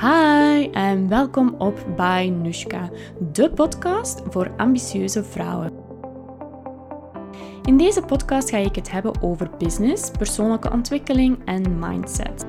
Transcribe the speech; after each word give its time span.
Hi 0.00 0.70
en 0.72 1.08
welkom 1.08 1.54
op 1.58 1.86
By 1.96 2.32
Nushka, 2.42 2.90
de 3.32 3.50
podcast 3.50 4.22
voor 4.30 4.50
ambitieuze 4.56 5.24
vrouwen. 5.24 5.72
In 7.64 7.76
deze 7.76 8.02
podcast 8.02 8.50
ga 8.50 8.56
ik 8.56 8.74
het 8.74 8.90
hebben 8.90 9.22
over 9.22 9.50
business, 9.58 10.10
persoonlijke 10.10 10.70
ontwikkeling 10.70 11.38
en 11.44 11.78
mindset. 11.78 12.46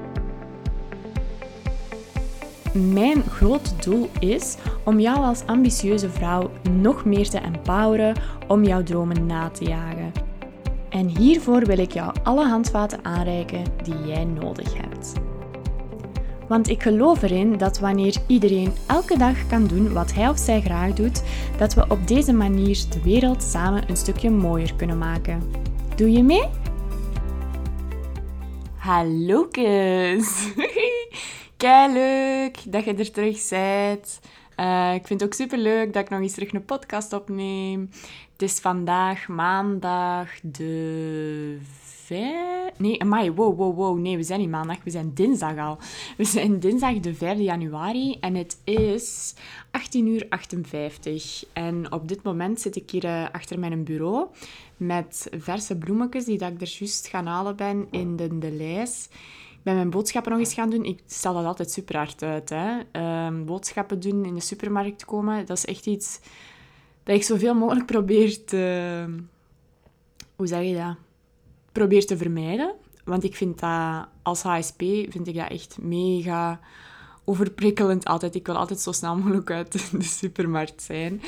Mijn 2.74 3.24
grote 3.24 3.76
doel 3.76 4.10
is 4.20 4.58
om 4.86 5.00
jou 5.00 5.18
als 5.18 5.46
ambitieuze 5.46 6.10
vrouw 6.10 6.52
nog 6.72 7.06
meer 7.06 7.30
te 7.30 7.40
empoweren 7.40 8.16
om 8.48 8.64
jouw 8.64 8.84
dromen 8.84 9.26
na 9.26 9.50
te 9.50 9.64
jagen. 9.64 10.12
En 10.90 11.08
hiervoor 11.08 11.66
wil 11.66 11.78
ik 11.78 11.92
jou 11.92 12.16
alle 12.24 12.48
handvaten 12.48 13.06
aanreiken 13.06 13.64
die 13.84 14.06
jij 14.06 14.26
nodig 14.26 14.78
hebt. 14.78 15.14
Want 16.50 16.70
ik 16.70 16.84
geloof 16.84 17.22
erin 17.22 17.58
dat 17.58 17.80
wanneer 17.80 18.16
iedereen 18.28 18.74
elke 18.88 19.18
dag 19.18 19.48
kan 19.48 19.68
doen 19.68 19.94
wat 19.94 20.14
hij 20.14 20.30
of 20.30 20.38
zij 20.38 20.62
graag 20.62 20.94
doet, 20.94 21.24
dat 21.58 21.74
we 21.74 21.86
op 21.90 22.08
deze 22.08 22.34
manier 22.34 22.84
de 22.90 23.02
wereld 23.04 23.44
samen 23.44 23.90
een 23.90 23.98
stukje 23.98 24.30
mooier 24.30 24.76
kunnen 24.76 24.98
maken. 24.98 25.52
Doe 25.96 26.12
je 26.12 26.24
mee? 26.24 26.44
Hallo 28.76 29.48
kus! 29.52 30.54
Kei 31.58 31.94
leuk 31.94 32.58
dat 32.72 32.84
je 32.84 32.94
er 32.94 33.12
terug 33.12 33.50
bent. 33.50 34.20
Uh, 34.60 34.94
ik 34.94 35.08
vind 35.08 35.20
het 35.20 35.30
ook 35.30 35.36
super 35.36 35.58
leuk 35.58 35.94
dat 35.94 36.04
ik 36.04 36.10
nog 36.10 36.20
eens 36.20 36.34
terug 36.34 36.54
een 36.54 36.66
podcast 36.66 37.14
opneem. 37.14 37.90
Het 38.32 38.42
is 38.42 38.60
vandaag 38.60 39.28
maandag 39.28 40.30
de 40.42 41.58
Nee, 42.10 43.02
amai, 43.02 43.32
wow, 43.32 43.58
wow, 43.58 43.76
wow. 43.76 43.98
Nee, 43.98 44.18
we 44.18 44.24
zijn 44.24 44.40
niet 44.40 44.50
maandag, 44.50 44.84
we 44.84 44.90
zijn 44.90 45.14
dinsdag 45.14 45.58
al. 45.58 45.78
We 46.18 46.24
zijn 46.24 46.60
dinsdag 46.60 47.00
de 47.00 47.14
5 47.14 47.40
januari 47.40 48.18
en 48.20 48.36
het 48.36 48.58
is 48.64 49.36
18 49.72 50.08
uur 50.08 50.26
58. 50.30 51.46
En 51.54 51.92
op 51.92 52.08
dit 52.08 52.24
moment 52.24 52.62
zit 52.62 52.76
ik 52.76 52.90
hier 52.90 53.06
uh, 53.06 53.26
achter 53.32 53.60
mijn 53.60 53.84
bureau 53.84 54.28
met 54.78 55.30
verse 55.38 55.78
bloemetjes 55.78 56.26
die 56.26 56.38
dat 56.38 56.52
ik 56.52 56.62
er 56.62 56.76
juist 56.80 57.08
gaan 57.08 57.26
halen 57.26 57.56
ben 57.56 57.88
in 57.92 58.16
de, 58.16 58.38
de 58.38 58.52
lijst. 58.52 59.10
Ik 59.52 59.64
ben 59.64 59.76
mijn 59.76 59.90
boodschappen 59.90 60.32
nog 60.32 60.42
eens 60.42 60.54
gaan 60.54 60.70
doen. 60.70 60.84
Ik 60.86 61.00
stel 61.06 61.34
dat 61.34 61.46
altijd 61.46 61.72
super 61.72 61.98
hard 61.98 62.24
uit. 62.24 62.50
Hè. 62.50 62.80
Uh, 62.94 63.46
boodschappen 63.46 64.00
doen, 64.00 64.26
in 64.26 64.34
de 64.34 64.42
supermarkt 64.42 65.06
komen, 65.06 65.46
dat 65.46 65.58
is 65.58 65.66
echt 65.66 65.86
iets 65.86 66.20
dat 67.04 67.16
ik 67.16 67.24
zoveel 67.24 67.56
mogelijk 67.56 67.86
probeer 67.86 68.44
te... 68.44 69.06
Hoe 70.36 70.48
zeg 70.48 70.64
je 70.64 70.76
dat? 70.76 71.09
Probeer 71.72 72.06
te 72.06 72.18
vermijden. 72.18 72.74
Want 73.04 73.24
ik 73.24 73.36
vind 73.36 73.60
dat 73.60 74.08
als 74.22 74.42
HSP 74.42 74.80
vind 75.10 75.28
ik 75.28 75.36
dat 75.36 75.50
echt 75.50 75.78
mega 75.82 76.60
overprikkelend 77.30 78.06
altijd. 78.06 78.36
Ik 78.36 78.46
wil 78.46 78.58
altijd 78.58 78.80
zo 78.80 78.92
snel 78.92 79.16
mogelijk 79.16 79.52
uit 79.52 79.72
de 79.92 80.04
supermarkt 80.04 80.82
zijn. 80.82 81.22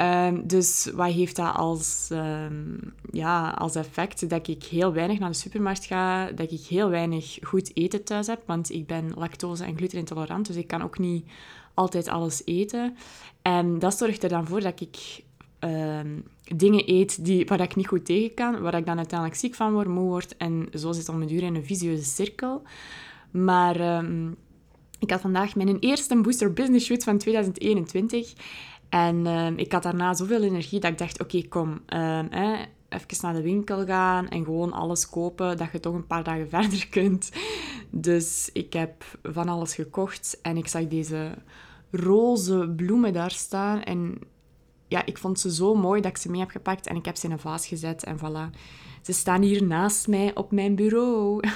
Um, 0.00 0.46
dus 0.46 0.90
wat 0.94 1.12
heeft 1.12 1.36
dat 1.36 1.54
als, 1.54 2.08
um, 2.12 2.94
ja, 3.10 3.50
als 3.50 3.74
effect? 3.74 4.28
Dat 4.28 4.48
ik 4.48 4.64
heel 4.64 4.92
weinig 4.92 5.18
naar 5.18 5.30
de 5.30 5.36
supermarkt 5.36 5.84
ga, 5.84 6.30
dat 6.30 6.52
ik 6.52 6.60
heel 6.60 6.88
weinig 6.88 7.38
goed 7.42 7.76
eten 7.76 8.04
thuis 8.04 8.26
heb, 8.26 8.42
want 8.46 8.70
ik 8.70 8.86
ben 8.86 9.12
lactose- 9.16 9.64
en 9.64 9.76
glutenintolerant, 9.76 10.46
dus 10.46 10.56
ik 10.56 10.66
kan 10.66 10.82
ook 10.82 10.98
niet 10.98 11.26
altijd 11.74 12.08
alles 12.08 12.42
eten. 12.44 12.96
En 13.42 13.78
dat 13.78 13.98
zorgt 13.98 14.22
er 14.22 14.28
dan 14.28 14.46
voor 14.46 14.60
dat 14.60 14.80
ik 14.80 15.22
Ehm, 15.62 16.18
dingen 16.56 16.90
eet 16.90 17.24
die, 17.24 17.46
waar 17.46 17.60
ik 17.60 17.76
niet 17.76 17.86
goed 17.86 18.04
tegen 18.04 18.34
kan, 18.34 18.60
waar 18.60 18.74
ik 18.74 18.86
dan 18.86 18.96
uiteindelijk 18.96 19.40
ziek 19.40 19.54
van 19.54 19.72
word, 19.72 19.88
moe 19.88 20.08
word. 20.08 20.36
En 20.36 20.68
zo 20.74 20.92
zit 20.92 21.08
om 21.08 21.20
een 21.20 21.26
duur 21.26 21.42
in 21.42 21.54
een 21.54 21.64
visieuze 21.64 22.04
cirkel. 22.04 22.62
Maar 23.30 23.96
um, 23.96 24.36
ik 24.98 25.10
had 25.10 25.20
vandaag 25.20 25.54
mijn 25.54 25.78
eerste 25.78 26.20
Booster 26.20 26.52
Business 26.52 26.86
Shoot 26.86 27.04
van 27.04 27.18
2021. 27.18 28.32
En 28.88 29.26
um, 29.26 29.56
ik 29.56 29.72
had 29.72 29.82
daarna 29.82 30.14
zoveel 30.14 30.42
energie 30.42 30.80
dat 30.80 30.90
ik 30.90 30.98
dacht, 30.98 31.20
oké, 31.20 31.42
kom, 31.48 31.80
even 32.88 33.16
naar 33.20 33.34
de 33.34 33.42
winkel 33.42 33.84
gaan 33.84 34.28
en 34.28 34.44
gewoon 34.44 34.72
alles 34.72 35.08
kopen, 35.08 35.56
dat 35.56 35.72
je 35.72 35.80
toch 35.80 35.94
een 35.94 36.06
paar 36.06 36.24
dagen 36.24 36.48
verder 36.60 36.88
kunt. 36.88 37.30
Dus 37.90 38.50
ik 38.52 38.72
heb 38.72 39.04
van 39.22 39.48
alles 39.48 39.74
gekocht 39.74 40.38
en 40.42 40.56
ik 40.56 40.68
zag 40.68 40.88
deze 40.88 41.34
roze 41.90 42.72
bloemen 42.76 43.12
daar 43.12 43.30
staan. 43.30 43.82
En 43.82 44.18
ja, 44.92 45.06
ik 45.06 45.18
vond 45.18 45.40
ze 45.40 45.54
zo 45.54 45.74
mooi 45.74 46.00
dat 46.00 46.10
ik 46.10 46.16
ze 46.16 46.30
mee 46.30 46.40
heb 46.40 46.50
gepakt 46.50 46.86
en 46.86 46.96
ik 46.96 47.04
heb 47.04 47.16
ze 47.16 47.26
in 47.26 47.32
een 47.32 47.38
vaas 47.38 47.66
gezet 47.66 48.04
en 48.04 48.18
voilà. 48.18 48.58
Ze 49.02 49.12
staan 49.12 49.42
hier 49.42 49.64
naast 49.64 50.08
mij 50.08 50.34
op 50.34 50.52
mijn 50.52 50.74
bureau. 50.74 51.40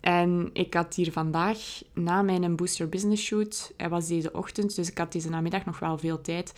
En 0.00 0.50
ik 0.52 0.74
had 0.74 0.94
hier 0.94 1.12
vandaag, 1.12 1.58
na 1.92 2.22
mijn 2.22 2.56
Booster 2.56 2.88
Business 2.88 3.24
Shoot, 3.24 3.72
hij 3.76 3.88
was 3.88 4.06
deze 4.06 4.32
ochtend, 4.32 4.76
dus 4.76 4.90
ik 4.90 4.98
had 4.98 5.12
deze 5.12 5.30
namiddag 5.30 5.64
nog 5.64 5.78
wel 5.78 5.98
veel 5.98 6.20
tijd, 6.20 6.54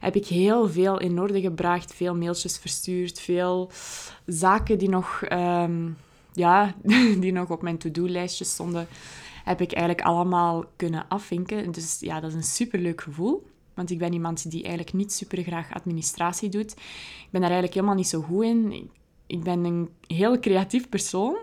heb 0.00 0.14
ik 0.14 0.26
heel 0.26 0.68
veel 0.68 1.00
in 1.00 1.20
orde 1.20 1.40
gebracht, 1.40 1.94
veel 1.94 2.14
mailtjes 2.14 2.58
verstuurd, 2.58 3.20
veel 3.20 3.70
zaken 4.26 4.78
die 4.78 4.88
nog, 4.88 5.22
ehm, 5.22 5.88
ja, 6.32 6.74
die 7.22 7.32
nog 7.32 7.50
op 7.50 7.62
mijn 7.62 7.78
to-do-lijstje 7.78 8.44
stonden, 8.44 8.88
heb 9.44 9.60
ik 9.60 9.72
eigenlijk 9.72 10.06
allemaal 10.06 10.64
kunnen 10.76 11.04
afvinken. 11.08 11.72
Dus 11.72 11.96
ja, 12.00 12.20
dat 12.20 12.30
is 12.30 12.36
een 12.36 12.42
superleuk 12.42 13.00
gevoel. 13.00 13.46
Want 13.74 13.90
ik 13.90 13.98
ben 13.98 14.12
iemand 14.12 14.50
die 14.50 14.62
eigenlijk 14.62 14.92
niet 14.94 15.12
super 15.12 15.42
graag 15.42 15.74
administratie 15.74 16.48
doet. 16.48 16.70
Ik 16.72 17.28
ben 17.30 17.40
daar 17.40 17.50
eigenlijk 17.50 17.74
helemaal 17.74 17.94
niet 17.94 18.08
zo 18.08 18.20
goed 18.20 18.44
in. 18.44 18.90
Ik 19.26 19.42
ben 19.42 19.64
een 19.64 19.88
heel 20.06 20.38
creatief 20.38 20.88
persoon. 20.88 21.36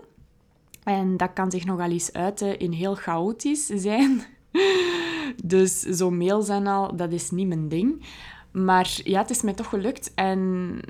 En 0.84 1.16
dat 1.16 1.32
kan 1.32 1.50
zich 1.50 1.64
nogal 1.64 1.90
eens 1.90 2.12
uiten 2.12 2.58
in 2.58 2.72
heel 2.72 2.94
chaotisch 2.94 3.66
zijn. 3.66 4.22
Dus 5.44 5.80
zo'n 5.80 6.16
mails 6.16 6.48
en 6.48 6.66
al, 6.66 6.96
dat 6.96 7.12
is 7.12 7.30
niet 7.30 7.46
mijn 7.46 7.68
ding. 7.68 8.04
Maar 8.50 9.00
ja, 9.04 9.20
het 9.20 9.30
is 9.30 9.42
mij 9.42 9.54
toch 9.54 9.68
gelukt. 9.68 10.14
En 10.14 10.80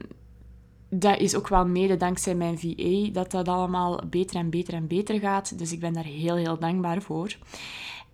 dat 0.91 1.19
is 1.19 1.34
ook 1.34 1.49
wel 1.49 1.66
mede 1.66 1.97
dankzij 1.97 2.34
mijn 2.34 2.59
VA 2.59 3.10
dat 3.12 3.31
dat 3.31 3.49
allemaal 3.49 4.00
beter 4.10 4.37
en 4.37 4.50
beter 4.50 4.75
en 4.75 4.87
beter 4.87 5.19
gaat. 5.20 5.59
Dus 5.59 5.72
ik 5.72 5.81
ben 5.81 5.93
daar 5.93 6.05
heel, 6.05 6.37
heel 6.37 6.59
dankbaar 6.59 7.03
voor. 7.03 7.37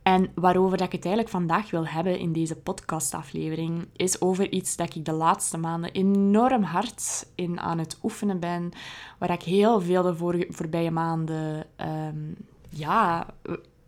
En 0.05 0.31
waarover 0.35 0.77
dat 0.77 0.87
ik 0.87 0.93
het 0.93 1.05
eigenlijk 1.05 1.35
vandaag 1.35 1.71
wil 1.71 1.87
hebben 1.87 2.19
in 2.19 2.33
deze 2.33 2.57
podcastaflevering, 2.57 3.87
is 3.97 4.21
over 4.21 4.51
iets 4.51 4.77
dat 4.77 4.95
ik 4.95 5.05
de 5.05 5.13
laatste 5.13 5.59
maanden 5.59 5.93
enorm 5.93 6.63
hard 6.63 7.27
in 7.35 7.61
aan 7.61 7.79
het 7.79 7.99
oefenen 8.03 8.41
ben, 8.41 8.71
waar 9.19 9.31
ik 9.31 9.43
heel 9.43 9.81
veel 9.81 10.03
de 10.03 10.17
vorige, 10.17 10.47
voorbije 10.49 10.91
maanden 10.91 11.67
ehm, 11.77 12.33
ja, 12.69 13.27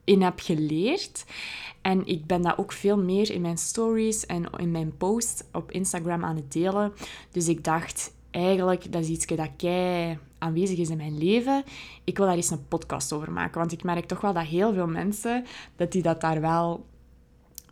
in 0.05 0.23
heb 0.23 0.41
geleerd. 0.41 1.25
En 1.83 2.07
ik 2.07 2.27
ben 2.27 2.43
dat 2.43 2.59
ook 2.59 2.73
veel 2.73 2.99
meer 2.99 3.31
in 3.31 3.41
mijn 3.41 3.59
stories 3.59 4.27
en 4.27 4.51
in 4.57 4.71
mijn 4.71 4.97
posts 4.97 5.43
op 5.53 5.71
Instagram 5.71 6.25
aan 6.25 6.37
het 6.37 6.53
delen. 6.53 6.93
Dus 7.31 7.49
ik 7.49 7.65
dacht, 7.65 8.13
eigenlijk, 8.31 8.93
dat 8.93 9.03
is 9.03 9.09
iets 9.09 9.27
dat 9.27 9.51
kei 9.57 10.19
aanwezig 10.47 10.79
is 10.79 10.91
in 10.91 10.97
mijn 10.97 11.19
leven. 11.19 11.65
Ik 12.05 12.17
wil 12.17 12.27
daar 12.27 12.37
eens 12.37 12.51
een 12.51 12.69
podcast 12.69 13.13
over 13.13 13.33
maken. 13.33 13.59
Want 13.59 13.73
ik 13.73 13.83
merk 13.83 14.07
toch 14.07 14.21
wel 14.21 14.33
dat 14.33 14.45
heel 14.45 14.73
veel 14.73 14.87
mensen, 14.87 15.45
dat 15.77 15.93
die 15.93 16.03
dat 16.03 16.21
daar 16.21 16.41
wel 16.41 16.87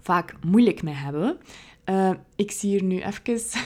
vaak 0.01 0.35
moeilijk 0.45 0.83
mee 0.83 0.95
hebben. 0.95 1.39
Uh, 1.85 2.11
ik 2.37 2.51
zie 2.51 2.71
hier 2.71 2.83
nu 2.83 3.03
even 3.03 3.61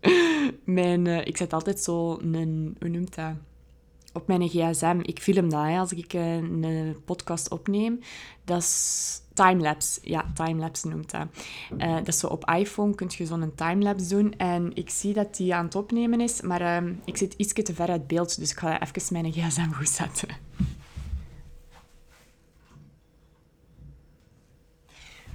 mijn... 0.64 1.06
Uh, 1.06 1.26
ik 1.26 1.36
zet 1.36 1.52
altijd 1.52 1.80
zo 1.80 2.18
een... 2.18 2.76
Hoe 2.80 2.88
noemt 2.88 3.14
dat? 3.14 3.34
Op 4.16 4.26
mijn 4.26 4.48
gsm. 4.48 4.98
Ik 5.02 5.20
film 5.20 5.50
dat, 5.50 5.78
als 5.78 5.92
ik 5.92 6.14
uh, 6.14 6.34
een 6.34 6.96
podcast 7.04 7.50
opneem. 7.50 8.00
Dat 8.44 8.62
is 8.62 9.20
timelapse. 9.34 10.00
Ja, 10.02 10.24
timelapse 10.34 10.88
noemt 10.88 11.10
dat. 11.10 11.26
Uh, 11.78 11.94
dat 11.94 12.08
is 12.08 12.18
zo 12.18 12.26
op 12.26 12.50
iPhone 12.50 12.94
kun 12.94 13.10
je 13.10 13.26
zo'n 13.26 13.52
timelapse 13.54 14.08
doen. 14.08 14.34
En 14.36 14.70
ik 14.74 14.90
zie 14.90 15.12
dat 15.12 15.36
die 15.36 15.54
aan 15.54 15.64
het 15.64 15.74
opnemen 15.74 16.20
is, 16.20 16.40
maar 16.40 16.60
uh, 16.84 16.90
ik 17.04 17.16
zit 17.16 17.34
iets 17.36 17.52
te 17.52 17.74
ver 17.74 17.88
uit 17.88 18.06
beeld, 18.06 18.38
dus 18.38 18.50
ik 18.50 18.58
ga 18.58 18.82
even 18.82 19.12
mijn 19.12 19.32
gsm 19.32 19.70
goed 19.72 19.88
zetten. 19.88 20.28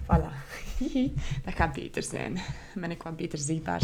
Voilà. 0.03 0.31
dat 1.46 1.53
gaat 1.55 1.73
beter 1.73 2.03
zijn. 2.03 2.34
Dan 2.34 2.82
ben 2.82 2.91
ik 2.91 3.03
wat 3.03 3.16
beter 3.16 3.40
zichtbaar. 3.40 3.82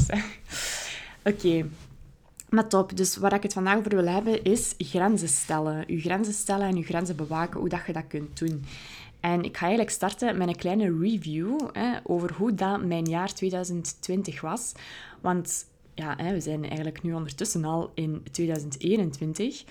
Oké. 1.24 1.66
Maar 2.50 2.68
top, 2.68 2.98
dus 2.98 3.18
waar 3.18 3.34
ik 3.34 3.44
het 3.44 3.54
vandaag 3.54 3.78
over 3.78 3.96
wil 3.96 4.08
hebben 4.08 4.44
is 4.44 4.74
grenzen 4.78 5.28
stellen. 5.28 5.84
Je 5.88 6.00
grenzen 6.00 6.34
stellen 6.34 6.68
en 6.68 6.76
je 6.76 6.84
grenzen 6.84 7.16
bewaken, 7.16 7.60
hoe 7.60 7.70
dat 7.70 7.86
je 7.88 7.94
dat 7.94 8.08
kunt 8.08 8.40
doen. 8.40 8.66
En 9.20 9.44
ik 9.44 9.58
ga 9.58 9.66
eigenlijk 9.66 9.96
starten 9.96 10.38
met 10.38 10.48
een 10.48 10.56
kleine 10.56 10.98
review 11.00 11.60
over 12.04 12.34
hoe 12.34 12.54
dat 12.54 12.86
mijn 12.86 13.06
jaar 13.06 13.34
2020 13.34 14.42
was. 14.42 14.72
Want 15.22 15.66
ja, 15.94 16.14
hè, 16.18 16.34
we 16.34 16.42
zijn 16.42 16.64
eigenlijk 16.64 17.04
nu 17.04 17.14
ondertussen 17.14 17.66
al 17.66 17.92
in 17.94 18.24
2021. 18.32 19.64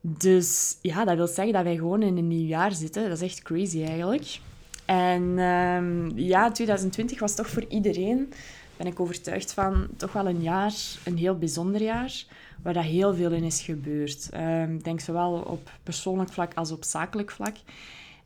Dus 0.00 0.76
ja, 0.82 1.04
dat 1.04 1.16
wil 1.16 1.26
zeggen 1.26 1.52
dat 1.52 1.62
wij 1.62 1.76
gewoon 1.76 2.02
in 2.02 2.16
een 2.16 2.28
nieuw 2.28 2.46
jaar 2.46 2.72
zitten. 2.72 3.08
Dat 3.08 3.20
is 3.20 3.30
echt 3.30 3.42
crazy 3.42 3.84
eigenlijk. 3.84 4.38
En 4.84 5.38
um, 5.38 6.18
ja, 6.18 6.50
2020 6.50 7.20
was 7.20 7.34
toch 7.34 7.48
voor 7.48 7.64
iedereen, 7.68 8.32
ben 8.80 8.92
ik 8.92 9.00
overtuigd 9.00 9.52
van, 9.52 9.86
toch 9.96 10.12
wel 10.12 10.26
een 10.26 10.42
jaar, 10.42 10.72
een 11.04 11.16
heel 11.16 11.38
bijzonder 11.38 11.82
jaar, 11.82 12.24
waar 12.62 12.72
dat 12.72 12.84
heel 12.84 13.14
veel 13.14 13.32
in 13.32 13.44
is 13.44 13.60
gebeurd. 13.60 14.28
Um, 14.34 14.74
ik 14.74 14.84
denk 14.84 15.00
zowel 15.00 15.32
op 15.32 15.70
persoonlijk 15.82 16.32
vlak 16.32 16.54
als 16.54 16.70
op 16.70 16.84
zakelijk 16.84 17.30
vlak. 17.30 17.56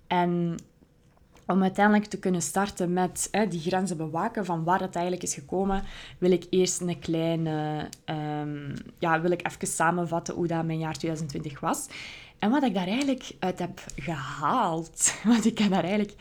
En 0.07 0.57
om 1.47 1.63
uiteindelijk 1.63 2.05
te 2.05 2.19
kunnen 2.19 2.43
starten 2.43 2.93
met 2.93 3.29
hè, 3.31 3.49
die 3.49 3.61
grenzen 3.61 3.97
bewaken 3.97 4.45
van 4.45 4.65
waar 4.65 4.81
het 4.81 4.95
eigenlijk 4.95 5.25
is 5.25 5.35
gekomen, 5.35 5.83
wil 6.19 6.31
ik 6.31 6.47
eerst 6.51 6.81
een 6.81 6.99
kleine, 6.99 7.89
um, 8.41 8.75
ja, 8.99 9.21
wil 9.21 9.31
ik 9.31 9.47
even 9.47 9.67
samenvatten 9.67 10.35
hoe 10.35 10.47
dat 10.47 10.65
mijn 10.65 10.79
jaar 10.79 10.95
2020 10.95 11.61
was. 11.61 11.87
En 12.39 12.51
wat 12.51 12.63
ik 12.63 12.75
daar 12.75 12.87
eigenlijk 12.87 13.31
uit 13.39 13.59
heb 13.59 13.85
gehaald. 13.97 15.15
Want 15.25 15.45
ik 15.45 15.59
heb 15.59 15.71
daar 15.71 15.85
eigenlijk 15.85 16.15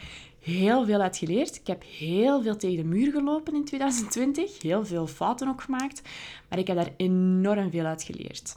heel 0.43 0.85
veel 0.85 1.01
uit 1.01 1.17
geleerd. 1.17 1.55
Ik 1.55 1.67
heb 1.67 1.83
heel 1.97 2.41
veel 2.41 2.57
tegen 2.57 2.77
de 2.77 2.89
muur 2.89 3.11
gelopen 3.11 3.55
in 3.55 3.65
2020. 3.65 4.61
Heel 4.61 4.85
veel 4.85 5.07
fouten 5.07 5.47
ook 5.47 5.61
gemaakt. 5.61 6.01
Maar 6.49 6.59
ik 6.59 6.67
heb 6.67 6.75
daar 6.75 6.93
enorm 6.97 7.71
veel 7.71 7.85
uit 7.85 8.03
geleerd. 8.03 8.55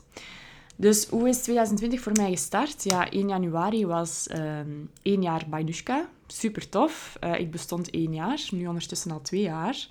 Dus 0.75 1.07
hoe 1.07 1.27
is 1.27 1.41
2020 1.41 2.01
voor 2.01 2.11
mij 2.11 2.31
gestart? 2.31 2.83
Ja, 2.83 3.09
1 3.09 3.27
januari 3.27 3.85
was 3.85 4.27
um, 4.31 4.89
één 5.01 5.21
jaar 5.21 5.45
Bainushka. 5.49 6.09
Super 6.27 6.69
tof. 6.69 7.17
Uh, 7.23 7.39
ik 7.39 7.51
bestond 7.51 7.89
één 7.89 8.13
jaar, 8.13 8.47
nu 8.51 8.67
ondertussen 8.67 9.11
al 9.11 9.21
twee 9.21 9.41
jaar. 9.41 9.87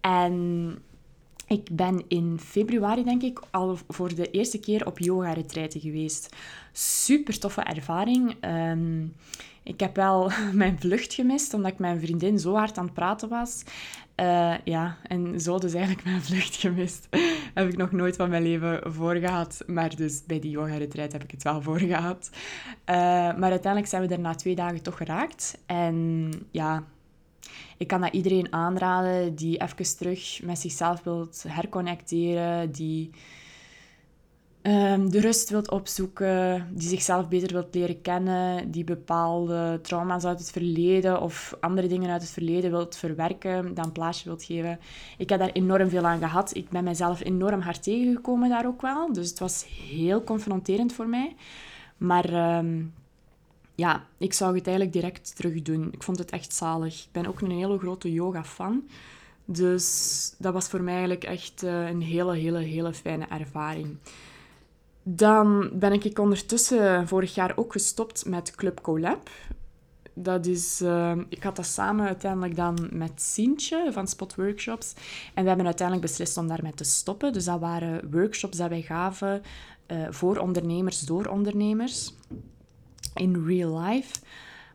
En 0.00 0.78
ik 1.46 1.68
ben 1.72 2.04
in 2.08 2.38
februari, 2.40 3.04
denk 3.04 3.22
ik, 3.22 3.40
al 3.50 3.78
voor 3.88 4.14
de 4.14 4.30
eerste 4.30 4.60
keer 4.60 4.86
op 4.86 4.98
yoga-retreiten 4.98 5.80
geweest. 5.80 6.36
Super 6.72 7.38
toffe 7.38 7.60
ervaring. 7.60 8.34
Um, 8.44 9.14
ik 9.68 9.80
heb 9.80 9.96
wel 9.96 10.30
mijn 10.52 10.80
vlucht 10.80 11.14
gemist, 11.14 11.54
omdat 11.54 11.72
ik 11.72 11.78
mijn 11.78 12.00
vriendin 12.00 12.38
zo 12.38 12.54
hard 12.54 12.78
aan 12.78 12.84
het 12.84 12.94
praten 12.94 13.28
was. 13.28 13.62
Uh, 14.16 14.54
ja, 14.64 14.96
en 15.02 15.40
zo 15.40 15.58
dus 15.58 15.72
eigenlijk 15.72 16.04
mijn 16.04 16.22
vlucht 16.22 16.56
gemist. 16.56 17.08
heb 17.54 17.68
ik 17.68 17.76
nog 17.76 17.92
nooit 17.92 18.16
van 18.16 18.30
mijn 18.30 18.42
leven 18.42 18.92
voor 18.92 19.14
gehad. 19.14 19.62
Maar 19.66 19.96
dus 19.96 20.22
bij 20.26 20.38
die 20.38 20.50
yoga-retreat 20.50 21.12
heb 21.12 21.22
ik 21.22 21.30
het 21.30 21.42
wel 21.42 21.62
voor 21.66 21.78
gehad. 21.78 22.30
Uh, 22.32 22.94
maar 23.36 23.50
uiteindelijk 23.50 23.86
zijn 23.86 24.06
we 24.06 24.14
er 24.14 24.20
na 24.20 24.34
twee 24.34 24.54
dagen 24.54 24.82
toch 24.82 24.96
geraakt. 24.96 25.58
En 25.66 26.30
ja, 26.50 26.84
ik 27.76 27.86
kan 27.86 28.00
dat 28.00 28.12
iedereen 28.12 28.52
aanraden 28.52 29.34
die 29.34 29.62
even 29.62 29.96
terug 29.96 30.40
met 30.42 30.58
zichzelf 30.58 31.02
wilt 31.02 31.44
herconnecteren, 31.48 32.72
die 32.72 33.10
um, 34.68 35.10
de 35.10 35.20
rust 35.20 35.50
wilt 35.50 35.70
opzoeken, 35.70 36.68
die 36.72 36.88
zichzelf 36.88 37.28
beter 37.28 37.52
wilt 37.52 37.74
leren 37.74 38.00
kennen, 38.00 38.70
die 38.70 38.84
bepaalde 38.84 39.78
trauma's 39.82 40.24
uit 40.24 40.38
het 40.38 40.50
verleden 40.50 41.20
of 41.20 41.56
andere 41.60 41.88
dingen 41.88 42.10
uit 42.10 42.22
het 42.22 42.30
verleden 42.30 42.70
wilt 42.70 42.96
verwerken, 42.96 43.74
dat 43.74 43.86
een 43.86 43.92
plaatsje 43.92 44.24
wilt 44.24 44.44
geven. 44.44 44.78
Ik 45.18 45.28
heb 45.28 45.38
daar 45.38 45.52
enorm 45.52 45.88
veel 45.88 46.06
aan 46.06 46.18
gehad. 46.18 46.54
Ik 46.56 46.68
ben 46.68 46.84
mezelf 46.84 47.24
enorm 47.24 47.60
hard 47.60 47.82
tegengekomen 47.82 48.48
daar 48.48 48.66
ook 48.66 48.82
wel. 48.82 49.12
Dus 49.12 49.28
het 49.28 49.38
was 49.38 49.64
heel 49.90 50.24
confronterend 50.24 50.92
voor 50.92 51.08
mij. 51.08 51.36
Maar 51.96 52.58
um, 52.58 52.94
ja, 53.74 54.04
ik 54.18 54.32
zou 54.32 54.56
het 54.56 54.66
eigenlijk 54.66 54.96
direct 54.96 55.36
terug 55.36 55.62
doen. 55.62 55.88
Ik 55.92 56.02
vond 56.02 56.18
het 56.18 56.30
echt 56.30 56.54
zalig. 56.54 57.02
Ik 57.02 57.12
ben 57.12 57.26
ook 57.26 57.40
een 57.40 57.50
hele 57.50 57.78
grote 57.78 58.12
yoga-fan. 58.12 58.88
Dus 59.44 60.34
dat 60.38 60.52
was 60.52 60.68
voor 60.68 60.82
mij 60.82 60.94
eigenlijk 60.94 61.24
echt 61.24 61.62
uh, 61.62 61.88
een 61.88 62.02
hele, 62.02 62.34
hele, 62.34 62.58
hele 62.58 62.94
fijne 62.94 63.26
ervaring. 63.26 63.96
Dan 65.10 65.70
ben 65.72 65.92
ik 65.92 66.18
ondertussen 66.18 67.08
vorig 67.08 67.34
jaar 67.34 67.52
ook 67.56 67.72
gestopt 67.72 68.26
met 68.26 68.50
Club 68.50 68.80
Collab. 68.80 69.30
Dat 70.14 70.46
is, 70.46 70.80
uh, 70.82 71.16
ik 71.28 71.42
had 71.42 71.56
dat 71.56 71.66
samen 71.66 72.06
uiteindelijk 72.06 72.56
dan 72.56 72.88
met 72.92 73.22
Sintje 73.22 73.92
van 73.92 74.08
Spot 74.08 74.34
Workshops. 74.34 74.94
En 75.34 75.42
we 75.42 75.48
hebben 75.48 75.66
uiteindelijk 75.66 76.06
beslist 76.06 76.36
om 76.36 76.48
daarmee 76.48 76.74
te 76.74 76.84
stoppen. 76.84 77.32
Dus 77.32 77.44
dat 77.44 77.60
waren 77.60 78.10
workshops 78.10 78.56
dat 78.56 78.68
wij 78.68 78.82
gaven 78.82 79.42
uh, 79.86 80.06
voor 80.10 80.36
ondernemers, 80.36 81.00
door 81.00 81.26
ondernemers 81.26 82.14
in 83.14 83.44
real 83.46 83.80
life. 83.80 84.14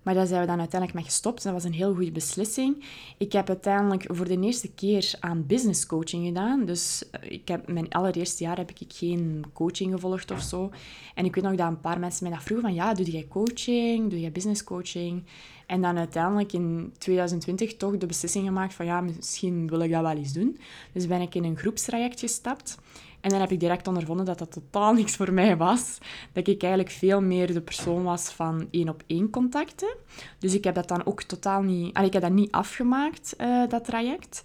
Maar 0.03 0.13
daar 0.13 0.27
zijn 0.27 0.41
we 0.41 0.47
dan 0.47 0.59
uiteindelijk 0.59 0.99
mee 0.99 1.09
gestopt. 1.09 1.43
Dat 1.43 1.53
was 1.53 1.63
een 1.63 1.73
heel 1.73 1.93
goede 1.93 2.11
beslissing. 2.11 2.85
Ik 3.17 3.31
heb 3.31 3.49
uiteindelijk 3.49 4.05
voor 4.07 4.27
de 4.27 4.39
eerste 4.39 4.71
keer 4.71 5.13
aan 5.19 5.45
business 5.45 5.85
coaching 5.85 6.25
gedaan. 6.25 6.65
Dus 6.65 7.03
eh, 7.11 7.31
ik 7.31 7.47
heb, 7.47 7.67
mijn 7.67 7.89
allereerste 7.89 8.43
jaar 8.43 8.57
heb 8.57 8.71
ik 8.71 8.93
geen 8.93 9.43
coaching 9.53 9.93
gevolgd 9.93 10.31
of 10.31 10.41
zo. 10.41 10.71
En 11.15 11.25
ik 11.25 11.35
weet 11.35 11.43
nog 11.43 11.55
dat 11.55 11.67
een 11.67 11.81
paar 11.81 11.99
mensen 11.99 12.23
mij 12.23 12.33
dat 12.33 12.43
vroegen 12.43 12.67
van... 12.67 12.75
Ja, 12.75 12.93
doe 12.93 13.11
jij 13.11 13.27
coaching? 13.29 14.09
Doe 14.09 14.19
jij 14.19 14.31
business 14.31 14.63
coaching? 14.63 15.23
En 15.65 15.81
dan 15.81 15.97
uiteindelijk 15.97 16.53
in 16.53 16.93
2020 16.97 17.77
toch 17.77 17.97
de 17.97 18.05
beslissing 18.05 18.45
gemaakt 18.45 18.73
van... 18.73 18.85
Ja, 18.85 19.01
misschien 19.01 19.69
wil 19.69 19.79
ik 19.79 19.91
dat 19.91 20.01
wel 20.01 20.17
eens 20.17 20.33
doen. 20.33 20.57
Dus 20.91 21.07
ben 21.07 21.21
ik 21.21 21.35
in 21.35 21.43
een 21.43 21.57
groepstraject 21.57 22.19
gestapt. 22.19 22.77
En 23.23 23.29
dan 23.29 23.39
heb 23.39 23.51
ik 23.51 23.59
direct 23.59 23.87
ondervonden 23.87 24.25
dat 24.25 24.37
dat 24.37 24.51
totaal 24.51 24.93
niks 24.99 25.15
voor 25.15 25.33
mij 25.33 25.57
was. 25.57 25.97
Dat 26.31 26.47
ik 26.47 26.61
eigenlijk 26.61 26.93
veel 26.93 27.21
meer 27.21 27.53
de 27.53 27.61
persoon 27.61 28.03
was 28.03 28.29
van 28.29 28.67
één 28.71 28.89
op 28.89 29.03
één 29.07 29.29
contacten. 29.29 29.95
Dus 30.39 30.53
ik 30.53 30.63
heb 30.63 30.75
dat 30.75 30.87
dan 30.87 31.05
ook 31.05 31.23
totaal 31.23 31.61
niet... 31.61 31.93
Allee, 31.93 32.07
ik 32.07 32.13
heb 32.13 32.21
dat 32.21 32.31
niet 32.31 32.51
afgemaakt, 32.51 33.35
uh, 33.37 33.69
dat 33.69 33.85
traject. 33.85 34.43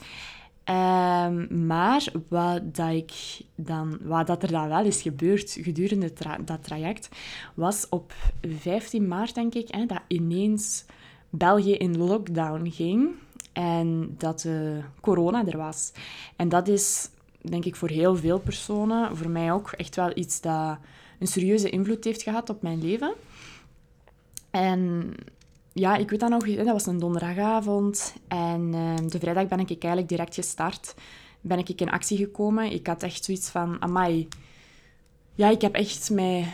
Um, 0.65 1.67
maar 1.67 2.13
wat, 2.29 2.75
dat 2.75 2.91
ik 2.91 3.13
dan, 3.55 3.99
wat 4.03 4.27
dat 4.27 4.43
er 4.43 4.51
dan 4.51 4.69
wel 4.69 4.85
is 4.85 5.03
gebeurd 5.03 5.51
gedurende 5.61 6.13
dat 6.45 6.65
traject, 6.65 7.09
was 7.55 7.87
op 7.89 8.13
15 8.59 9.09
maart, 9.09 9.35
denk 9.35 9.55
ik, 9.55 9.69
hè, 9.71 9.87
dat 9.87 10.01
ineens 10.09 10.85
België 11.31 11.75
in 11.75 11.97
lockdown 11.97 12.71
ging 12.71 13.09
en 13.53 14.15
dat 14.19 14.41
de 14.41 14.81
corona 15.01 15.47
er 15.47 15.57
was. 15.57 15.93
En 16.37 16.49
dat 16.49 16.69
is 16.69 17.11
denk 17.41 17.65
ik 17.65 17.77
voor 17.77 17.89
heel 17.89 18.17
veel 18.17 18.39
personen, 18.39 19.17
voor 19.17 19.31
mij 19.31 19.53
ook, 19.53 19.71
echt 19.71 19.97
wel 19.97 20.11
iets 20.15 20.41
dat 20.41 20.79
een 21.19 21.27
serieuze 21.27 21.71
invloed 21.71 22.05
heeft 22.05 22.23
gehad 22.23 22.51
op 22.51 22.63
mijn 22.63 22.83
leven. 22.83 23.15
En 24.51 25.15
ja, 25.73 25.97
ik 25.97 26.11
weet 26.11 26.21
dat 26.21 26.31
nog, 26.31 26.57
dat 26.57 26.67
was 26.67 26.87
een 26.87 26.99
donderdagavond. 26.99 28.15
En 28.29 28.71
ehm, 28.75 29.09
de 29.09 29.19
vrijdag 29.19 29.49
ben 29.49 29.59
ik 29.59 29.69
eigenlijk 29.69 30.09
direct 30.09 30.35
gestart. 30.35 30.95
Ben 31.41 31.59
ik 31.59 31.81
in 31.81 31.91
actie 31.91 32.17
gekomen. 32.17 32.73
Ik 32.73 32.87
had 32.87 33.03
echt 33.03 33.25
zoiets 33.25 33.49
van, 33.49 33.83
amai. 33.83 34.29
Ja, 35.35 35.49
ik 35.49 35.61
heb 35.61 35.75
echt 35.75 36.11
mij 36.11 36.53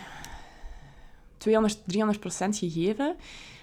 200, 1.36 1.78
300 1.86 2.20
procent 2.20 2.58
gegeven. 2.58 3.16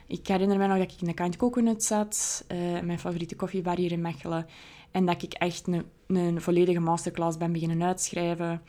Ik 0.08 0.28
herinner 0.28 0.58
me 0.58 0.68
nog 0.68 0.78
dat 0.78 0.92
ik 0.92 1.02
in 1.02 1.08
de 1.08 1.14
Kind 1.14 1.38
Coconut 1.38 1.84
zat, 1.84 2.46
uh, 2.52 2.58
mijn 2.80 3.00
favoriete 3.00 3.36
koffiebar 3.36 3.78
hier 3.78 3.92
in 3.92 4.02
Mechelen. 4.02 4.46
En 4.92 5.06
dat 5.06 5.24
ik 5.24 5.34
echt 5.34 5.68
een, 5.68 5.86
een 6.16 6.42
volledige 6.42 6.80
masterclass 6.80 7.38
ben 7.38 7.52
beginnen 7.52 7.84
uitschrijven. 7.84 8.62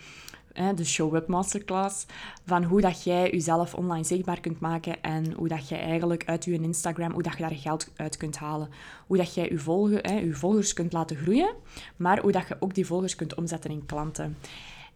De 0.75 0.85
show-up 0.85 1.27
masterclass. 1.29 2.07
Van 2.47 2.65
hoe 2.65 2.81
dat 2.81 3.03
jij 3.03 3.31
jezelf 3.31 3.75
online 3.75 4.05
zichtbaar 4.05 4.41
kunt 4.41 4.61
maken. 4.61 5.03
En 5.03 5.33
hoe 5.33 5.49
dat 5.49 5.69
je 5.69 5.77
eigenlijk 5.77 6.25
uit 6.27 6.45
je 6.45 6.53
Instagram, 6.53 7.13
hoe 7.13 7.23
dat 7.23 7.33
je 7.33 7.39
daar 7.39 7.55
geld 7.55 7.91
uit 7.97 8.17
kunt 8.17 8.37
halen. 8.37 8.69
Hoe 9.07 9.17
dat 9.17 9.35
jij 9.35 9.49
je, 9.49 9.59
volgen, 9.59 10.27
je 10.27 10.35
volgers 10.35 10.73
kunt 10.73 10.93
laten 10.93 11.17
groeien. 11.17 11.55
Maar 11.97 12.21
hoe 12.21 12.33
dat 12.33 12.49
je 12.49 12.57
ook 12.61 12.75
die 12.75 12.87
volgers 12.87 13.17
kunt 13.17 13.35
omzetten 13.35 13.71
in 13.71 13.87
klanten. 13.87 14.37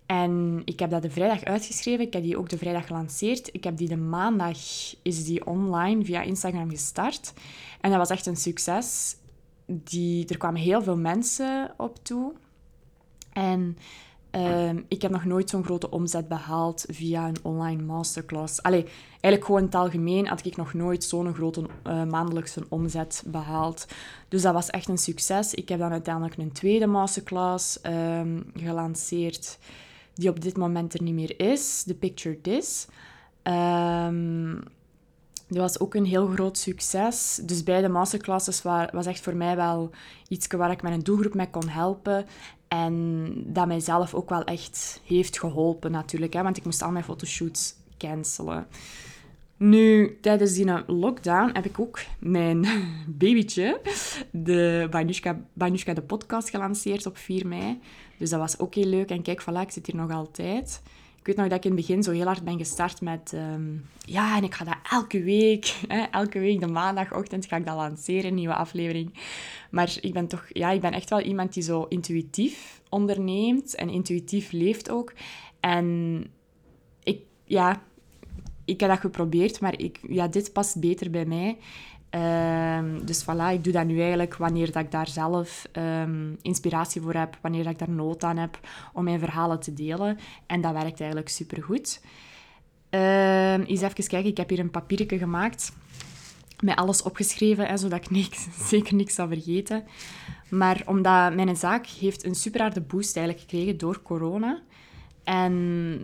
En 0.07 0.62
ik 0.65 0.79
heb 0.79 0.91
dat 0.91 1.03
de 1.03 1.11
vrijdag 1.11 1.45
uitgeschreven. 1.45 2.07
Ik 2.07 2.12
heb 2.12 2.23
die 2.23 2.38
ook 2.38 2.49
de 2.49 2.59
vrijdag 2.59 2.87
gelanceerd. 2.87 3.49
Ik 3.55 3.65
heb 3.65 3.76
die 3.76 3.88
de 3.88 3.97
maandag 3.97 4.59
is 5.03 5.25
die 5.25 5.47
online 5.47 6.05
via 6.05 6.23
Instagram 6.23 6.71
gestart. 6.71 7.33
En 7.81 7.91
dat 7.91 7.99
was 7.99 8.11
echt 8.11 8.26
een 8.26 8.37
succes 8.37 9.17
die, 9.67 10.27
er 10.27 10.37
kwamen 10.37 10.61
heel 10.61 10.83
veel 10.83 10.97
mensen 10.97 11.75
op 11.77 12.05
toe. 12.05 12.33
En 13.33 13.79
ehm, 14.31 14.83
ik 14.89 15.03
heb 15.03 15.11
nog 15.11 15.25
nooit 15.25 15.51
zo'n 15.51 15.65
grote 15.65 15.91
omzet 15.91 16.29
behaald 16.29 16.85
via 16.89 17.29
een 17.29 17.39
online 17.43 17.83
masterclass. 17.83 18.63
Allee, 18.63 18.85
eigenlijk 19.11 19.45
gewoon 19.45 19.61
in 19.61 19.67
het 19.67 19.75
algemeen 19.75 20.27
had 20.27 20.45
ik 20.45 20.57
nog 20.57 20.75
nooit 20.75 21.05
zo'n 21.05 21.35
grote 21.35 21.61
uh, 21.61 22.05
maandelijkse 22.05 22.67
omzet 22.69 23.25
behaald. 23.27 23.87
Dus 24.29 24.43
dat 24.43 24.53
was 24.53 24.71
echt 24.71 24.89
een 24.89 24.99
succes. 24.99 25.55
Ik 25.55 25.69
heb 25.69 25.79
dan 25.79 25.93
uiteindelijk 25.93 26.37
een 26.37 26.53
tweede 26.53 26.87
masterclass 26.87 27.79
um, 27.83 28.51
gelanceerd, 28.55 29.59
die 30.15 30.29
op 30.29 30.41
dit 30.41 30.57
moment 30.57 30.95
er 30.95 31.03
niet 31.03 31.15
meer 31.15 31.41
is. 31.41 31.83
The 31.83 31.95
Picture 31.95 32.41
This. 32.41 32.87
Um, 33.43 34.63
dat 35.49 35.59
was 35.59 35.81
ook 35.81 35.95
een 35.95 36.05
heel 36.05 36.26
groot 36.26 36.59
succes. 36.59 37.41
Dus 37.43 37.62
beide 37.62 37.88
masterclasses 37.88 38.62
was 38.62 39.07
echt 39.07 39.21
voor 39.21 39.37
mij 39.37 39.57
wel 39.57 39.91
iets 40.29 40.47
waar 40.47 40.71
ik 40.71 40.83
mijn 40.83 41.00
doelgroep 41.00 41.35
mee 41.35 41.50
kon 41.50 41.69
helpen. 41.69 42.26
En 42.69 43.33
dat 43.47 43.67
mijzelf 43.67 44.15
ook 44.15 44.29
wel 44.29 44.45
echt 44.45 45.00
heeft 45.05 45.38
geholpen 45.38 45.91
natuurlijk. 45.91 46.33
Hè, 46.33 46.43
want 46.43 46.57
ik 46.57 46.65
moest 46.65 46.83
al 46.83 46.91
mijn 46.91 47.05
fotoshoots 47.05 47.75
cancelen. 47.99 48.67
Nu, 49.57 50.19
tijdens 50.21 50.53
die 50.53 50.85
lockdown 50.87 51.50
heb 51.53 51.65
ik 51.65 51.81
ook 51.81 52.00
mijn 52.19 52.67
babytje, 53.19 53.81
de 54.31 54.87
Banushka, 55.53 55.95
de 55.95 56.03
podcast, 56.03 56.50
gelanceerd 56.50 57.07
op 57.07 57.17
4 57.17 57.47
mei. 57.47 57.81
Dus 58.19 58.31
dat 58.31 58.41
was 58.41 58.59
ook 58.59 58.75
heel 58.75 58.87
leuk. 58.87 59.11
En 59.11 59.23
kijk, 59.23 59.43
voilà, 59.43 59.61
ik 59.61 59.71
zit 59.71 59.87
hier 59.87 59.97
nog 59.97 60.11
altijd. 60.11 60.83
Ik 61.26 61.33
weet 61.33 61.40
nog 61.40 61.50
dat 61.50 61.64
ik 61.64 61.71
in 61.71 61.76
het 61.76 61.87
begin 61.87 62.02
zo 62.02 62.11
heel 62.11 62.26
hard 62.26 62.45
ben 62.45 62.59
gestart 62.59 63.00
met... 63.00 63.33
Ehm, 63.35 63.76
ja, 64.04 64.37
en 64.37 64.45
ik 64.45 64.54
ga 64.54 64.64
dat 64.64 64.76
elke 64.90 65.23
week, 65.23 65.64
hè, 65.88 66.02
elke 66.11 66.38
week 66.38 66.61
de 66.61 66.66
maandagochtend 66.66 67.47
ga 67.47 67.56
ik 67.56 67.66
dat 67.66 67.75
lanceren, 67.75 68.25
een 68.25 68.35
nieuwe 68.35 68.54
aflevering. 68.54 69.14
Maar 69.71 69.97
ik 70.00 70.12
ben 70.12 70.26
toch... 70.26 70.47
Ja, 70.49 70.71
ik 70.71 70.80
ben 70.80 70.92
echt 70.92 71.11
wel 71.11 71.21
iemand 71.21 71.52
die 71.54 71.62
zo 71.62 71.83
intuïtief 71.88 72.83
onderneemt 72.88 73.75
en 73.75 73.88
intuïtief 73.88 74.52
leeft 74.52 74.90
ook. 74.90 75.12
En 75.61 76.25
ik... 77.02 77.21
Ja, 77.45 77.83
ik 78.64 78.80
heb 78.80 78.90
dat 78.90 78.99
geprobeerd, 78.99 79.61
maar 79.61 79.78
ik, 79.80 79.99
ja, 80.09 80.28
dit 80.28 80.52
past 80.52 80.80
beter 80.80 81.11
bij 81.11 81.25
mij. 81.25 81.56
Ehm, 82.17 83.05
dus 83.05 83.23
voilà, 83.23 83.53
ik 83.53 83.65
doe 83.65 83.73
dat 83.73 83.87
nu 83.87 84.01
eigenlijk 84.01 84.37
wanneer 84.37 84.73
dat 84.73 84.83
ik 84.83 84.91
daar 84.91 85.09
zelf 85.09 85.69
ehm, 85.73 86.35
inspiratie 86.43 87.01
voor 87.01 87.15
heb, 87.15 87.39
wanneer 87.41 87.63
dat 87.63 87.73
ik 87.73 87.79
daar 87.79 87.91
nood 87.91 88.25
aan 88.25 88.37
heb 88.37 88.59
om 88.93 89.05
mijn 89.05 89.19
verhalen 89.19 89.61
te 89.61 89.73
delen. 89.73 90.19
En 90.47 90.61
dat 90.61 90.73
werkt 90.73 91.01
eigenlijk 91.01 91.29
supergoed. 91.29 92.01
Um, 92.91 93.63
eens 93.63 93.81
even 93.81 94.07
kijken, 94.07 94.31
ik 94.31 94.37
heb 94.37 94.49
hier 94.49 94.59
een 94.59 94.71
papiertje 94.71 95.19
gemaakt 95.19 95.73
met 96.61 96.77
alles 96.77 97.03
opgeschreven, 97.03 97.67
hè, 97.67 97.77
zodat 97.77 98.05
ik 98.05 98.11
niks, 98.11 98.47
zeker 98.73 98.95
niks 98.95 99.15
zou 99.15 99.29
vergeten. 99.29 99.85
Maar 100.51 100.83
omdat 100.87 101.35
mijn 101.35 101.57
zaak 101.57 101.87
heeft 101.87 102.25
een 102.25 102.35
super 102.35 102.61
harde 102.61 102.81
boost 102.81 103.17
eigenlijk 103.17 103.51
gekregen 103.51 103.79
door 103.79 104.03
corona. 104.03 104.63
En 105.25 105.99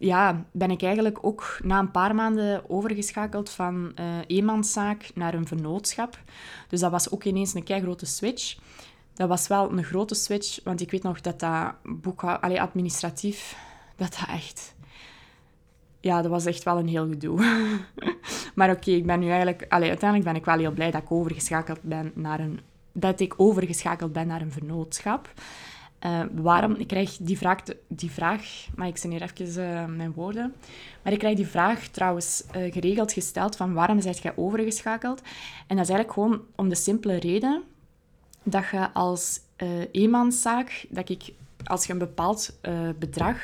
ja, 0.00 0.44
ben 0.50 0.70
ik 0.70 0.82
eigenlijk 0.82 1.18
ook 1.20 1.58
na 1.62 1.78
een 1.78 1.90
paar 1.90 2.14
maanden 2.14 2.70
overgeschakeld 2.70 3.50
van 3.50 3.92
uh, 4.00 4.06
eenmanszaak 4.26 5.10
naar 5.14 5.34
een 5.34 5.46
vernootschap. 5.46 6.18
Dus 6.68 6.80
dat 6.80 6.90
was 6.90 7.10
ook 7.10 7.24
ineens 7.24 7.54
een 7.54 7.62
kei 7.62 7.80
grote 7.80 8.06
switch. 8.06 8.58
Dat 9.14 9.28
was 9.28 9.48
wel 9.48 9.70
een 9.70 9.84
grote 9.84 10.14
switch, 10.14 10.60
want 10.64 10.80
ik 10.80 10.90
weet 10.90 11.02
nog 11.02 11.20
dat 11.20 11.40
dat 11.40 11.74
boekhoud, 11.82 12.40
allee, 12.40 12.60
administratief, 12.60 13.56
dat 13.96 14.16
dat 14.18 14.28
echt... 14.28 14.74
Ja, 16.00 16.22
dat 16.22 16.30
was 16.30 16.46
echt 16.46 16.62
wel 16.62 16.78
een 16.78 16.88
heel 16.88 17.08
gedoe. 17.08 17.38
maar 18.54 18.70
oké, 18.70 18.90
ik 18.90 19.06
ben 19.06 19.20
nu 19.20 19.28
eigenlijk... 19.28 19.64
Allee, 19.68 19.88
uiteindelijk 19.88 20.30
ben 20.30 20.40
ik 20.40 20.46
wel 20.46 20.58
heel 20.58 20.72
blij 20.72 20.90
dat 20.90 21.02
ik 21.02 21.12
overgeschakeld 21.12 21.82
ben 21.82 22.12
naar 22.14 22.40
een... 22.40 22.60
Dat 22.92 23.20
ik 23.20 23.34
overgeschakeld 23.36 24.12
ben 24.12 24.26
naar 24.26 24.40
een 24.40 24.52
vernootschap. 24.52 25.32
Uh, 26.06 26.20
waarom, 26.34 26.74
ik 26.74 26.86
krijg 26.86 27.16
die 27.16 27.38
vraag, 27.38 27.62
die 27.88 28.10
vraag, 28.10 28.66
maar 28.74 28.86
ik 28.86 28.96
zie 28.96 29.10
hier 29.10 29.22
even 29.22 29.62
uh, 29.62 29.84
mijn 29.84 30.12
woorden, 30.12 30.54
maar 31.02 31.12
ik 31.12 31.18
krijg 31.18 31.36
die 31.36 31.46
vraag 31.46 31.86
trouwens 31.86 32.44
uh, 32.56 32.72
geregeld 32.72 33.12
gesteld 33.12 33.56
van 33.56 33.72
waarom 33.72 34.00
zijt 34.00 34.18
jij 34.18 34.32
overgeschakeld? 34.36 35.20
En 35.66 35.76
dat 35.76 35.88
is 35.88 35.90
eigenlijk 35.90 36.12
gewoon 36.12 36.40
om 36.56 36.68
de 36.68 36.74
simpele 36.74 37.16
reden 37.16 37.62
dat 38.42 38.64
je 38.70 38.92
als 38.92 39.40
eenmanszaak, 39.92 40.86
dat 40.88 41.08
ik, 41.08 41.32
als 41.64 41.86
je 41.86 41.92
een 41.92 41.98
bepaald 41.98 42.58
bedrag 42.98 43.36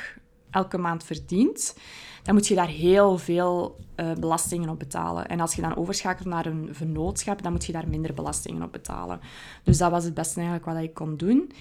elke 0.50 0.78
maand 0.78 1.04
verdient, 1.04 1.76
dan 2.22 2.34
moet 2.34 2.46
je 2.46 2.54
daar 2.54 2.68
heel 2.68 3.18
veel 3.18 3.76
belastingen 4.20 4.68
op 4.68 4.78
betalen. 4.78 5.28
En 5.28 5.40
als 5.40 5.54
je 5.54 5.62
dan 5.62 5.76
overschakelt 5.76 6.28
naar 6.28 6.46
een 6.46 6.68
vernootschap, 6.72 7.42
dan 7.42 7.52
moet 7.52 7.64
je 7.64 7.72
daar 7.72 7.88
minder 7.88 8.14
belastingen 8.14 8.62
op 8.62 8.72
betalen. 8.72 9.20
Dus 9.62 9.78
dat 9.78 9.90
was 9.90 10.04
het 10.04 10.14
beste 10.14 10.40
eigenlijk 10.40 10.68
wat 10.68 10.82
ik 10.82 10.94
kon 10.94 11.16
doen. 11.16 11.52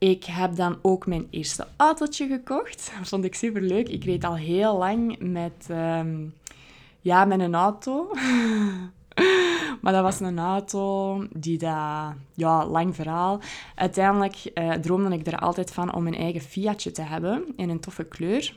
Ik 0.00 0.24
heb 0.24 0.56
dan 0.56 0.78
ook 0.82 1.06
mijn 1.06 1.26
eerste 1.30 1.66
autootje 1.76 2.26
gekocht. 2.26 2.92
Dat 2.98 3.08
vond 3.08 3.24
ik 3.24 3.34
super 3.34 3.62
leuk. 3.62 3.88
Ik 3.88 4.04
reed 4.04 4.24
al 4.24 4.36
heel 4.36 4.76
lang 4.76 5.18
met, 5.18 5.68
um, 5.70 6.34
ja, 7.00 7.24
met 7.24 7.40
een 7.40 7.54
auto. 7.54 8.10
maar 9.82 9.92
dat 9.92 10.02
was 10.02 10.20
een 10.20 10.38
auto 10.38 11.26
die 11.32 11.58
dat... 11.58 12.14
Ja, 12.34 12.66
lang 12.66 12.94
verhaal. 12.94 13.40
Uiteindelijk 13.74 14.50
uh, 14.54 14.72
droomde 14.72 15.16
ik 15.16 15.26
er 15.26 15.38
altijd 15.38 15.72
van 15.72 15.94
om 15.94 16.06
een 16.06 16.14
eigen 16.14 16.40
Fiatje 16.40 16.90
te 16.90 17.02
hebben 17.02 17.44
in 17.56 17.68
een 17.68 17.80
toffe 17.80 18.04
kleur. 18.04 18.54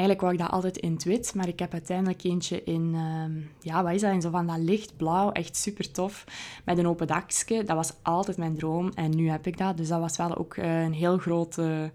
Eigenlijk 0.00 0.20
wou 0.20 0.32
ik 0.32 0.40
dat 0.40 0.50
altijd 0.50 0.76
in 0.76 0.92
het 0.92 1.04
wit, 1.04 1.34
maar 1.34 1.48
ik 1.48 1.58
heb 1.58 1.72
uiteindelijk 1.72 2.22
eentje 2.22 2.64
in, 2.64 2.92
ehm, 2.94 3.32
ja, 3.60 3.82
wat 3.82 3.92
is 3.92 4.00
dat? 4.00 4.12
In 4.12 4.20
zo 4.20 4.30
van 4.30 4.46
dat 4.46 4.58
lichtblauw, 4.58 5.32
echt 5.32 5.56
super 5.56 5.90
tof, 5.90 6.24
met 6.64 6.78
een 6.78 6.86
open 6.86 7.06
dakje. 7.06 7.64
Dat 7.64 7.76
was 7.76 7.92
altijd 8.02 8.36
mijn 8.36 8.56
droom 8.56 8.90
en 8.94 9.16
nu 9.16 9.30
heb 9.30 9.46
ik 9.46 9.58
dat. 9.58 9.76
Dus 9.76 9.88
dat 9.88 10.00
was 10.00 10.16
wel 10.16 10.36
ook 10.36 10.54
eh, 10.54 10.82
een 10.82 10.92
heel 10.92 11.18
grote... 11.18 11.90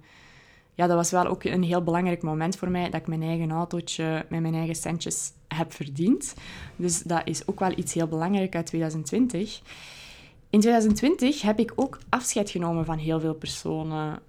Ja, 0.73 0.87
dat 0.87 0.95
was 0.95 1.11
wel 1.11 1.25
ook 1.25 1.43
een 1.43 1.63
heel 1.63 1.83
belangrijk 1.83 2.21
moment 2.21 2.57
voor 2.57 2.69
mij, 2.69 2.89
dat 2.89 3.01
ik 3.01 3.07
mijn 3.07 3.23
eigen 3.23 3.51
autootje 3.51 4.25
met 4.29 4.41
mijn 4.41 4.55
eigen 4.55 4.75
centjes 4.75 5.31
heb 5.47 5.73
verdiend. 5.73 6.33
Dus 6.75 7.01
dat 7.01 7.21
is 7.23 7.47
ook 7.47 7.59
wel 7.59 7.77
iets 7.77 7.93
heel 7.93 8.07
belangrijk 8.07 8.55
uit 8.55 8.65
2020. 8.65 9.61
In 10.49 10.59
2020 10.59 11.41
heb 11.41 11.59
ik 11.59 11.71
ook 11.75 11.99
afscheid 12.09 12.49
genomen 12.49 12.85
van 12.85 12.97
heel 12.97 13.19
veel 13.19 13.35
personen 13.35 14.19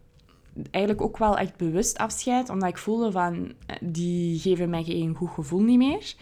eigenlijk 0.70 1.04
ook 1.04 1.18
wel 1.18 1.38
echt 1.38 1.56
bewust 1.56 1.98
afscheid, 1.98 2.48
omdat 2.48 2.68
ik 2.68 2.78
voelde 2.78 3.12
van, 3.12 3.52
eh, 3.66 3.76
die 3.80 4.38
geven 4.38 4.70
mij 4.70 4.84
geen 4.84 5.14
goed 5.14 5.30
gevoel 5.30 5.60
niet 5.60 5.78
meer. 5.78 6.14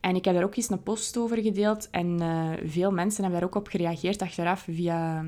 En 0.00 0.16
ik 0.16 0.24
heb 0.24 0.34
daar 0.34 0.44
ook 0.44 0.56
eens 0.56 0.70
een 0.70 0.82
post 0.82 1.16
over 1.16 1.42
gedeeld 1.42 1.90
en 1.90 2.20
uh, 2.20 2.50
veel 2.64 2.92
mensen 2.92 3.22
hebben 3.22 3.40
daar 3.40 3.48
ook 3.48 3.54
op 3.54 3.68
gereageerd 3.68 4.22
achteraf 4.22 4.60
via 4.60 5.24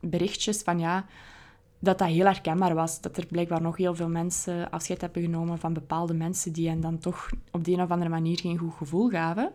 berichtjes 0.00 0.62
van 0.62 0.78
ja, 0.78 1.06
dat 1.78 1.98
dat 1.98 2.08
heel 2.08 2.24
herkenbaar 2.24 2.74
was. 2.74 3.00
Dat 3.00 3.16
er 3.16 3.26
blijkbaar 3.26 3.62
nog 3.62 3.76
heel 3.76 3.94
veel 3.94 4.08
mensen 4.08 4.70
afscheid 4.70 5.00
hebben 5.00 5.22
genomen 5.22 5.58
van 5.58 5.72
bepaalde 5.72 6.14
mensen 6.14 6.52
die 6.52 6.68
hen 6.68 6.80
dan 6.80 6.98
toch 6.98 7.30
op 7.50 7.64
de 7.64 7.72
een 7.72 7.82
of 7.82 7.90
andere 7.90 8.10
manier 8.10 8.38
geen 8.38 8.58
goed 8.58 8.74
gevoel 8.74 9.08
gaven. 9.08 9.52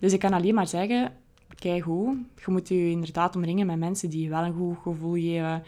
Dus 0.00 0.12
ik 0.12 0.20
kan 0.20 0.32
alleen 0.32 0.54
maar 0.54 0.68
zeggen, 0.68 1.12
kijk 1.54 1.82
hoe, 1.82 2.16
je 2.44 2.52
moet 2.52 2.68
je 2.68 2.90
inderdaad 2.90 3.36
omringen 3.36 3.66
met 3.66 3.78
mensen 3.78 4.10
die 4.10 4.22
je 4.22 4.28
wel 4.28 4.44
een 4.44 4.54
goed 4.54 4.78
gevoel 4.82 5.14
geven 5.14 5.62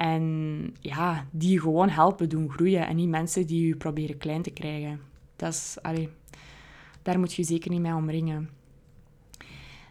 en 0.00 0.74
ja, 0.80 1.26
die 1.30 1.60
gewoon 1.60 1.88
helpen 1.88 2.28
doen 2.28 2.50
groeien 2.50 2.86
en 2.86 2.96
niet 2.96 3.08
mensen 3.08 3.46
die 3.46 3.66
je 3.66 3.76
proberen 3.76 4.18
klein 4.18 4.42
te 4.42 4.50
krijgen. 4.50 5.00
Dat 5.36 5.52
is, 5.52 5.76
allee, 5.82 6.08
daar 7.02 7.18
moet 7.18 7.34
je 7.34 7.42
zeker 7.42 7.70
niet 7.70 7.80
mee 7.80 7.94
omringen. 7.94 8.50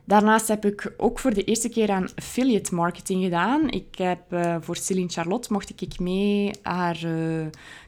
Daarnaast 0.04 0.48
heb 0.48 0.66
ik 0.66 0.94
ook 0.98 1.20
voor 1.20 1.34
de 1.34 1.44
eerste 1.44 1.70
keer 1.70 1.92
aan 1.92 2.08
affiliate 2.16 2.76
marketing 2.76 3.24
gedaan. 3.24 3.70
Ik 3.70 3.98
heb 3.98 4.34
uh, 4.34 4.56
voor 4.60 4.76
Celine 4.76 5.10
Charlotte 5.10 5.54
mocht 5.54 5.82
ik 5.82 6.00
mee 6.00 6.52
haar 6.62 7.04
uh, 7.04 7.46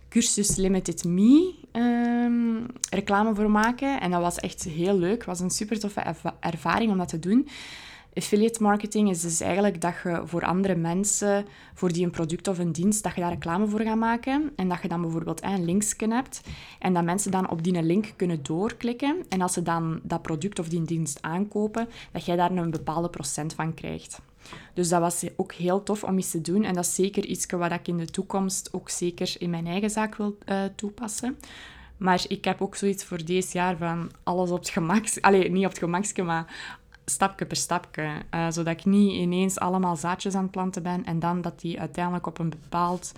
cursus 0.10 0.56
Limited 0.56 1.04
Me 1.04 1.54
um, 1.72 2.66
reclame 2.90 3.36
voor 3.36 3.52
maken. 3.52 4.02
En 4.02 4.12
dat 4.12 4.22
was 4.22 4.38
echt 4.38 4.64
heel 4.64 4.98
leuk. 4.98 5.18
Het 5.18 5.26
was 5.26 5.40
een 5.40 5.50
super 5.50 5.80
toffe 5.80 6.16
ervaring 6.40 6.92
om 6.92 6.98
dat 6.98 7.10
te 7.10 7.20
doen. 7.20 7.48
Affiliate 8.14 8.64
marketing 8.64 9.10
is 9.10 9.22
dus 9.22 9.42
eigenlijk 9.42 9.82
dat 9.82 9.94
je 10.04 10.22
voor 10.26 10.46
andere 10.46 10.76
mensen, 10.76 11.46
voor 11.74 11.92
die 11.92 12.06
een 12.06 12.12
product 12.12 12.48
of 12.48 12.60
een 12.60 12.72
dienst, 12.72 13.04
dat 13.04 13.16
je 13.16 13.22
daar 13.22 13.30
reclame 13.30 13.68
voor 13.68 13.82
gaat 13.82 13.98
maken. 13.98 14.52
En 14.56 14.70
dat 14.70 14.82
je 14.82 14.88
dan 14.88 15.02
bijvoorbeeld 15.02 15.44
een 15.44 15.66
linksken 15.66 16.12
hebt. 16.12 16.42
En 16.80 16.94
dat 16.94 17.04
mensen 17.04 17.32
dan 17.32 17.50
op 17.50 17.64
die 17.64 17.84
link 17.84 18.14
kunnen 18.16 18.44
doorklikken. 18.44 19.26
En 19.30 19.42
als 19.42 19.54
ze 19.54 19.62
dan 19.62 20.00
dat 20.04 20.22
product 20.22 20.60
of 20.60 20.70
die 20.70 20.84
dienst 20.84 21.22
aankopen, 21.22 21.88
dat 22.12 22.26
jij 22.26 22.36
daar 22.36 22.52
een 22.52 22.72
bepaalde 22.72 23.10
procent 23.10 23.54
van 23.54 23.74
krijgt. 23.74 24.22
Dus 24.74 24.90
dat 24.90 25.00
was 25.00 25.26
ook 25.36 25.54
heel 25.54 25.84
tof 25.84 26.04
om 26.04 26.16
eens 26.16 26.32
te 26.32 26.42
doen. 26.42 26.64
En 26.64 26.74
dat 26.74 26.86
is 26.86 26.96
zeker 26.96 27.26
iets 27.26 27.46
wat 27.46 27.72
ik 27.72 27.88
in 27.88 27.98
de 27.98 28.06
toekomst 28.06 28.74
ook 28.74 28.90
zeker 28.90 29.36
in 29.38 29.50
mijn 29.50 29.68
eigen 29.68 29.90
zaak 29.90 30.16
wil 30.16 30.38
uh, 30.46 30.64
toepassen. 30.76 31.38
Maar 31.98 32.24
ik 32.28 32.46
heb 32.46 32.62
ook 32.62 32.76
zoiets 32.76 33.04
voor 33.04 33.26
deze 33.26 33.58
jaar 33.58 33.78
van 33.78 34.12
alles 34.24 34.50
op 34.50 34.60
het 34.60 34.70
gemak... 34.70 35.06
Allee, 35.22 35.52
niet 35.52 35.66
op 35.66 35.70
het 35.70 35.80
gemakske, 35.80 36.24
maar 36.24 36.78
stapje 37.12 37.46
per 37.46 37.58
stapje. 37.58 38.12
Uh, 38.32 38.46
zodat 38.50 38.74
ik 38.74 38.86
niet 38.86 39.12
ineens 39.12 39.60
allemaal 39.60 39.96
zaadjes 39.96 40.36
aan 40.36 40.42
het 40.42 40.52
planten 40.52 40.84
ben 40.84 41.06
en 41.06 41.20
dan 41.20 41.42
dat 41.42 41.60
die 41.60 41.80
uiteindelijk 41.80 42.28
op 42.28 42.40
een 42.40 42.50
bepaald 42.50 43.12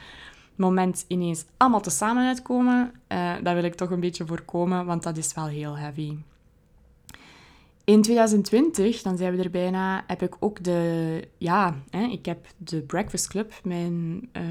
moment 0.56 1.06
ineens 1.08 1.46
allemaal 1.58 1.82
tezamen 1.82 2.28
uitkomen. 2.28 2.94
Uh, 3.08 3.34
dat 3.44 3.54
wil 3.54 3.64
ik 3.64 3.76
toch 3.76 3.90
een 3.90 4.00
beetje 4.00 4.26
voorkomen, 4.26 4.86
want 4.86 5.04
dat 5.04 5.18
is 5.18 5.34
wel 5.34 5.48
heel 5.48 5.78
heavy. 5.78 6.18
In 7.86 8.02
2020, 8.02 9.02
dan 9.02 9.18
zijn 9.18 9.36
we 9.36 9.44
er 9.44 9.50
bijna, 9.50 10.04
heb 10.08 10.22
ik 10.22 10.36
ook 10.40 10.64
de... 10.64 11.28
Ja, 11.38 11.76
hè, 11.90 12.04
ik 12.04 12.26
heb 12.26 12.48
de 12.58 12.82
Breakfast 12.82 13.28
Club, 13.28 13.54
mijn 13.64 14.30
uh, 14.38 14.44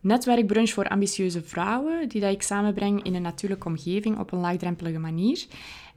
netwerkbrunch 0.00 0.70
voor 0.70 0.88
ambitieuze 0.88 1.42
vrouwen, 1.42 2.08
die 2.08 2.20
dat 2.20 2.32
ik 2.32 2.42
samenbreng 2.42 3.02
in 3.02 3.14
een 3.14 3.22
natuurlijke 3.22 3.66
omgeving 3.66 4.18
op 4.18 4.32
een 4.32 4.38
laagdrempelige 4.38 4.98
manier. 4.98 5.46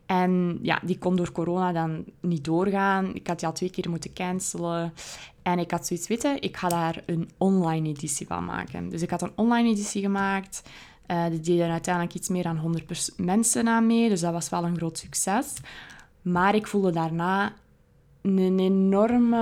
En 0.05 0.59
ja, 0.61 0.79
die 0.83 0.97
kon 0.97 1.15
door 1.15 1.31
corona 1.31 1.71
dan 1.71 2.05
niet 2.19 2.43
doorgaan. 2.43 3.15
Ik 3.15 3.27
had 3.27 3.39
die 3.39 3.47
al 3.47 3.53
twee 3.53 3.69
keer 3.69 3.89
moeten 3.89 4.13
cancelen. 4.13 4.93
En 5.41 5.59
ik 5.59 5.71
had 5.71 5.87
zoiets 5.87 6.07
weten, 6.07 6.41
ik 6.41 6.57
ga 6.57 6.69
daar 6.69 7.03
een 7.05 7.29
online 7.37 7.89
editie 7.89 8.27
van 8.27 8.45
maken. 8.45 8.89
Dus 8.89 9.01
ik 9.01 9.09
had 9.09 9.21
een 9.21 9.31
online 9.35 9.69
editie 9.69 10.01
gemaakt. 10.01 10.63
Uh, 11.07 11.25
die 11.29 11.39
deden 11.39 11.69
uiteindelijk 11.69 12.15
iets 12.15 12.29
meer 12.29 12.43
dan 12.43 12.57
100 12.57 13.13
mensen 13.17 13.67
aan 13.67 13.87
mee. 13.87 14.09
Dus 14.09 14.21
dat 14.21 14.33
was 14.33 14.49
wel 14.49 14.63
een 14.63 14.77
groot 14.77 14.97
succes. 14.97 15.53
Maar 16.21 16.55
ik 16.55 16.67
voelde 16.67 16.91
daarna 16.91 17.53
een 18.21 18.59
enorme... 18.59 19.37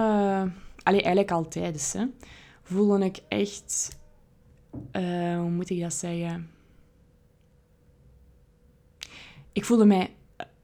Allee, 0.83 1.01
eigenlijk 1.01 1.31
altijd. 1.31 1.73
Dus, 1.73 1.93
hè. 1.93 2.05
Voelde 2.63 3.05
ik 3.05 3.19
echt... 3.27 3.99
Uh, 4.91 5.37
hoe 5.37 5.49
moet 5.49 5.69
ik 5.69 5.81
dat 5.81 5.93
zeggen? 5.93 6.49
Ik 9.53 9.65
voelde 9.65 9.85
mij 9.85 10.09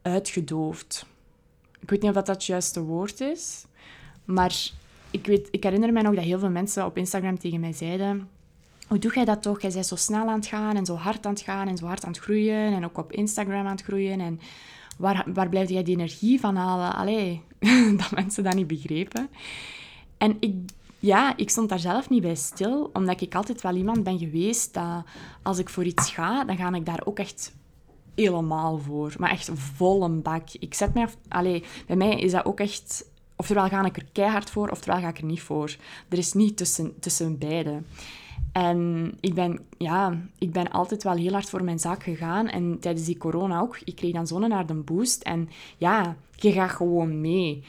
uitgedoofd. 0.08 1.06
Ik 1.80 1.90
weet 1.90 2.02
niet 2.02 2.10
of 2.10 2.16
dat, 2.16 2.28
het 2.28 2.46
juiste 2.46 2.82
woord 2.82 3.22
is, 3.22 3.66
maar 4.26 4.72
ik, 5.12 5.26
weet, 5.26 5.48
ik 5.52 5.64
herinner 5.64 5.94
mij 5.94 6.02
nog 6.02 6.16
dat 6.16 6.24
heel 6.24 6.40
veel 6.40 6.50
mensen 6.50 6.86
op 6.86 6.98
Instagram 6.98 7.40
tegen 7.40 7.60
mij 7.60 7.74
zeiden... 7.74 8.30
Hoe 8.88 9.00
doe 9.00 9.14
jij 9.14 9.26
dat 9.26 9.42
toch? 9.42 9.62
Jij 9.62 9.72
bent 9.72 9.86
zo 9.86 9.96
snel 9.96 10.28
aan 10.28 10.40
het 10.40 10.46
gaan 10.46 10.76
en 10.76 10.86
zo 10.86 10.96
hard 10.96 11.26
aan 11.26 11.34
het 11.34 11.42
gaan 11.42 11.68
en 11.68 11.78
zo 11.78 11.86
hard 11.86 12.04
aan 12.04 12.12
het 12.12 12.20
groeien 12.20 12.74
en 12.74 12.86
ook 12.86 12.98
op 12.98 13.12
Instagram 13.12 13.66
aan 13.66 13.76
het 13.76 13.84
groeien. 13.84 14.20
En 14.20 14.40
waar, 14.98 15.24
waar 15.34 15.50
blijf 15.50 15.70
jij 15.70 15.84
die 15.84 15.96
energie 15.96 16.40
van 16.40 16.56
halen? 16.56 16.96
Allee, 16.96 17.42
dat 17.98 18.12
mensen 18.12 18.44
dat 18.44 18.56
niet 18.56 18.68
begrepen. 18.68 19.30
En 20.18 20.38
ik, 20.40 20.54
ja, 21.00 21.38
ik 21.38 21.50
stond 21.50 21.70
daar 21.70 21.80
zelf 21.80 22.10
niet 22.10 22.22
bij 22.22 22.36
stil, 22.36 22.90
omdat 22.94 23.22
ik 23.22 23.36
altijd 23.36 23.62
wel 23.62 23.76
iemand 23.76 24.04
ben 24.04 24.20
geweest 24.20 24.74
dat 24.74 25.04
als 25.42 25.58
ik 25.58 25.70
voor 25.70 25.84
iets 25.84 26.12
ga, 26.12 26.44
dan 26.44 26.58
ga 26.58 26.74
ik 26.74 26.86
daar 26.86 27.02
ook 27.06 27.20
echt 27.20 27.54
helemaal 28.26 28.78
voor. 28.78 29.14
Maar 29.18 29.30
echt 29.30 29.50
vol 29.54 30.04
een 30.04 30.22
bak. 30.22 30.50
Ik 30.60 30.74
zet 30.74 30.94
mij... 30.94 31.08
Allee, 31.28 31.64
bij 31.88 31.96
mij 31.96 32.20
is 32.20 32.32
dat 32.32 32.46
ook 32.46 32.60
echt... 32.60 33.10
Oftewel 33.36 33.68
ga 33.68 33.86
ik 33.86 33.98
er 33.98 34.06
keihard 34.12 34.50
voor, 34.50 34.70
oftewel 34.70 35.00
ga 35.00 35.08
ik 35.08 35.18
er 35.18 35.26
niet 35.26 35.42
voor. 35.42 35.76
Er 36.10 36.18
is 36.18 36.34
niet 36.34 36.58
tussen, 36.58 37.00
tussen 37.00 37.38
beide. 37.38 37.82
En 38.52 39.12
ik 39.20 39.34
ben, 39.34 39.60
ja, 39.78 40.18
ik 40.38 40.52
ben 40.52 40.72
altijd 40.72 41.04
wel 41.04 41.16
heel 41.16 41.32
hard 41.32 41.50
voor 41.50 41.64
mijn 41.64 41.80
zaak 41.80 42.04
gegaan. 42.04 42.48
En 42.48 42.80
tijdens 42.80 43.06
die 43.06 43.18
corona 43.18 43.60
ook. 43.60 43.80
Ik 43.84 43.96
kreeg 43.96 44.14
dan 44.14 44.28
zo'n 44.28 44.50
naar 44.50 44.66
de 44.66 44.74
boost. 44.74 45.22
En 45.22 45.50
ja, 45.78 46.16
je 46.36 46.52
gaat 46.52 46.70
gewoon 46.72 47.22
mee. 47.22 47.64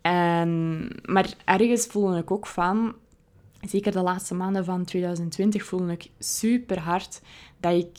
En, 0.00 0.88
maar 1.04 1.34
ergens 1.44 1.86
voelde 1.86 2.18
ik 2.18 2.30
ook 2.30 2.46
van... 2.46 2.94
Zeker 3.60 3.92
de 3.92 4.02
laatste 4.02 4.34
maanden 4.34 4.64
van 4.64 4.84
2020 4.84 5.64
voelde 5.64 5.92
ik 5.92 6.10
super 6.18 6.78
hard 6.78 7.22
dat 7.60 7.72
ik 7.72 7.98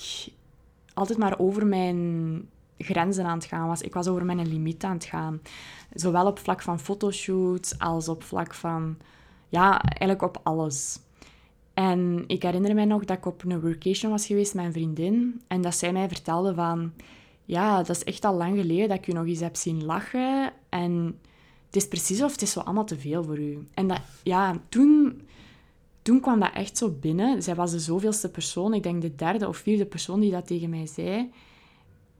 altijd 0.94 1.18
maar 1.18 1.40
over 1.40 1.66
mijn 1.66 2.42
grenzen 2.78 3.26
aan 3.26 3.38
het 3.38 3.46
gaan 3.46 3.68
was. 3.68 3.82
Ik 3.82 3.94
was 3.94 4.08
over 4.08 4.26
mijn 4.26 4.48
limiet 4.48 4.84
aan 4.84 4.94
het 4.94 5.06
gaan. 5.06 5.42
Zowel 5.94 6.28
op 6.28 6.40
vlak 6.40 6.62
van 6.62 6.80
fotoshoots 6.80 7.80
als 7.80 8.08
op 8.08 8.24
vlak 8.24 8.54
van... 8.54 8.98
Ja, 9.50 9.82
eigenlijk 9.82 10.22
op 10.22 10.40
alles. 10.44 11.00
En 11.74 12.24
ik 12.28 12.44
herinner 12.44 12.76
mij 12.76 12.86
nog 12.86 13.06
dat 13.06 13.18
ik 13.18 13.26
op 13.26 13.44
een 13.44 13.62
workation 13.62 14.12
was 14.12 14.26
geweest 14.26 14.54
met 14.54 14.66
een 14.66 14.72
vriendin. 14.72 15.42
En 15.48 15.62
dat 15.62 15.76
zij 15.76 15.92
mij 15.92 16.08
vertelde 16.08 16.54
van... 16.54 16.92
Ja, 17.46 17.78
dat 17.78 17.90
is 17.90 18.04
echt 18.04 18.26
al 18.26 18.36
lang 18.36 18.58
geleden 18.58 18.88
dat 18.88 18.98
ik 18.98 19.06
je 19.06 19.14
nog 19.14 19.26
eens 19.26 19.40
heb 19.40 19.56
zien 19.56 19.86
lachen. 19.86 20.54
En 20.70 21.20
het 21.66 21.76
is 21.76 21.88
precies 21.88 22.22
of 22.22 22.32
het 22.32 22.42
is 22.42 22.52
zo 22.52 22.60
allemaal 22.60 22.86
te 22.86 23.00
veel 23.00 23.24
voor 23.24 23.40
u. 23.40 23.68
En 23.74 23.88
dat, 23.88 24.02
ja, 24.24 24.56
toen, 24.70 25.22
toen 26.04 26.20
kwam 26.20 26.40
dat 26.40 26.54
echt 26.54 26.78
zo 26.78 26.90
binnen. 26.92 27.44
Zij 27.44 27.56
was 27.56 27.72
de 27.72 27.80
zoveelste 27.80 28.30
persoon, 28.30 28.74
ik 28.74 28.84
denk 28.84 29.02
de 29.02 29.16
derde 29.16 29.48
of 29.48 29.58
vierde 29.58 29.86
persoon 29.86 30.20
die 30.20 30.32
dat 30.32 30.48
tegen 30.48 30.70
mij 30.70 30.86
zei. 30.86 31.32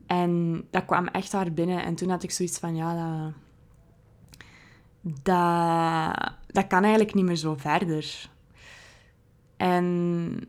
En 0.06 0.64
dat 0.72 0.86
kwam 0.86 1.08
echt 1.08 1.32
hard 1.32 1.56
binnen. 1.56 1.84
En 1.84 1.96
toen 1.96 2.10
had 2.10 2.24
ik 2.24 2.32
zoiets 2.32 2.60
van, 2.60 2.76
ja, 2.76 2.96
dat, 2.96 3.34
dat, 5.24 6.34
dat 6.48 6.68
kan 6.68 6.82
eigenlijk 6.82 7.14
niet 7.14 7.26
meer 7.26 7.36
zo 7.36 7.56
verder. 7.58 8.30
En 9.58 10.40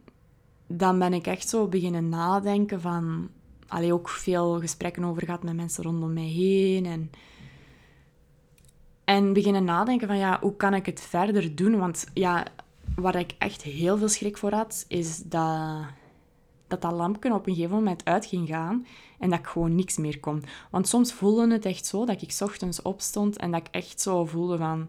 dan 0.66 0.98
ben 0.98 1.12
ik 1.12 1.26
echt 1.26 1.48
zo 1.48 1.68
beginnen 1.68 2.08
nadenken 2.08 2.80
van... 2.80 3.28
Allee, 3.68 3.92
ook 3.92 4.08
veel 4.08 4.60
gesprekken 4.60 5.04
over 5.04 5.24
gehad 5.24 5.42
met 5.42 5.54
mensen 5.54 5.84
rondom 5.84 6.12
mij 6.12 6.22
heen. 6.22 6.86
En, 6.86 7.10
en 9.04 9.32
beginnen 9.32 9.64
nadenken 9.64 10.08
van, 10.08 10.18
ja, 10.18 10.38
hoe 10.40 10.56
kan 10.56 10.74
ik 10.74 10.86
het 10.86 11.00
verder 11.00 11.54
doen? 11.54 11.78
Want 11.78 12.06
ja, 12.14 12.46
waar 12.96 13.16
ik 13.16 13.34
echt 13.38 13.62
heel 13.62 13.98
veel 13.98 14.08
schrik 14.08 14.36
voor 14.36 14.52
had, 14.52 14.84
is 14.88 15.22
dat 15.22 15.86
dat, 16.68 16.80
dat 16.80 16.92
lampje 16.92 17.34
op 17.34 17.46
een 17.46 17.54
gegeven 17.54 17.76
moment 17.76 18.04
uit 18.04 18.26
ging 18.26 18.48
gaan 18.48 18.86
en 19.18 19.30
dat 19.30 19.38
ik 19.38 19.46
gewoon 19.46 19.74
niks 19.74 19.96
meer 19.96 20.20
kon. 20.20 20.42
Want 20.70 20.88
soms 20.88 21.12
voelde 21.12 21.52
het 21.52 21.64
echt 21.64 21.86
zo 21.86 22.04
dat 22.04 22.22
ik 22.22 22.36
ochtends 22.40 22.82
opstond 22.82 23.36
en 23.36 23.50
dat 23.50 23.60
ik 23.60 23.68
echt 23.70 24.00
zo 24.00 24.24
voelde 24.24 24.56
van... 24.56 24.88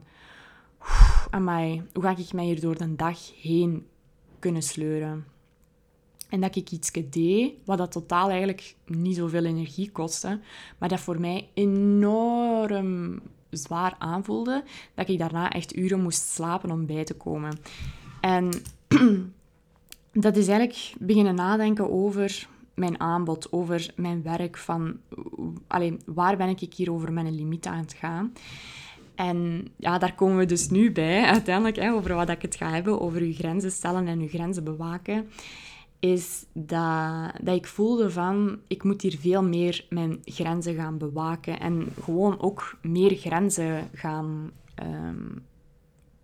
Amai, 1.30 1.84
hoe 1.94 2.04
ga 2.04 2.18
ik 2.18 2.34
mij 2.34 2.46
hier 2.46 2.62
door 2.62 2.78
de 2.78 2.96
dag 2.96 3.42
heen 3.42 3.88
kunnen 4.40 4.64
sleuren? 4.64 5.26
En 6.30 6.42
dat 6.42 6.56
ik 6.56 6.72
iets 6.72 6.92
deed, 6.92 7.54
wat 7.66 7.78
dat 7.78 7.92
totaal 7.92 8.30
eigenlijk 8.30 8.76
niet 8.86 9.16
zoveel 9.16 9.46
energie 9.46 9.92
kostte, 9.92 10.40
maar 10.78 10.90
dat 10.90 11.00
voor 11.00 11.20
mij 11.20 11.50
enorm 11.54 13.22
zwaar 13.58 13.96
aanvoelde, 13.98 14.64
dat 14.94 15.10
ik 15.10 15.20
daarna 15.20 15.52
echt 15.52 15.76
uren 15.76 16.02
moest 16.02 16.28
slapen 16.28 16.72
om 16.72 16.86
bij 16.86 17.04
te 17.04 17.14
komen. 17.14 17.60
En 18.22 18.50
dat 20.26 20.36
is 20.36 20.48
eigenlijk 20.48 20.94
beginnen 21.00 21.36
nadenken 21.36 21.92
over 21.92 22.48
mijn 22.74 23.00
aanbod, 23.00 23.52
over 23.52 23.94
mijn 23.96 24.24
werk, 24.24 24.58
van 24.58 24.98
alleen, 25.68 26.02
waar 26.06 26.38
ben 26.38 26.50
ik 26.50 26.74
hier 26.74 26.92
over 26.92 27.14
mijn 27.14 27.36
limiet 27.36 27.66
aan 27.66 27.78
het 27.78 27.94
gaan. 27.94 28.34
En 29.16 29.68
ja, 29.78 29.98
daar 29.98 30.16
komen 30.16 30.38
we 30.38 30.46
dus 30.46 30.70
nu 30.70 30.92
bij, 30.92 31.24
uiteindelijk, 31.24 31.76
hè, 31.76 31.94
over 31.94 32.16
wat 32.16 32.30
ik 32.30 32.42
het 32.42 32.56
ga 32.56 32.70
hebben, 32.70 33.02
over 33.02 33.22
uw 33.22 33.34
grenzen 33.34 33.72
stellen 33.72 34.08
en 34.08 34.20
uw 34.20 34.28
grenzen 34.28 34.64
bewaken, 34.64 35.30
is 36.12 36.46
dat, 36.54 37.32
dat 37.44 37.56
ik 37.56 37.66
voelde 37.66 38.12
van, 38.12 38.60
ik 38.68 38.84
moet 38.84 39.02
hier 39.02 39.18
veel 39.20 39.44
meer 39.44 39.86
mijn 39.90 40.22
grenzen 40.24 40.76
gaan 40.76 40.98
bewaken 40.98 41.60
en 41.60 41.88
gewoon 42.02 42.42
ook 42.42 42.78
meer 42.82 43.16
grenzen 43.16 43.90
gaan, 43.94 44.52
um, 44.84 45.46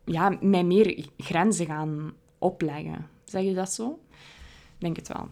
ja, 0.03 0.37
mij 0.41 0.63
meer 0.63 1.07
grenzen 1.17 1.65
gaan 1.65 2.13
opleggen. 2.37 3.07
Zeg 3.23 3.43
je 3.43 3.53
dat 3.53 3.71
zo? 3.71 3.99
Denk 4.77 4.95
het 4.95 5.07
wel. 5.07 5.27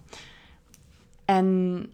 En 1.26 1.90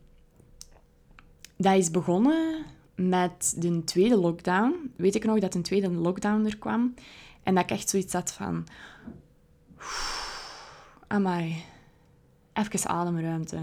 dat 1.58 1.76
is 1.76 1.92
begonnen 1.92 2.66
met 2.96 3.56
de 3.58 3.84
tweede 3.84 4.18
lockdown. 4.18 4.92
Weet 4.96 5.16
ik 5.16 5.26
nog 5.26 5.40
dat 5.40 5.56
een 5.56 5.62
tweede 5.62 5.92
lockdown 5.92 6.46
er 6.46 6.58
kwam. 6.58 6.94
En 7.44 7.56
dat 7.56 7.64
ik 7.64 7.70
echt 7.70 7.90
zoiets 7.90 8.14
had 8.14 8.32
van... 8.32 8.68
Amai. 11.08 11.64
Even 12.56 12.90
ademruimte. 12.90 13.58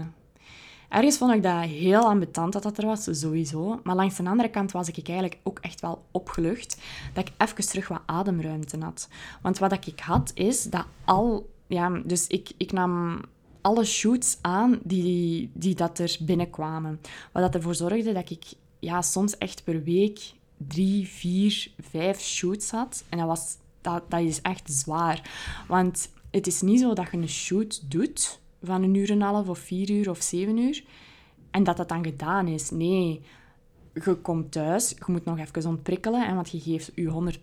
Ergens 0.89 1.17
vond 1.17 1.33
ik 1.33 1.43
dat 1.43 1.63
heel 1.63 2.05
ambetant 2.05 2.53
dat 2.53 2.63
dat 2.63 2.77
er 2.77 2.85
was, 2.85 3.07
sowieso. 3.11 3.79
Maar 3.83 3.95
langs 3.95 4.15
de 4.15 4.29
andere 4.29 4.49
kant 4.49 4.71
was 4.71 4.87
ik 4.87 5.07
eigenlijk 5.07 5.39
ook 5.43 5.59
echt 5.59 5.81
wel 5.81 6.05
opgelucht 6.11 6.77
dat 7.13 7.27
ik 7.27 7.33
even 7.37 7.67
terug 7.67 7.87
wat 7.87 8.01
ademruimte 8.05 8.77
had. 8.79 9.09
Want 9.41 9.57
wat 9.57 9.87
ik 9.87 9.99
had, 9.99 10.31
is 10.33 10.63
dat 10.63 10.85
al... 11.05 11.51
Ja, 11.67 12.01
dus 12.05 12.27
ik, 12.27 12.51
ik 12.57 12.71
nam 12.71 13.21
alle 13.61 13.85
shoots 13.85 14.37
aan 14.41 14.79
die, 14.83 15.51
die 15.53 15.75
dat 15.75 15.99
er 15.99 16.17
binnenkwamen. 16.19 17.01
Wat 17.31 17.43
dat 17.43 17.55
ervoor 17.55 17.75
zorgde 17.75 18.13
dat 18.13 18.29
ik 18.29 18.43
ja, 18.79 19.01
soms 19.01 19.37
echt 19.37 19.63
per 19.63 19.83
week 19.83 20.33
drie, 20.57 21.07
vier, 21.07 21.71
vijf 21.79 22.19
shoots 22.19 22.71
had. 22.71 23.03
En 23.09 23.17
dat, 23.17 23.27
was, 23.27 23.57
dat, 23.81 24.03
dat 24.11 24.19
is 24.19 24.41
echt 24.41 24.71
zwaar. 24.71 25.29
Want 25.67 26.09
het 26.31 26.47
is 26.47 26.61
niet 26.61 26.79
zo 26.79 26.93
dat 26.93 27.11
je 27.11 27.17
een 27.17 27.29
shoot 27.29 27.91
doet 27.91 28.41
van 28.63 28.83
een 28.83 28.95
uur 28.95 29.09
en 29.09 29.15
een 29.15 29.21
half 29.21 29.49
of 29.49 29.59
vier 29.59 29.89
uur 29.89 30.09
of 30.09 30.21
zeven 30.21 30.57
uur 30.57 30.83
en 31.51 31.63
dat 31.63 31.77
dat 31.77 31.89
dan 31.89 32.03
gedaan 32.03 32.47
is. 32.47 32.71
Nee, 32.71 33.21
je 33.93 34.15
komt 34.15 34.51
thuis, 34.51 34.89
je 34.89 35.11
moet 35.11 35.25
nog 35.25 35.39
even 35.39 35.69
ontprikkelen, 35.69 36.27
hè, 36.27 36.33
want 36.33 36.49
je 36.49 36.59
geeft 36.59 36.91
je 36.95 37.07
100 37.07 37.39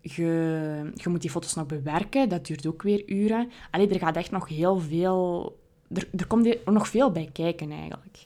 je, 0.00 0.90
je 0.94 1.08
moet 1.08 1.20
die 1.20 1.30
foto's 1.30 1.54
nog 1.54 1.66
bewerken, 1.66 2.28
dat 2.28 2.46
duurt 2.46 2.66
ook 2.66 2.82
weer 2.82 3.08
uren. 3.08 3.50
Allee, 3.70 3.88
er 3.88 3.98
gaat 3.98 4.16
echt 4.16 4.30
nog 4.30 4.48
heel 4.48 4.78
veel... 4.78 5.56
Er, 5.94 6.08
er 6.16 6.26
komt 6.26 6.46
er 6.46 6.72
nog 6.72 6.88
veel 6.88 7.12
bij 7.12 7.30
kijken, 7.32 7.70
eigenlijk. 7.70 8.24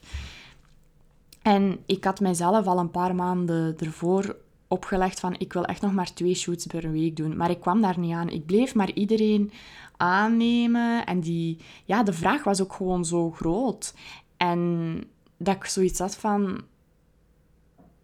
En 1.41 1.79
ik 1.85 2.03
had 2.03 2.19
mijzelf 2.19 2.65
al 2.65 2.79
een 2.79 2.91
paar 2.91 3.15
maanden 3.15 3.77
ervoor 3.77 4.35
opgelegd 4.73 5.19
van 5.19 5.35
ik 5.37 5.53
wil 5.53 5.65
echt 5.65 5.81
nog 5.81 5.93
maar 5.93 6.13
twee 6.13 6.35
shoots 6.35 6.65
per 6.65 6.91
week 6.91 7.15
doen. 7.15 7.37
Maar 7.37 7.49
ik 7.49 7.59
kwam 7.59 7.81
daar 7.81 7.99
niet 7.99 8.13
aan. 8.13 8.29
Ik 8.29 8.45
bleef 8.45 8.75
maar 8.75 8.91
iedereen 8.91 9.51
aannemen. 9.97 11.05
En 11.05 11.19
die, 11.19 11.57
ja, 11.85 12.03
de 12.03 12.13
vraag 12.13 12.43
was 12.43 12.61
ook 12.61 12.73
gewoon 12.73 13.05
zo 13.05 13.31
groot. 13.31 13.93
En 14.37 15.03
dat 15.37 15.55
ik 15.55 15.65
zoiets 15.65 15.99
had 15.99 16.15
van, 16.15 16.61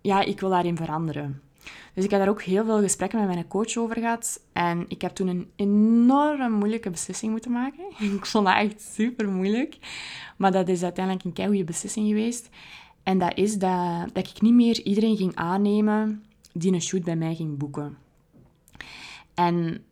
ja, 0.02 0.22
ik 0.22 0.40
wil 0.40 0.50
daarin 0.50 0.78
veranderen. 0.78 1.42
Dus 1.94 2.04
ik 2.04 2.10
heb 2.12 2.20
daar 2.20 2.30
ook 2.30 2.42
heel 2.42 2.66
veel 2.66 2.80
gesprekken 2.80 3.20
met 3.20 3.28
mijn 3.28 3.48
coach 3.48 3.78
over 3.78 3.96
gehad. 3.96 4.42
En 4.54 4.86
ik 4.88 5.02
heb 5.02 5.12
toen 5.12 5.28
een 5.28 5.52
enorm 5.56 6.52
moeilijke 6.52 6.90
beslissing 6.90 7.32
moeten 7.32 7.52
maken. 7.52 7.84
Ik 8.18 8.26
vond 8.26 8.46
dat 8.46 8.56
echt 8.56 8.82
super 8.82 9.30
moeilijk. 9.30 9.78
Maar 10.38 10.52
dat 10.52 10.68
is 10.68 10.84
uiteindelijk 10.84 11.26
een 11.26 11.34
keigoede 11.34 11.64
beslissing 11.64 12.08
geweest. 12.08 12.50
En 13.04 13.18
dat 13.18 13.38
is 13.38 13.58
dat, 13.58 14.14
dat 14.14 14.30
ik 14.30 14.42
niet 14.42 14.54
meer 14.54 14.82
iedereen 14.84 15.18
ging 15.18 15.36
aannemen 15.36 16.24
die 16.54 16.74
een 16.74 16.82
shoot 16.82 17.04
bij 17.04 17.16
mij 17.16 17.36
ging 17.36 17.58
boeken. 17.58 17.98
En 19.34 19.84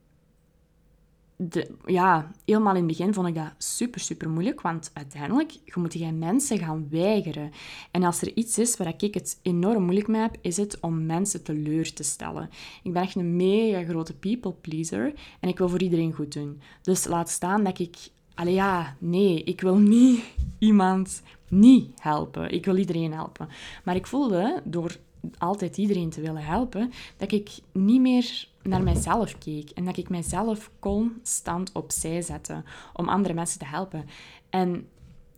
de, 1.37 1.71
ja, 1.85 2.31
helemaal 2.45 2.75
in 2.75 2.87
het 2.87 2.97
begin 2.97 3.13
vond 3.13 3.27
ik 3.27 3.35
dat 3.35 3.53
super, 3.57 3.99
super 3.99 4.29
moeilijk, 4.29 4.61
want 4.61 4.91
uiteindelijk 4.93 5.51
je 5.51 5.71
moet 5.75 5.93
je 5.93 6.11
mensen 6.11 6.57
gaan 6.57 6.87
weigeren. 6.89 7.51
En 7.91 8.03
als 8.03 8.21
er 8.21 8.35
iets 8.35 8.57
is 8.57 8.77
waar 8.77 8.93
ik 8.97 9.13
het 9.13 9.39
enorm 9.41 9.83
moeilijk 9.83 10.07
mee 10.07 10.21
heb, 10.21 10.35
is 10.41 10.57
het 10.57 10.79
om 10.79 11.05
mensen 11.05 11.43
teleur 11.43 11.93
te 11.93 12.03
stellen. 12.03 12.49
Ik 12.83 12.93
ben 12.93 13.01
echt 13.01 13.15
een 13.15 13.35
mega 13.35 13.83
grote 13.83 14.13
people 14.13 14.51
pleaser 14.51 15.13
en 15.39 15.49
ik 15.49 15.57
wil 15.57 15.69
voor 15.69 15.81
iedereen 15.81 16.13
goed 16.13 16.33
doen. 16.33 16.61
Dus 16.81 17.05
laat 17.05 17.29
staan 17.29 17.63
dat 17.63 17.79
ik... 17.79 17.97
Allee 18.33 18.53
ja, 18.53 18.95
nee, 18.99 19.43
ik 19.43 19.61
wil 19.61 19.77
niet 19.77 20.23
iemand 20.59 21.21
niet 21.49 21.91
helpen. 22.01 22.51
Ik 22.51 22.65
wil 22.65 22.77
iedereen 22.77 23.13
helpen. 23.13 23.49
Maar 23.83 23.95
ik 23.95 24.07
voelde, 24.07 24.61
door 24.63 24.97
altijd 25.37 25.77
iedereen 25.77 26.09
te 26.09 26.21
willen 26.21 26.43
helpen, 26.43 26.91
dat 27.17 27.31
ik 27.31 27.49
niet 27.71 28.01
meer 28.01 28.47
naar 28.61 28.83
mijzelf 28.83 29.37
keek 29.37 29.69
en 29.69 29.85
dat 29.85 29.97
ik 29.97 30.09
mijzelf 30.09 30.71
constant 30.79 31.71
opzij 31.71 32.21
zette 32.21 32.63
om 32.93 33.09
andere 33.09 33.33
mensen 33.33 33.59
te 33.59 33.65
helpen. 33.65 34.05
En 34.49 34.87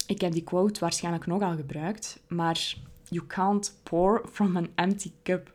ik 0.07 0.21
heb 0.21 0.31
die 0.31 0.43
quote 0.43 0.79
waarschijnlijk 0.79 1.25
nogal 1.25 1.55
gebruikt, 1.55 2.19
maar 2.27 2.75
you 3.09 3.27
can't 3.27 3.79
pour 3.83 4.25
from 4.31 4.57
an 4.57 4.67
empty 4.75 5.11
cup. 5.23 5.53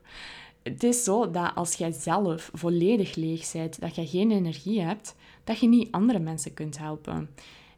Het 0.63 0.83
is 0.83 1.05
zo 1.05 1.31
dat 1.31 1.55
als 1.55 1.75
jij 1.75 1.93
zelf 1.93 2.51
volledig 2.53 3.15
leeg 3.15 3.53
bent, 3.53 3.81
dat 3.81 3.95
je 3.95 4.07
geen 4.07 4.31
energie 4.31 4.81
hebt, 4.81 5.15
dat 5.45 5.59
je 5.59 5.69
niet 5.69 5.93
andere 5.93 6.19
mensen 6.19 6.55
kunt 6.55 6.79
helpen. 6.79 7.31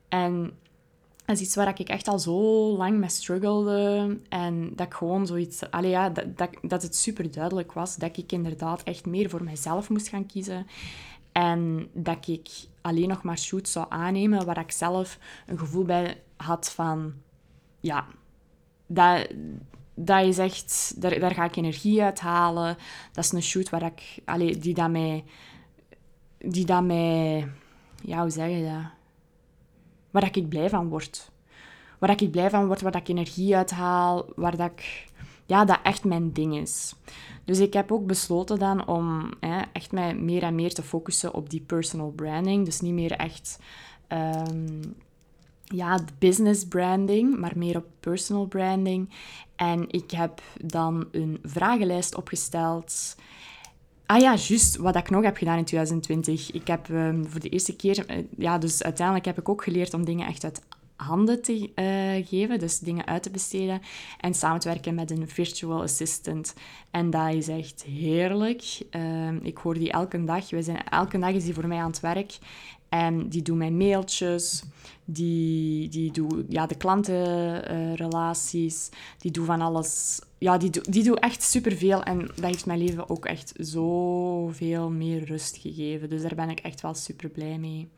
En 0.08 0.52
dat 1.26 1.36
is 1.36 1.42
iets 1.42 1.54
waar 1.54 1.78
ik 1.78 1.88
echt 1.88 2.08
al 2.08 2.18
zo 2.18 2.40
lang 2.76 2.98
mee 2.98 3.08
struggelde. 3.08 4.18
En 4.28 4.72
dat 4.74 4.86
ik 4.86 4.94
gewoon 4.94 5.26
zoiets... 5.26 5.70
Allee, 5.70 5.90
ja, 5.90 6.10
dat, 6.10 6.48
dat, 6.62 6.82
het 6.82 6.96
super 6.96 7.32
duidelijk 7.32 7.72
was 7.72 7.96
dat 7.96 8.16
ik 8.16 8.32
inderdaad 8.32 8.82
echt 8.82 9.06
meer 9.06 9.30
voor 9.30 9.44
mezelf 9.44 9.88
moest 9.88 10.08
gaan 10.08 10.26
kiezen. 10.26 10.66
En 11.32 11.88
dat 11.92 12.28
ik 12.28 12.48
alleen 12.80 13.08
nog 13.08 13.22
maar 13.22 13.38
shoots 13.38 13.72
zou 13.72 13.86
aannemen 13.88 14.44
waar 14.44 14.58
ik 14.58 14.70
zelf 14.70 15.18
een 15.46 15.58
gevoel 15.58 15.84
bij 15.84 16.22
had 16.36 16.70
van... 16.70 17.14
Ja, 17.80 18.06
dat, 18.86 19.28
dat 19.94 20.24
is 20.24 20.38
echt... 20.38 20.94
Daar, 21.02 21.20
daar 21.20 21.34
ga 21.34 21.44
ik 21.44 21.56
energie 21.56 22.02
uit 22.02 22.20
halen. 22.20 22.76
Dat 23.12 23.24
is 23.24 23.32
een 23.32 23.42
shoot 23.42 23.70
waar 23.70 23.82
ik... 23.82 24.22
Allee, 24.24 24.58
die 24.58 24.74
dat 24.74 24.90
mij... 24.90 25.24
Die 26.38 26.64
dat 26.64 26.82
mij... 26.82 27.48
Ja, 28.02 28.20
hoe 28.20 28.30
zeg 28.30 28.48
je 28.48 28.62
dat? 28.62 28.95
Waar 30.10 30.36
ik 30.36 30.48
blij 30.48 30.68
van 30.68 30.88
word. 30.88 31.30
Waar 31.98 32.22
ik 32.22 32.30
blij 32.30 32.50
van 32.50 32.66
word, 32.66 32.80
waar 32.80 32.96
ik 32.96 33.08
energie 33.08 33.56
uit 33.56 33.70
haal, 33.70 34.26
waar 34.36 34.56
dat 34.56 34.70
ik... 34.70 35.04
Ja, 35.46 35.64
dat 35.64 35.78
echt 35.82 36.04
mijn 36.04 36.32
ding 36.32 36.56
is. 36.56 36.94
Dus 37.44 37.58
ik 37.58 37.72
heb 37.72 37.92
ook 37.92 38.06
besloten 38.06 38.58
dan 38.58 38.86
om 38.86 39.30
hè, 39.40 39.60
echt 39.72 39.92
mij 39.92 40.14
meer 40.14 40.42
en 40.42 40.54
meer 40.54 40.74
te 40.74 40.82
focussen 40.82 41.34
op 41.34 41.50
die 41.50 41.60
personal 41.60 42.10
branding. 42.10 42.64
Dus 42.64 42.80
niet 42.80 42.92
meer 42.92 43.12
echt 43.12 43.58
um, 44.08 44.80
ja, 45.64 45.98
business 46.18 46.66
branding, 46.66 47.38
maar 47.38 47.52
meer 47.56 47.76
op 47.76 47.86
personal 48.00 48.46
branding. 48.46 49.10
En 49.56 49.84
ik 49.90 50.10
heb 50.10 50.42
dan 50.62 51.08
een 51.10 51.38
vragenlijst 51.42 52.14
opgesteld 52.14 53.16
Ah 54.06 54.20
ja, 54.20 54.34
juist. 54.34 54.76
Wat 54.76 54.96
ik 54.96 55.10
nog 55.10 55.24
heb 55.24 55.36
gedaan 55.36 55.58
in 55.58 55.64
2020. 55.64 56.52
Ik 56.52 56.66
heb 56.66 56.88
um, 56.88 57.26
voor 57.28 57.40
de 57.40 57.48
eerste 57.48 57.76
keer... 57.76 58.04
Uh, 58.10 58.24
ja, 58.38 58.58
dus 58.58 58.82
uiteindelijk 58.82 59.26
heb 59.26 59.38
ik 59.38 59.48
ook 59.48 59.62
geleerd 59.62 59.94
om 59.94 60.04
dingen 60.04 60.26
echt 60.26 60.44
uit 60.44 60.62
handen 60.96 61.42
te 61.42 61.70
uh, 61.74 62.26
geven. 62.26 62.58
Dus 62.58 62.78
dingen 62.78 63.06
uit 63.06 63.22
te 63.22 63.30
besteden. 63.30 63.80
En 64.20 64.34
samen 64.34 64.60
te 64.60 64.68
werken 64.68 64.94
met 64.94 65.10
een 65.10 65.28
virtual 65.28 65.82
assistant. 65.82 66.54
En 66.90 67.10
dat 67.10 67.34
is 67.34 67.48
echt 67.48 67.82
heerlijk. 67.82 68.78
Uh, 68.90 69.32
ik 69.42 69.56
hoor 69.56 69.74
die 69.74 69.90
elke 69.90 70.24
dag. 70.24 70.50
We 70.50 70.62
zijn, 70.62 70.88
elke 70.88 71.18
dag 71.18 71.30
is 71.30 71.44
die 71.44 71.54
voor 71.54 71.66
mij 71.66 71.78
aan 71.78 71.90
het 71.90 72.00
werk. 72.00 72.38
En 72.88 73.28
die 73.28 73.42
doet 73.42 73.56
mijn 73.56 73.76
mailtjes, 73.76 74.62
die, 75.04 75.88
die 75.88 76.12
doet 76.12 76.44
ja, 76.48 76.66
de 76.66 76.74
klantenrelaties, 76.74 78.88
die 79.18 79.30
doet 79.30 79.46
van 79.46 79.60
alles. 79.60 80.20
Ja, 80.38 80.58
die, 80.58 80.70
doet 80.70 80.92
die 80.92 81.04
doet 81.04 81.18
echt 81.18 81.42
superveel 81.42 82.02
en 82.02 82.18
dat 82.18 82.44
heeft 82.44 82.66
mijn 82.66 82.84
leven 82.84 83.10
ook 83.10 83.24
echt 83.24 83.52
zoveel 83.56 84.90
meer 84.90 85.24
rust 85.24 85.56
gegeven. 85.56 86.08
Dus 86.08 86.22
daar 86.22 86.34
ben 86.34 86.50
ik 86.50 86.60
echt 86.60 86.80
wel 86.80 86.94
super 86.94 87.28
blij 87.28 87.58
mee. 87.58 87.88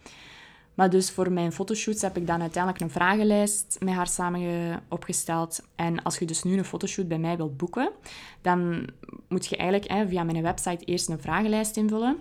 Maar 0.79 0.91
dus 0.91 1.11
voor 1.11 1.33
mijn 1.33 1.53
fotoshoots 1.53 2.03
heb 2.03 2.17
ik 2.17 2.27
dan 2.27 2.41
uiteindelijk 2.41 2.83
een 2.83 2.91
vragenlijst 2.91 3.77
met 3.81 3.95
haar 3.95 4.07
samen 4.07 4.83
opgesteld. 4.88 5.62
En 5.75 6.03
als 6.03 6.19
je 6.19 6.25
dus 6.25 6.43
nu 6.43 6.59
een 6.59 6.64
fotoshoot 6.64 7.09
bij 7.09 7.19
mij 7.19 7.37
wilt 7.37 7.57
boeken, 7.57 7.91
dan 8.43 8.88
moet 9.29 9.47
je 9.47 9.57
eigenlijk 9.57 9.91
hè, 9.91 10.09
via 10.09 10.23
mijn 10.23 10.43
website 10.43 10.85
eerst 10.85 11.09
een 11.09 11.21
vragenlijst 11.21 11.77
invullen. 11.77 12.19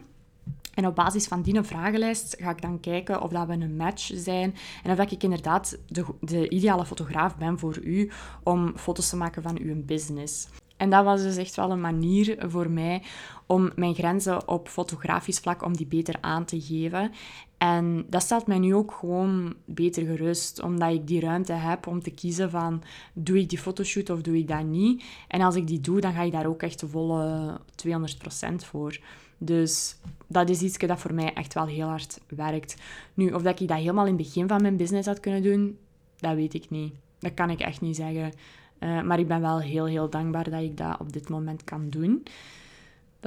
En 0.74 0.88
op 0.88 0.96
basis 0.96 1.28
van 1.28 1.41
die 1.41 1.63
vragenlijst 1.63 2.36
ga 2.39 2.50
ik 2.50 2.62
dan 2.62 2.80
kijken 2.80 3.22
of 3.22 3.32
dat 3.32 3.48
we 3.48 3.54
een 3.54 3.76
match 3.76 4.12
zijn 4.13 4.56
en 4.84 5.00
of 5.00 5.12
ik 5.12 5.24
inderdaad 5.24 5.78
de, 5.88 6.06
de 6.20 6.50
ideale 6.50 6.86
fotograaf 6.86 7.38
ben 7.38 7.60
voor 7.60 7.80
u 7.84 8.12
om 8.43 8.78
foto's 8.78 9.10
te 9.10 9.15
maken 9.15 9.43
van 9.43 9.60
uw 9.62 9.86
business. 9.86 10.48
En 10.78 10.89
dat 10.89 11.04
was 11.04 11.22
dus 11.22 11.38
echt 11.38 11.56
wel 11.56 11.72
een 11.72 11.82
manier 11.82 12.36
voor 12.39 12.70
mij 12.70 13.04
om 13.46 13.72
mijn 13.76 13.96
grenzen 13.96 14.48
op 14.48 14.67
fotografisch 14.67 15.39
vlak 15.39 15.63
om 15.63 15.78
die 15.78 15.86
beter 15.86 16.15
aan 16.22 16.46
te 16.46 16.62
geven. 16.62 17.12
En 17.58 18.06
dat 18.10 18.22
stelt 18.22 18.48
mij 18.48 18.60
nu 18.60 18.76
ook 18.76 18.91
gewoon 18.91 19.56
beter 19.65 20.06
gerust, 20.06 20.62
omdat 20.62 20.93
ik 20.93 21.08
die 21.08 21.20
ruimte 21.20 21.54
heb 21.54 21.88
om 21.88 22.02
te 22.02 22.12
kiezen 22.12 22.50
van 22.50 22.84
doe 23.13 23.39
ik 23.39 23.50
die 23.50 23.58
fotoshoot 23.58 24.10
of 24.10 24.22
doe 24.22 24.38
ik 24.38 24.48
dat 24.48 24.63
niet. 24.63 25.04
En 25.28 25.41
als 25.41 25.56
ik 25.56 25.67
die 25.67 25.80
doe, 25.80 26.02
dan 26.02 26.13
ga 26.13 26.22
ik 26.22 26.32
daar 26.32 26.46
ook 26.46 26.62
echt 26.62 26.80
de 26.80 26.88
volle 26.88 27.60
200% 27.88 28.56
voor. 28.56 29.00
Dus 29.38 29.96
dat 30.28 30.50
is 30.50 30.62
iets 30.62 30.78
dat 30.78 31.00
voor 31.00 31.13
mij 31.13 31.34
echt 31.34 31.54
wel 31.54 31.65
heel 31.65 31.88
hard 31.88 32.20
werkt. 32.28 32.76
Nu, 33.13 33.32
of 33.32 33.41
dat 33.41 33.60
ik 33.60 33.67
dat 33.67 33.78
helemaal 33.78 34.06
in 34.06 34.17
het 34.17 34.26
begin 34.26 34.48
van 34.48 34.62
mijn 34.62 34.78
business 34.78 35.08
had 35.08 35.20
kunnen 35.20 35.43
doen, 35.43 35.78
dat 36.20 36.36
weet 36.36 36.54
ik 36.54 36.70
niet. 36.70 36.93
Dat 37.20 37.34
kan 37.34 37.50
ik 37.50 37.60
echt 37.60 37.82
niet 37.82 37.96
zeggen. 37.96 38.32
Uh, 38.80 39.02
maar 39.02 39.20
ik 39.20 39.28
ben 39.28 39.41
wel 39.41 39.60
heel, 39.60 39.86
heel 39.86 40.10
dankbaar 40.10 40.50
dat 40.50 40.62
ik 40.62 40.78
dat 40.78 41.00
op 41.00 41.13
dit 41.13 41.30
moment 41.30 41.63
kan 41.63 41.89
doen. 41.89 42.24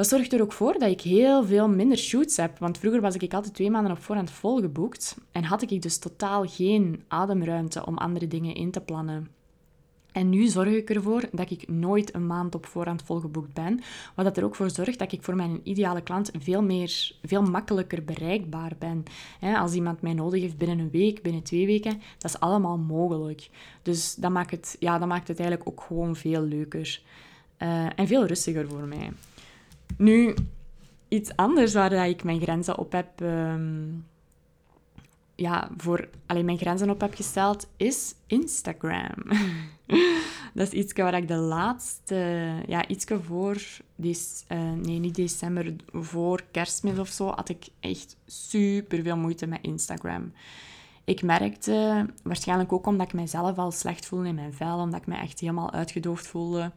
Dat 0.00 0.08
zorgt 0.08 0.32
er 0.32 0.42
ook 0.42 0.52
voor 0.52 0.72
dat 0.78 0.90
ik 0.90 1.00
heel 1.00 1.44
veel 1.44 1.68
minder 1.68 1.98
shoots 1.98 2.36
heb. 2.36 2.58
Want 2.58 2.78
vroeger 2.78 3.00
was 3.00 3.14
ik 3.14 3.34
altijd 3.34 3.54
twee 3.54 3.70
maanden 3.70 3.92
op 3.92 4.02
voorhand 4.02 4.30
volgeboekt. 4.30 5.16
En 5.32 5.44
had 5.44 5.62
ik 5.70 5.82
dus 5.82 5.98
totaal 5.98 6.46
geen 6.46 7.02
ademruimte 7.08 7.86
om 7.86 7.98
andere 7.98 8.26
dingen 8.28 8.54
in 8.54 8.70
te 8.70 8.80
plannen. 8.80 9.28
En 10.12 10.28
nu 10.28 10.46
zorg 10.46 10.68
ik 10.68 10.90
ervoor 10.90 11.24
dat 11.32 11.50
ik 11.50 11.68
nooit 11.68 12.14
een 12.14 12.26
maand 12.26 12.54
op 12.54 12.66
voorhand 12.66 13.02
volgeboekt 13.02 13.52
ben. 13.52 13.80
Wat 14.14 14.24
dat 14.24 14.36
er 14.36 14.44
ook 14.44 14.54
voor 14.54 14.70
zorgt 14.70 14.98
dat 14.98 15.12
ik 15.12 15.22
voor 15.22 15.36
mijn 15.36 15.60
ideale 15.62 16.02
klant 16.02 16.30
veel, 16.38 16.62
meer, 16.62 17.12
veel 17.22 17.42
makkelijker 17.42 18.04
bereikbaar 18.04 18.72
ben. 18.78 19.02
Als 19.56 19.74
iemand 19.74 20.00
mij 20.00 20.14
nodig 20.14 20.40
heeft 20.40 20.58
binnen 20.58 20.78
een 20.78 20.90
week, 20.90 21.22
binnen 21.22 21.42
twee 21.42 21.66
weken, 21.66 22.00
dat 22.18 22.30
is 22.30 22.40
allemaal 22.40 22.78
mogelijk. 22.78 23.48
Dus 23.82 24.14
dat 24.14 24.30
maakt 24.30 24.50
het, 24.50 24.76
ja, 24.78 24.98
dat 24.98 25.08
maakt 25.08 25.28
het 25.28 25.40
eigenlijk 25.40 25.70
ook 25.70 25.80
gewoon 25.80 26.16
veel 26.16 26.42
leuker. 26.42 27.02
Uh, 27.62 27.86
en 27.96 28.06
veel 28.06 28.26
rustiger 28.26 28.68
voor 28.68 28.86
mij. 28.86 29.12
Nu, 29.96 30.34
iets 31.08 31.36
anders 31.36 31.74
waar 31.74 32.08
ik 32.08 32.24
mijn 32.24 32.40
grenzen 32.40 32.78
op 32.78 32.92
heb... 32.92 33.20
Um, 33.20 34.08
ja, 35.40 35.70
voor 35.76 36.08
alleen 36.26 36.44
mijn 36.44 36.58
grenzen 36.58 36.90
op 36.90 37.00
heb 37.00 37.14
gesteld, 37.14 37.68
is 37.76 38.14
Instagram. 38.26 39.14
dat 40.54 40.66
is 40.66 40.72
iets 40.72 40.92
waar 40.92 41.14
ik 41.14 41.28
de 41.28 41.36
laatste, 41.36 42.14
ja, 42.66 42.88
iets 42.88 43.06
voor, 43.22 43.62
des, 43.94 44.44
uh, 44.48 44.72
nee, 44.72 44.98
niet 44.98 45.14
december, 45.14 45.74
voor 45.92 46.42
kerstmis 46.50 46.98
of 46.98 47.08
zo, 47.08 47.26
had 47.26 47.48
ik 47.48 47.66
echt 47.80 48.16
super 48.26 49.02
veel 49.02 49.16
moeite 49.16 49.46
met 49.46 49.58
Instagram. 49.62 50.32
Ik 51.04 51.22
merkte, 51.22 52.06
waarschijnlijk 52.22 52.72
ook 52.72 52.86
omdat 52.86 53.06
ik 53.06 53.12
mezelf 53.12 53.58
al 53.58 53.70
slecht 53.70 54.06
voelde 54.06 54.28
in 54.28 54.34
mijn 54.34 54.52
vel, 54.52 54.78
omdat 54.78 55.00
ik 55.00 55.06
me 55.06 55.16
echt 55.16 55.40
helemaal 55.40 55.72
uitgedoofd 55.72 56.26
voelde. 56.26 56.72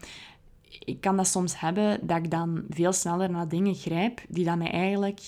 Ik 0.80 1.02
kan 1.02 1.18
dat 1.18 1.28
soms 1.28 1.60
hebben 1.60 2.08
dat 2.08 2.18
ik 2.18 2.32
dan 2.32 2.64
veel 2.70 2.94
sneller 2.94 3.32
naar 3.32 3.48
dingen 3.48 3.76
grijp 3.76 4.22
die 4.28 4.46
dat 4.46 4.58
mij 4.58 4.72
eigenlijk 4.72 5.22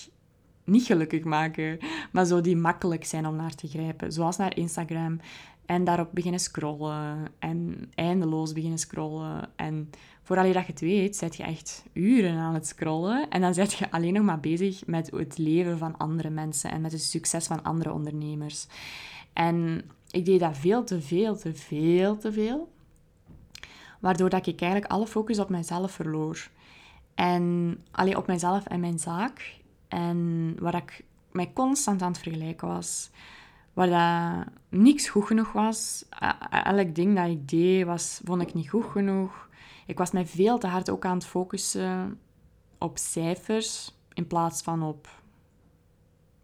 niet 0.63 0.86
gelukkig 0.86 1.23
maken, 1.23 1.77
maar 2.12 2.25
zo 2.25 2.41
die 2.41 2.58
makkelijk 2.58 3.05
zijn 3.05 3.27
om 3.27 3.36
naar 3.36 3.55
te 3.55 3.67
grijpen. 3.67 4.12
Zoals 4.12 4.38
naar 4.38 4.58
Instagram. 4.58 5.19
En 5.65 5.84
daarop 5.84 6.10
beginnen 6.12 6.39
scrollen. 6.39 7.27
En 7.39 7.89
eindeloos 7.95 8.53
beginnen 8.53 8.79
scrollen. 8.79 9.49
En 9.55 9.89
vooral 10.23 10.53
dat 10.53 10.65
je 10.65 10.71
het 10.71 10.79
weet, 10.79 11.15
zet 11.15 11.36
je 11.36 11.43
echt 11.43 11.84
uren 11.93 12.38
aan 12.38 12.53
het 12.53 12.67
scrollen. 12.67 13.29
En 13.29 13.41
dan 13.41 13.53
zet 13.53 13.73
je 13.73 13.91
alleen 13.91 14.13
nog 14.13 14.23
maar 14.23 14.39
bezig 14.39 14.86
met 14.86 15.12
het 15.12 15.38
leven 15.38 15.77
van 15.77 15.97
andere 15.97 16.29
mensen. 16.29 16.71
En 16.71 16.81
met 16.81 16.91
het 16.91 17.03
succes 17.03 17.47
van 17.47 17.63
andere 17.63 17.93
ondernemers. 17.93 18.67
En 19.34 19.81
ik 20.12 20.25
deed 20.25 20.39
dat 20.39 20.58
veel 20.58 20.84
te 20.84 21.01
veel, 21.01 21.38
te 21.38 21.53
veel, 21.53 22.17
te 22.17 22.31
veel. 22.31 22.73
Waardoor 23.99 24.29
dat 24.29 24.47
ik 24.47 24.62
eigenlijk 24.62 24.91
alle 24.91 25.08
focus 25.08 25.39
op 25.39 25.49
mezelf 25.49 25.91
verloor. 25.91 26.49
En 27.15 27.77
alleen 27.91 28.17
op 28.17 28.27
mezelf 28.27 28.65
en 28.65 28.79
mijn 28.79 28.99
zaak. 28.99 29.60
En 29.88 30.55
waar 30.60 30.75
ik 30.75 31.03
mij 31.31 31.51
constant 31.53 32.01
aan 32.01 32.12
het 32.12 32.21
vergelijken 32.21 32.67
was. 32.67 33.10
Waar 33.73 33.89
dat 33.89 34.53
niks 34.69 35.10
goed 35.10 35.25
genoeg 35.25 35.51
was. 35.51 36.05
Elk 36.49 36.95
ding 36.95 37.15
dat 37.15 37.27
ik 37.27 37.49
deed, 37.49 37.86
was, 37.86 38.21
vond 38.23 38.41
ik 38.41 38.53
niet 38.53 38.69
goed 38.69 38.86
genoeg. 38.86 39.49
Ik 39.86 39.97
was 39.97 40.12
mij 40.12 40.25
veel 40.25 40.58
te 40.58 40.67
hard 40.67 40.89
ook 40.89 41.05
aan 41.05 41.17
het 41.17 41.25
focussen 41.25 42.19
op 42.77 42.97
cijfers. 42.97 43.93
In 44.13 44.27
plaats 44.27 44.62
van 44.62 44.84
op 44.84 45.08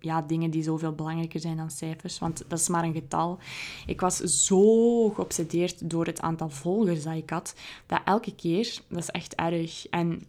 ja, 0.02 0.22
dingen 0.22 0.52
die 0.52 0.64
zoveel 0.64 0.92
belangrijker 0.92 1.40
zijn 1.40 1.58
dan 1.58 1.72
cijfers. 1.72 2.20
Want 2.20 2.44
dat 2.48 2.60
is 2.60 2.68
maar 2.68 2.84
een 2.84 2.94
getal. 2.94 3.40
Ik 3.86 4.02
was 4.02 4.18
zo 4.18 5.10
geobsedeerd 5.10 5.90
door 5.90 6.06
het 6.06 6.22
aantal 6.22 6.50
volgers 6.50 7.04
dat 7.04 7.16
ik 7.16 7.30
had. 7.30 7.56
Dat 7.86 8.02
elke 8.06 8.36
keer, 8.36 8.80
dat 8.88 9.00
is 9.00 9.10
echt 9.10 9.36
erg. 9.36 9.88
En 9.88 10.24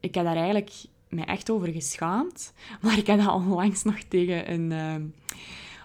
ik 0.00 0.14
heb 0.14 0.24
daar 0.24 0.36
eigenlijk 0.36 0.72
mij 1.08 1.24
echt 1.24 1.50
over 1.50 1.68
geschaamd. 1.68 2.52
Maar 2.82 2.98
ik 2.98 3.06
heb 3.06 3.18
dat 3.18 3.34
onlangs 3.34 3.82
nog 3.82 3.98
tegen 4.08 4.52
een 4.52 4.70
uh, 4.70 5.06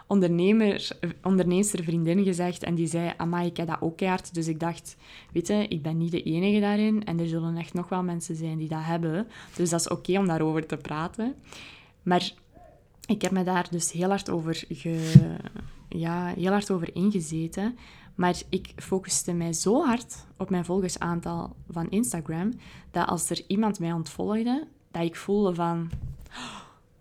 ondernemer, 0.08 0.98
onderneemster 1.24 1.84
vriendin 1.84 2.24
gezegd. 2.24 2.64
En 2.64 2.76
die 2.76 2.88
zei, 2.88 3.14
amai, 3.18 3.48
ik 3.48 3.58
heb 3.58 3.68
dat 3.68 3.82
ook 3.82 3.98
keihard. 3.98 4.34
Dus 4.34 4.48
ik 4.48 4.60
dacht, 4.60 4.98
weet 5.32 5.48
je, 5.48 5.68
ik 5.68 5.82
ben 5.82 5.98
niet 5.98 6.12
de 6.12 6.24
enige 6.24 6.60
daarin. 6.60 7.06
En 7.06 7.20
er 7.20 7.28
zullen 7.28 7.58
echt 7.58 7.74
nog 7.74 7.90
wel 7.90 8.04
mensen 8.04 8.36
zijn 8.36 8.58
die 8.58 8.70
dat 8.70 8.84
hebben. 8.84 9.28
Dus 9.56 9.70
dat 9.70 9.80
is 9.80 9.90
oké 9.90 10.18
om 10.18 10.28
daarover 10.28 10.66
te 10.66 10.78
praten. 10.78 11.36
Maar 12.04 12.34
ik 13.08 13.22
heb 13.22 13.32
me 13.32 13.44
daar 13.44 13.68
dus 13.72 13.92
heel 13.92 14.10
hard 14.10 14.30
over, 14.30 14.64
ge, 14.70 15.14
ja, 15.90 16.26
heel 16.26 16.52
hard 16.52 16.72
over 16.72 16.96
ingezeten. 16.96 17.78
Maar 18.16 18.42
ik 18.50 18.74
focuste 18.76 19.34
mij 19.34 19.54
zo 19.54 19.84
hard 19.86 20.26
op 20.38 20.50
mijn 20.50 20.66
volgersaantal 20.66 21.56
van 21.70 21.90
Instagram, 21.90 22.54
dat 22.92 23.08
als 23.08 23.30
er 23.30 23.42
iemand 23.48 23.80
mij 23.80 23.92
ontvolgde, 23.92 24.68
dat 24.92 25.04
ik 25.04 25.16
voelde 25.16 25.56
van... 25.56 25.90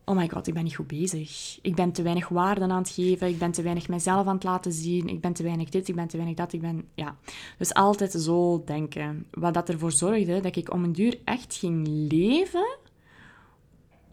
oh 0.05 0.17
my 0.17 0.29
god, 0.29 0.47
ik 0.47 0.55
ben 0.55 0.65
niet 0.65 0.77
goed 0.77 0.87
bezig. 0.87 1.59
Ik 1.63 1.75
ben 1.75 1.93
te 1.93 2.03
weinig 2.03 2.29
waarde 2.29 2.61
aan 2.61 2.71
het 2.71 2.91
geven, 2.91 3.29
ik 3.29 3.39
ben 3.39 3.51
te 3.51 3.63
weinig 3.63 3.89
mijzelf 3.89 4.27
aan 4.27 4.35
het 4.35 4.45
laten 4.45 4.73
zien, 4.73 5.09
ik 5.09 5.21
ben 5.21 5.33
te 5.33 5.43
weinig 5.43 5.69
dit, 5.69 5.89
ik 5.89 5.95
ben 5.95 6.09
te 6.09 6.17
weinig 6.17 6.37
dat, 6.37 6.53
ik 6.53 6.61
ben... 6.61 6.85
Ja, 6.95 7.17
dus 7.59 7.75
altijd 7.75 8.13
zo 8.13 8.63
denken. 8.65 9.27
Wat 9.31 9.55
dat 9.55 9.69
ervoor 9.69 9.93
zorgde 9.93 10.41
dat 10.41 10.57
ik 10.57 10.73
om 10.73 10.85
een 10.85 10.93
duur 10.93 11.19
echt 11.25 11.55
ging 11.55 11.87
leven 11.89 12.77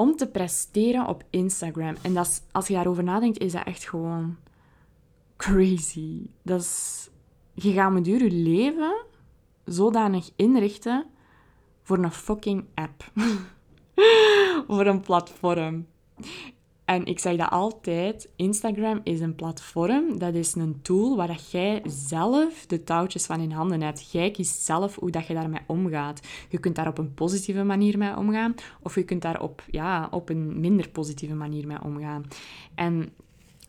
om 0.02 0.16
te 0.16 0.28
presteren 0.28 1.08
op 1.08 1.24
Instagram. 1.30 1.96
En 2.02 2.14
dat 2.14 2.26
is, 2.26 2.42
als 2.52 2.68
je 2.68 2.74
daarover 2.74 3.04
nadenkt, 3.04 3.40
is 3.40 3.52
dat 3.52 3.66
echt 3.66 3.90
gewoon 3.90 4.38
crazy. 5.38 6.30
Dat 6.42 6.62
is... 6.62 7.10
Je 7.54 7.72
gaat 7.72 7.96
een 7.96 8.04
duur 8.04 8.24
je 8.24 8.32
leven 8.32 9.06
zodanig 9.66 10.30
inrichten 10.36 11.06
voor 11.84 11.98
een 11.98 12.12
fucking 12.12 12.66
app. 12.74 13.12
voor 14.68 14.86
een 14.86 15.02
platform. 15.02 15.88
En 16.92 17.06
ik 17.06 17.20
zeg 17.20 17.38
dat 17.38 17.50
altijd, 17.50 18.30
Instagram 18.36 19.00
is 19.04 19.20
een 19.20 19.36
platform, 19.36 20.20
dat 20.20 20.34
is 20.34 20.56
een 20.56 20.82
tool 20.82 21.16
waar 21.16 21.28
dat 21.28 21.52
jij 21.52 21.82
zelf 21.86 22.66
de 22.66 22.84
touwtjes 22.84 23.26
van 23.26 23.40
in 23.40 23.52
handen 23.52 23.82
hebt. 23.82 24.12
Jij 24.12 24.32
kiest 24.32 24.62
zelf 24.62 24.96
hoe 24.96 25.12
dat 25.12 25.28
je 25.28 25.34
daarmee 25.34 25.62
omgaat. 25.68 26.28
Je 26.50 26.60
kunt 26.60 26.76
daar 26.76 26.88
op 26.88 26.98
een 26.98 27.14
positieve 27.14 27.64
manier 27.64 27.98
mee 27.98 28.18
omgaan, 28.18 28.56
of 28.82 28.96
je 28.96 29.04
kunt 29.04 29.22
daar 29.22 29.42
op, 29.42 29.64
ja, 29.70 30.08
op 30.12 30.30
een 30.30 30.60
minder 30.60 30.90
positieve 30.90 31.36
manier 31.36 31.68
mee 31.68 31.84
omgaan. 31.84 32.26
En 32.76 33.14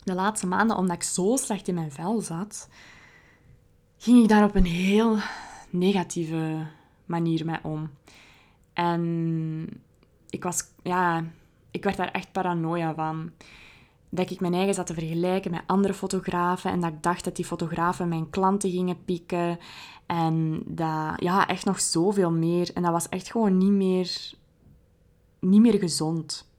de 0.04 0.14
laatste 0.14 0.46
maanden, 0.46 0.76
omdat 0.76 0.96
ik 0.96 1.02
zo 1.02 1.36
slecht 1.36 1.68
in 1.68 1.74
mijn 1.74 1.92
vel 1.92 2.20
zat, 2.20 2.68
ging 3.96 4.22
ik 4.22 4.28
daar 4.28 4.44
op 4.44 4.54
een 4.54 4.66
heel 4.66 5.16
negatieve 5.70 6.66
manier 7.06 7.44
mee 7.44 7.58
om. 7.62 7.90
En 8.72 9.82
ik 10.30 10.42
was, 10.42 10.62
ja, 10.82 11.24
ik 11.72 11.84
werd 11.84 11.96
daar 11.96 12.10
echt 12.10 12.32
paranoia 12.32 12.94
van. 12.94 13.30
Dat 14.08 14.30
ik 14.30 14.40
mijn 14.40 14.54
eigen 14.54 14.74
zat 14.74 14.86
te 14.86 14.94
vergelijken 14.94 15.50
met 15.50 15.62
andere 15.66 15.94
fotografen 15.94 16.70
en 16.70 16.80
dat 16.80 16.92
ik 16.92 17.02
dacht 17.02 17.24
dat 17.24 17.36
die 17.36 17.44
fotografen 17.44 18.08
mijn 18.08 18.30
klanten 18.30 18.70
gingen 18.70 19.04
pieken. 19.04 19.58
En 20.06 20.62
dat, 20.66 21.12
ja, 21.16 21.48
echt 21.48 21.64
nog 21.64 21.80
zoveel 21.80 22.30
meer. 22.30 22.70
En 22.74 22.82
dat 22.82 22.92
was 22.92 23.08
echt 23.08 23.30
gewoon 23.30 23.58
niet 23.58 23.70
meer, 23.70 24.32
niet 25.40 25.60
meer 25.60 25.78
gezond. 25.78 26.50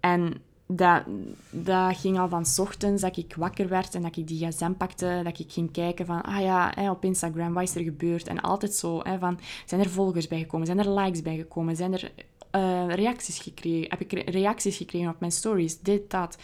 En 0.00 0.42
dat, 0.66 1.02
dat 1.50 1.96
ging 1.96 2.18
al 2.18 2.28
van 2.28 2.46
s 2.46 2.58
ochtends 2.58 3.02
dat 3.02 3.16
ik 3.16 3.34
wakker 3.34 3.68
werd 3.68 3.94
en 3.94 4.02
dat 4.02 4.16
ik 4.16 4.26
die 4.26 4.46
gsm 4.46 4.72
pakte, 4.72 5.20
dat 5.24 5.38
ik 5.38 5.52
ging 5.52 5.72
kijken 5.72 6.06
van, 6.06 6.22
ah 6.22 6.40
ja, 6.40 6.90
op 6.90 7.04
Instagram, 7.04 7.52
wat 7.52 7.62
is 7.62 7.74
er 7.74 7.82
gebeurd? 7.82 8.28
En 8.28 8.40
altijd 8.40 8.74
zo, 8.74 9.02
van, 9.18 9.38
zijn 9.66 9.80
er 9.80 9.90
volgers 9.90 10.28
bijgekomen? 10.28 10.66
Zijn 10.66 10.78
er 10.78 10.90
likes 10.90 11.22
bijgekomen? 11.22 11.76
Zijn 11.76 11.92
er 11.92 12.12
uh, 12.52 12.94
reacties 12.94 13.38
gekregen? 13.38 13.90
Heb 13.90 14.00
ik 14.00 14.30
reacties 14.30 14.76
gekregen 14.76 15.10
op 15.10 15.20
mijn 15.20 15.32
stories? 15.32 15.80
Dit, 15.80 16.10
dat. 16.10 16.38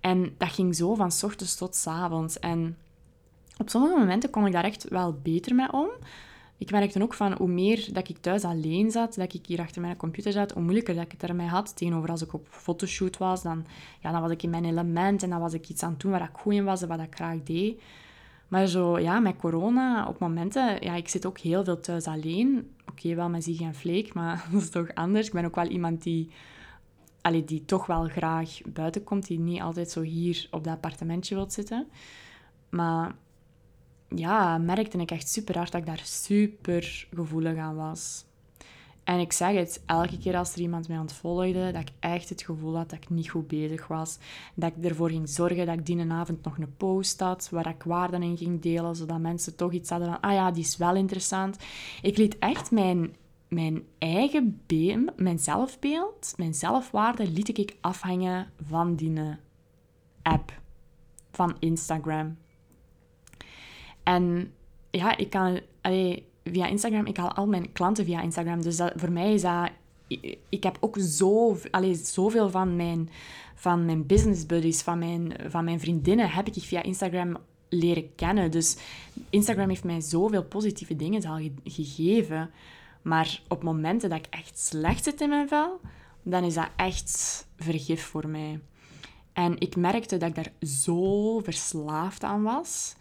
En 0.00 0.34
dat 0.38 0.52
ging 0.52 0.76
zo 0.76 0.94
van 0.94 1.12
s 1.12 1.22
ochtends 1.22 1.56
tot 1.56 1.76
s 1.76 1.86
avonds. 1.86 2.38
En 2.38 2.76
op 3.58 3.68
sommige 3.68 3.98
momenten 3.98 4.30
kon 4.30 4.46
ik 4.46 4.52
daar 4.52 4.64
echt 4.64 4.88
wel 4.88 5.18
beter 5.22 5.54
mee 5.54 5.72
om. 5.72 5.88
Ik 6.60 6.70
merkte 6.70 7.02
ook 7.02 7.14
van 7.14 7.32
hoe 7.32 7.48
meer 7.48 7.88
dat 7.92 8.08
ik 8.08 8.18
thuis 8.18 8.44
alleen 8.44 8.90
zat, 8.90 9.14
dat 9.14 9.34
ik 9.34 9.46
hier 9.46 9.60
achter 9.60 9.80
mijn 9.80 9.96
computer 9.96 10.32
zat, 10.32 10.52
hoe 10.52 10.62
moeilijker 10.62 10.94
dat 10.94 11.04
ik 11.04 11.12
het 11.12 11.22
ermee 11.22 11.46
had. 11.46 11.76
Tegenover 11.76 12.10
als 12.10 12.22
ik 12.22 12.32
op 12.32 12.46
fotoshoot 12.50 13.18
was, 13.18 13.42
dan, 13.42 13.66
ja, 14.00 14.12
dan 14.12 14.20
was 14.20 14.30
ik 14.30 14.42
in 14.42 14.50
mijn 14.50 14.64
element 14.64 15.22
en 15.22 15.30
dan 15.30 15.40
was 15.40 15.52
ik 15.52 15.68
iets 15.68 15.82
aan 15.82 15.90
het 15.90 16.00
doen 16.00 16.10
waar 16.10 16.22
ik 16.22 16.36
goed 16.36 16.52
in 16.52 16.64
was 16.64 16.82
en 16.82 16.88
wat 16.88 17.00
ik 17.00 17.14
graag 17.14 17.42
deed. 17.42 17.82
Maar 18.50 18.66
zo, 18.66 18.98
ja, 18.98 19.20
met 19.20 19.36
corona, 19.36 20.08
op 20.08 20.18
momenten, 20.18 20.82
ja, 20.82 20.94
ik 20.94 21.08
zit 21.08 21.26
ook 21.26 21.38
heel 21.38 21.64
veel 21.64 21.80
thuis 21.80 22.04
alleen. 22.06 22.70
Oké, 22.90 23.14
wel 23.14 23.28
met 23.28 23.44
Zieg 23.44 23.60
en 23.60 23.74
Vleek, 23.74 24.14
maar 24.14 24.44
dat 24.52 24.62
is 24.62 24.70
toch 24.70 24.94
anders. 24.94 25.26
Ik 25.26 25.32
ben 25.32 25.44
ook 25.44 25.54
wel 25.54 25.66
iemand 25.66 26.02
die, 26.02 26.30
allee, 27.20 27.44
die 27.44 27.64
toch 27.64 27.86
wel 27.86 28.04
graag 28.08 28.60
buiten 28.66 29.04
komt, 29.04 29.26
die 29.26 29.38
niet 29.38 29.60
altijd 29.60 29.90
zo 29.90 30.00
hier 30.00 30.48
op 30.50 30.64
dat 30.64 30.72
appartementje 30.72 31.34
wil 31.34 31.50
zitten. 31.50 31.86
Maar 32.68 33.14
ja, 34.08 34.58
merkte 34.58 34.98
ik 34.98 35.10
echt 35.10 35.28
super 35.28 35.56
hard 35.56 35.72
dat 35.72 35.80
ik 35.80 35.86
daar 35.86 36.02
super 36.04 37.06
gevoelig 37.14 37.58
aan 37.58 37.76
was. 37.76 38.24
En 39.04 39.18
ik 39.18 39.32
zeg 39.32 39.54
het, 39.54 39.82
elke 39.86 40.18
keer 40.18 40.36
als 40.36 40.52
er 40.52 40.60
iemand 40.60 40.88
mij 40.88 40.98
ontvolgde, 40.98 41.70
dat 41.72 41.82
ik 41.82 41.90
echt 42.00 42.28
het 42.28 42.42
gevoel 42.42 42.76
had 42.76 42.90
dat 42.90 43.02
ik 43.02 43.10
niet 43.10 43.30
goed 43.30 43.46
bezig 43.46 43.86
was. 43.86 44.18
Dat 44.54 44.72
ik 44.76 44.84
ervoor 44.84 45.10
ging 45.10 45.28
zorgen 45.28 45.66
dat 45.66 45.78
ik 45.78 45.86
die 45.86 46.10
avond 46.10 46.44
nog 46.44 46.58
een 46.58 46.76
post 46.76 47.20
had, 47.20 47.48
waar 47.50 47.68
ik 47.68 47.82
waarden 47.82 48.22
in 48.22 48.36
ging 48.36 48.60
delen, 48.60 48.96
zodat 48.96 49.18
mensen 49.18 49.56
toch 49.56 49.72
iets 49.72 49.90
hadden 49.90 50.08
van, 50.08 50.20
ah 50.20 50.32
ja, 50.32 50.50
die 50.50 50.62
is 50.62 50.76
wel 50.76 50.94
interessant. 50.94 51.56
Ik 52.02 52.16
liet 52.16 52.38
echt 52.38 52.70
mijn, 52.70 53.16
mijn 53.48 53.82
eigen 53.98 54.60
beeld, 54.66 55.20
mijn 55.20 55.38
zelfbeeld, 55.38 56.34
mijn 56.36 56.54
zelfwaarde, 56.54 57.30
liet 57.30 57.58
ik 57.58 57.76
afhangen 57.80 58.50
van 58.66 58.94
die 58.94 59.20
app, 60.22 60.60
van 61.30 61.56
Instagram. 61.58 62.36
En 64.02 64.52
ja, 64.90 65.16
ik 65.16 65.30
kan... 65.30 65.60
via 66.52 66.66
Instagram, 66.66 67.06
ik 67.06 67.16
haal 67.16 67.32
al 67.32 67.46
mijn 67.46 67.72
klanten 67.72 68.04
via 68.04 68.20
Instagram. 68.20 68.62
Dus 68.62 68.80
voor 68.96 69.12
mij 69.12 69.34
is 69.34 69.42
dat... 69.42 69.70
Ik, 70.48 70.62
heb 70.62 70.76
ook 70.80 70.98
zo, 70.98 71.56
allee, 71.70 71.94
zoveel 71.94 72.50
van 72.50 72.76
mijn, 72.76 73.08
van 73.54 73.84
mijn 73.84 74.06
business 74.06 74.46
buddies, 74.46 74.82
van 74.82 74.98
mijn, 74.98 75.34
van 75.48 75.64
mijn 75.64 75.80
vriendinnen, 75.80 76.30
heb 76.30 76.46
ik 76.46 76.62
via 76.62 76.82
Instagram 76.82 77.36
leren 77.68 78.14
kennen. 78.14 78.50
Dus 78.50 78.76
Instagram 79.30 79.68
heeft 79.68 79.84
mij 79.84 80.00
zoveel 80.00 80.44
positieve 80.44 80.96
dingen 80.96 81.24
al 81.24 81.50
gegeven. 81.64 82.50
Maar 83.02 83.40
op 83.48 83.62
momenten 83.62 84.10
dat 84.10 84.18
ik 84.18 84.26
echt 84.30 84.58
slecht 84.58 85.04
zit 85.04 85.20
in 85.20 85.28
mijn 85.28 85.48
vel, 85.48 85.80
dan 86.22 86.44
is 86.44 86.54
dat 86.54 86.68
echt 86.76 87.46
vergif 87.56 88.04
voor 88.04 88.28
mij. 88.28 88.60
En 89.32 89.60
ik 89.60 89.76
merkte 89.76 90.16
dat 90.16 90.28
ik 90.28 90.34
daar 90.34 90.52
zo 90.68 91.38
verslaafd 91.38 92.24
aan 92.24 92.42
was, 92.42 92.94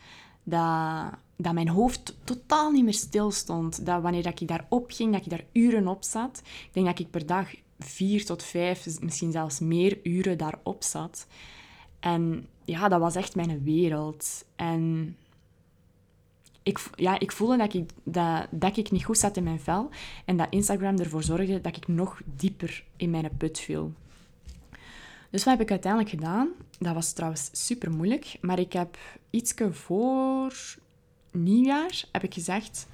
dat, 0.50 1.20
dat 1.36 1.54
mijn 1.54 1.70
hoofd 1.70 2.18
totaal 2.24 2.72
niet 2.72 2.84
meer 2.84 2.94
stil 2.94 3.32
stond. 3.32 3.86
Dat 3.86 4.02
wanneer 4.02 4.24
dat 4.24 4.42
ik 4.42 4.48
daarop 4.48 4.92
ging, 4.92 5.14
dat 5.14 5.26
ik 5.26 5.30
daar 5.30 5.46
uren 5.52 5.88
op 5.88 6.04
zat. 6.04 6.42
Ik 6.44 6.70
denk 6.74 6.86
dat 6.86 7.00
ik 7.00 7.10
per 7.10 7.26
dag 7.26 7.48
vier 7.80 8.26
tot 8.26 8.44
vijf, 8.44 9.02
misschien 9.02 9.32
zelfs 9.32 9.60
meer 9.60 10.00
uren 10.04 10.38
daarop 10.38 10.84
zat. 10.84 11.28
En 12.00 12.48
ja, 12.66 12.88
dat 12.88 13.00
was 13.00 13.16
echt 13.16 13.36
mijn 13.36 13.64
wereld. 13.64 14.46
En 14.56 15.16
ik, 16.64 16.90
ja, 16.96 17.20
ik 17.20 17.32
voelde 17.32 17.58
dat 17.58 17.74
ik, 17.74 17.90
dat, 18.04 18.48
dat 18.52 18.78
ik 18.78 18.92
niet 18.92 19.06
goed 19.06 19.18
zat 19.18 19.38
in 19.38 19.44
mijn 19.44 19.60
vel. 19.60 19.90
En 20.26 20.38
dat 20.38 20.48
Instagram 20.50 20.98
ervoor 20.98 21.24
zorgde 21.24 21.62
dat 21.62 21.76
ik 21.76 21.88
nog 21.88 22.22
dieper 22.36 22.84
in 22.96 23.10
mijn 23.10 23.30
put 23.38 23.60
viel. 23.60 23.94
Dus 25.30 25.44
wat 25.44 25.54
heb 25.54 25.62
ik 25.62 25.72
uiteindelijk 25.72 26.12
gedaan? 26.12 26.50
Dat 26.80 26.94
was 26.94 27.14
trouwens 27.14 27.50
super 27.52 27.92
moeilijk, 27.92 28.38
maar 28.42 28.60
ik 28.60 28.74
heb 28.74 28.98
iets 29.30 29.54
voor 29.72 30.54
nieuwjaar 31.32 32.04
heb 32.12 32.24
ik 32.24 32.34
gezegd, 32.34 32.88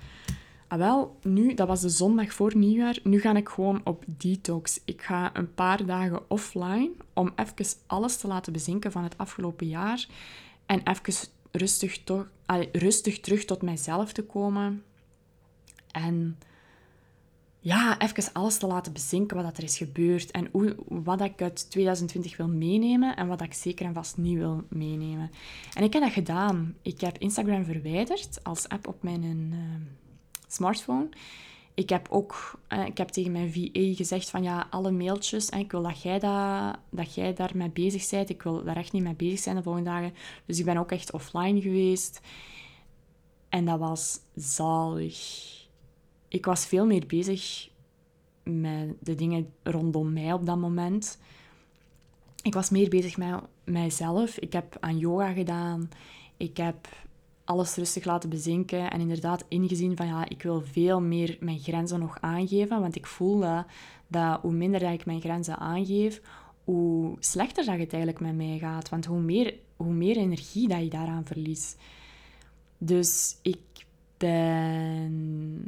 ah 0.68 0.78
wel, 0.78 1.20
nu, 1.22 1.54
dat 1.54 1.68
was 1.68 1.82
de 1.82 1.90
zondag 1.90 2.34
voor 2.34 2.58
nieuwjaar, 2.58 3.00
nu 3.04 3.20
ga 3.20 3.36
ik 3.36 3.50
gewoon 3.50 3.82
op 3.84 4.04
detox. 4.08 4.82
Ik 4.86 5.02
ga 5.02 5.36
een 5.36 5.54
paar 5.54 5.86
dagen 5.86 6.30
offline 6.30 6.92
om 7.14 7.32
even 7.36 7.78
alles 7.88 8.18
te 8.18 8.28
laten 8.28 8.54
bezinken 8.54 8.92
van 8.92 9.04
het 9.04 9.18
afgelopen 9.18 9.68
jaar 9.68 10.08
en 10.66 10.82
even 10.84 11.30
rustig, 11.52 12.04
rustig 12.72 13.20
terug 13.20 13.46
tot 13.46 13.62
mijzelf 13.62 14.14
te 14.14 14.24
komen. 14.24 14.84
En 15.92 16.38
ja, 17.66 18.00
even 18.00 18.34
alles 18.34 18.58
te 18.58 18.68
laten 18.68 18.94
bezinken 18.94 19.44
wat 19.44 19.58
er 19.58 19.64
is 19.64 19.78
gebeurd 19.78 20.32
en 20.32 20.48
hoe, 20.52 20.76
wat 20.88 21.22
ik 21.22 21.42
uit 21.42 21.70
2020 21.70 22.38
wil 22.38 22.48
meenemen 22.48 23.16
en 23.16 23.28
wat 23.28 23.42
ik 23.42 23.54
zeker 23.54 23.86
en 23.86 23.94
vast 23.94 24.18
niet 24.18 24.38
wil 24.38 24.64
meenemen. 24.70 25.32
En 25.74 25.84
ik 25.84 25.94
heb 25.94 26.02
dat 26.02 26.12
gedaan. 26.12 26.76
Ik 26.82 27.02
heb 27.02 27.18
Instagram 27.18 27.66
verwijderd 27.66 28.44
als 28.44 28.70
app 28.70 28.88
op 28.88 29.04
mijn 29.04 29.24
uh, 29.24 29.60
smartphone. 30.48 31.10
Ik 31.74 31.90
heb 31.90 32.08
ook 32.10 32.60
uh, 32.70 32.86
ik 32.86 32.98
heb 32.98 33.08
tegen 33.08 33.32
mijn 33.32 33.54
VA 33.54 33.70
gezegd 33.74 34.30
van 34.30 34.44
ja, 34.44 34.68
alle 34.70 34.92
mailtjes, 34.92 35.50
en 35.50 35.60
ik 35.60 35.72
wil 35.72 35.82
dat 35.82 36.02
jij, 36.02 36.20
dat, 36.20 36.78
dat 36.90 37.16
jij 37.16 37.34
daarmee 37.34 37.70
bezig 37.70 38.10
bent. 38.10 38.30
Ik 38.30 38.44
wil 38.44 38.64
daar 38.64 38.78
echt 38.78 38.92
niet 38.92 39.04
mee 39.04 39.16
bezig 39.16 39.40
zijn 39.40 39.56
de 39.56 39.64
volgende 39.64 39.90
dagen. 39.90 40.14
Dus 40.46 40.60
ik 40.60 40.66
ben 40.66 40.78
ook 40.78 40.92
echt 40.92 41.12
offline 41.12 41.62
geweest. 41.62 42.22
En 43.50 43.66
dat 43.66 43.80
was 43.80 44.20
zalig 44.36 45.64
ik 46.36 46.46
was 46.46 46.66
veel 46.66 46.86
meer 46.86 47.06
bezig 47.08 47.70
met 48.44 48.96
de 49.00 49.16
dingen 49.16 49.54
rondom 49.64 50.14
mij 50.14 50.34
op 50.34 50.46
dat 50.46 50.58
moment. 50.58 51.20
Ik 52.42 52.54
was 52.54 52.70
meer 52.70 52.90
bezig 52.90 53.18
met 53.18 53.40
mijzelf. 53.64 54.38
Ik 54.38 54.54
heb 54.54 54.78
aan 54.80 54.98
yoga 54.98 55.32
gedaan. 55.32 55.90
Ik 56.38 56.58
heb 56.58 56.88
alles 57.44 57.76
rustig 57.76 58.06
laten 58.06 58.30
bezinken 58.30 58.92
en 58.92 59.00
inderdaad 59.00 59.46
ingezien 59.48 59.98
van 59.98 60.08
ja, 60.08 60.30
ik 60.30 60.42
wil 60.42 60.62
veel 60.62 61.02
meer 61.02 61.38
mijn 61.40 61.60
grenzen 61.60 62.00
nog 62.00 62.18
aangeven, 62.22 62.82
want 62.82 62.96
ik 62.96 63.06
voel 63.06 63.40
dat, 63.40 63.66
dat 64.08 64.42
hoe 64.42 64.52
minder 64.54 64.80
dat 64.80 64.94
ik 64.94 65.06
mijn 65.06 65.22
grenzen 65.22 65.58
aangeef, 65.58 66.22
hoe 66.64 67.16
slechter 67.20 67.66
dat 67.66 67.78
het 67.78 67.94
eigenlijk 67.94 68.22
met 68.22 68.36
mij 68.36 68.58
gaat. 68.58 68.90
Want 68.90 69.06
hoe 69.06 69.20
meer, 69.20 69.54
hoe 69.76 69.94
meer 69.94 70.18
energie 70.18 70.68
dat 70.68 70.84
je 70.84 70.90
daaraan 70.90 71.26
verliest. 71.26 71.78
Dus 72.78 73.38
ik 73.42 73.85
ben 74.18 75.66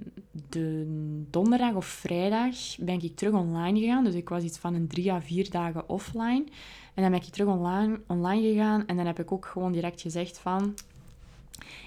de 0.49 0.85
donderdag 1.29 1.73
of 1.73 1.85
vrijdag 1.85 2.55
ben 2.79 3.01
ik 3.01 3.15
terug 3.15 3.33
online 3.33 3.79
gegaan. 3.79 4.03
Dus 4.03 4.13
ik 4.13 4.29
was 4.29 4.43
iets 4.43 4.57
van 4.57 4.73
een 4.73 4.87
drie 4.87 5.11
à 5.11 5.21
vier 5.21 5.49
dagen 5.49 5.89
offline. 5.89 6.43
En 6.93 7.03
dan 7.03 7.11
ben 7.11 7.21
ik 7.21 7.25
terug 7.25 7.47
online, 7.47 7.99
online 8.07 8.47
gegaan. 8.47 8.85
En 8.87 8.95
dan 8.95 9.05
heb 9.05 9.19
ik 9.19 9.31
ook 9.31 9.45
gewoon 9.45 9.71
direct 9.71 10.01
gezegd 10.01 10.39
van... 10.39 10.73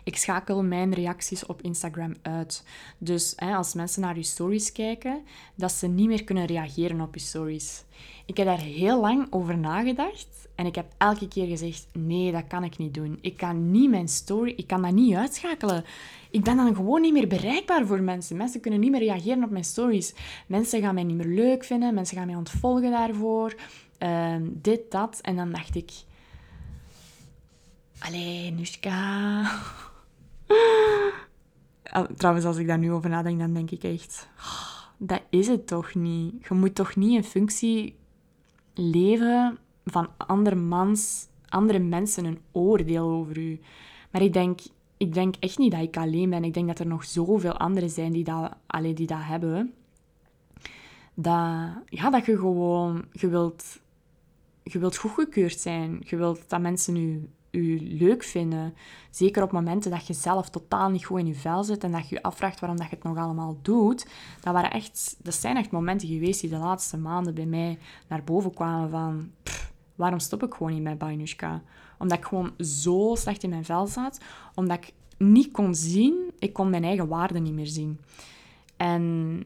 Ik 0.04 0.16
schakel 0.16 0.62
mijn 0.62 0.94
reacties 0.94 1.46
op 1.46 1.62
Instagram 1.62 2.14
uit. 2.22 2.64
Dus 2.98 3.32
hè, 3.36 3.54
als 3.54 3.74
mensen 3.74 4.02
naar 4.02 4.16
je 4.16 4.22
stories 4.22 4.72
kijken, 4.72 5.22
dat 5.54 5.72
ze 5.72 5.86
niet 5.86 6.06
meer 6.06 6.24
kunnen 6.24 6.46
reageren 6.46 7.00
op 7.00 7.14
je 7.14 7.20
stories. 7.20 7.84
Ik 8.26 8.36
heb 8.36 8.46
daar 8.46 8.60
heel 8.60 9.00
lang 9.00 9.26
over 9.30 9.58
nagedacht 9.58 10.48
en 10.54 10.66
ik 10.66 10.74
heb 10.74 10.92
elke 10.98 11.28
keer 11.28 11.46
gezegd: 11.46 11.86
nee, 11.92 12.32
dat 12.32 12.46
kan 12.46 12.64
ik 12.64 12.78
niet 12.78 12.94
doen. 12.94 13.18
Ik 13.20 13.36
kan 13.36 13.70
niet 13.70 13.90
mijn 13.90 14.08
story, 14.08 14.52
ik 14.56 14.66
kan 14.66 14.82
dat 14.82 14.92
niet 14.92 15.14
uitschakelen. 15.14 15.84
Ik 16.30 16.44
ben 16.44 16.56
dan 16.56 16.74
gewoon 16.74 17.00
niet 17.00 17.12
meer 17.12 17.28
bereikbaar 17.28 17.86
voor 17.86 18.02
mensen. 18.02 18.36
Mensen 18.36 18.60
kunnen 18.60 18.80
niet 18.80 18.90
meer 18.90 19.00
reageren 19.00 19.44
op 19.44 19.50
mijn 19.50 19.64
stories. 19.64 20.14
Mensen 20.46 20.80
gaan 20.80 20.94
mij 20.94 21.04
niet 21.04 21.16
meer 21.16 21.44
leuk 21.44 21.64
vinden, 21.64 21.94
mensen 21.94 22.16
gaan 22.16 22.26
mij 22.26 22.36
ontvolgen 22.36 22.90
daarvoor. 22.90 23.54
Ehm, 23.98 24.42
dit, 24.52 24.90
dat. 24.90 25.18
En 25.20 25.36
dan 25.36 25.50
dacht 25.50 25.74
ik 25.74 25.90
Allee, 28.00 28.50
Nushka. 28.50 29.42
Trouwens, 32.16 32.46
als 32.46 32.56
ik 32.56 32.66
daar 32.66 32.78
nu 32.78 32.92
over 32.92 33.10
nadenk, 33.10 33.38
dan 33.38 33.52
denk 33.52 33.70
ik 33.70 33.82
echt... 33.82 34.28
Dat 34.96 35.22
is 35.30 35.48
het 35.48 35.66
toch 35.66 35.94
niet? 35.94 36.46
Je 36.48 36.54
moet 36.54 36.74
toch 36.74 36.96
niet 36.96 37.14
in 37.14 37.24
functie 37.24 37.96
leven 38.74 39.58
van 39.84 40.08
andere, 40.16 40.56
mans, 40.56 41.26
andere 41.48 41.78
mensen 41.78 42.24
een 42.24 42.40
oordeel 42.52 43.10
over 43.10 43.38
u. 43.38 43.60
Maar 44.10 44.22
ik 44.22 44.32
denk, 44.32 44.60
ik 44.96 45.14
denk 45.14 45.34
echt 45.40 45.58
niet 45.58 45.72
dat 45.72 45.80
ik 45.80 45.96
alleen 45.96 46.30
ben. 46.30 46.44
Ik 46.44 46.54
denk 46.54 46.66
dat 46.66 46.78
er 46.78 46.86
nog 46.86 47.04
zoveel 47.04 47.56
anderen 47.56 47.90
zijn 47.90 48.12
die 48.12 48.24
dat, 48.24 48.52
allee, 48.66 48.94
die 48.94 49.06
dat 49.06 49.22
hebben. 49.22 49.74
Dat, 51.14 51.68
ja, 51.84 52.10
dat 52.10 52.26
je 52.26 52.38
gewoon... 52.38 53.04
Je 53.12 53.28
wilt, 53.28 53.80
je 54.62 54.78
wilt 54.78 54.96
goedgekeurd 54.96 55.60
zijn. 55.60 56.02
Je 56.04 56.16
wilt 56.16 56.48
dat 56.48 56.60
mensen 56.60 56.94
u 57.50 57.96
leuk 57.98 58.22
vinden. 58.22 58.74
Zeker 59.10 59.42
op 59.42 59.52
momenten 59.52 59.90
dat 59.90 60.06
je 60.06 60.12
zelf 60.12 60.50
totaal 60.50 60.88
niet 60.88 61.04
goed 61.04 61.18
in 61.18 61.26
je 61.26 61.34
vel 61.34 61.64
zit 61.64 61.84
en 61.84 61.92
dat 61.92 62.08
je 62.08 62.14
je 62.14 62.22
afvraagt 62.22 62.60
waarom 62.60 62.78
dat 62.78 62.88
je 62.88 62.94
het 62.94 63.04
nog 63.04 63.16
allemaal 63.16 63.58
doet. 63.62 64.06
Dat, 64.40 64.52
waren 64.52 64.70
echt, 64.70 65.16
dat 65.22 65.34
zijn 65.34 65.56
echt 65.56 65.70
momenten 65.70 66.08
geweest 66.08 66.40
die 66.40 66.50
de 66.50 66.56
laatste 66.56 66.98
maanden 66.98 67.34
bij 67.34 67.46
mij 67.46 67.78
naar 68.08 68.24
boven 68.24 68.54
kwamen 68.54 68.90
van... 68.90 69.30
waarom 69.94 70.18
stop 70.18 70.42
ik 70.42 70.54
gewoon 70.54 70.72
niet 70.72 70.82
met 70.82 70.98
Bainushka? 70.98 71.62
Omdat 71.98 72.18
ik 72.18 72.24
gewoon 72.24 72.52
zo 72.58 73.14
slecht 73.18 73.42
in 73.42 73.50
mijn 73.50 73.64
vel 73.64 73.86
zat. 73.86 74.20
Omdat 74.54 74.76
ik 74.76 74.92
niet 75.18 75.50
kon 75.50 75.74
zien, 75.74 76.30
ik 76.38 76.52
kon 76.52 76.70
mijn 76.70 76.84
eigen 76.84 77.08
waarde 77.08 77.38
niet 77.38 77.54
meer 77.54 77.66
zien. 77.66 78.00
En 78.76 79.44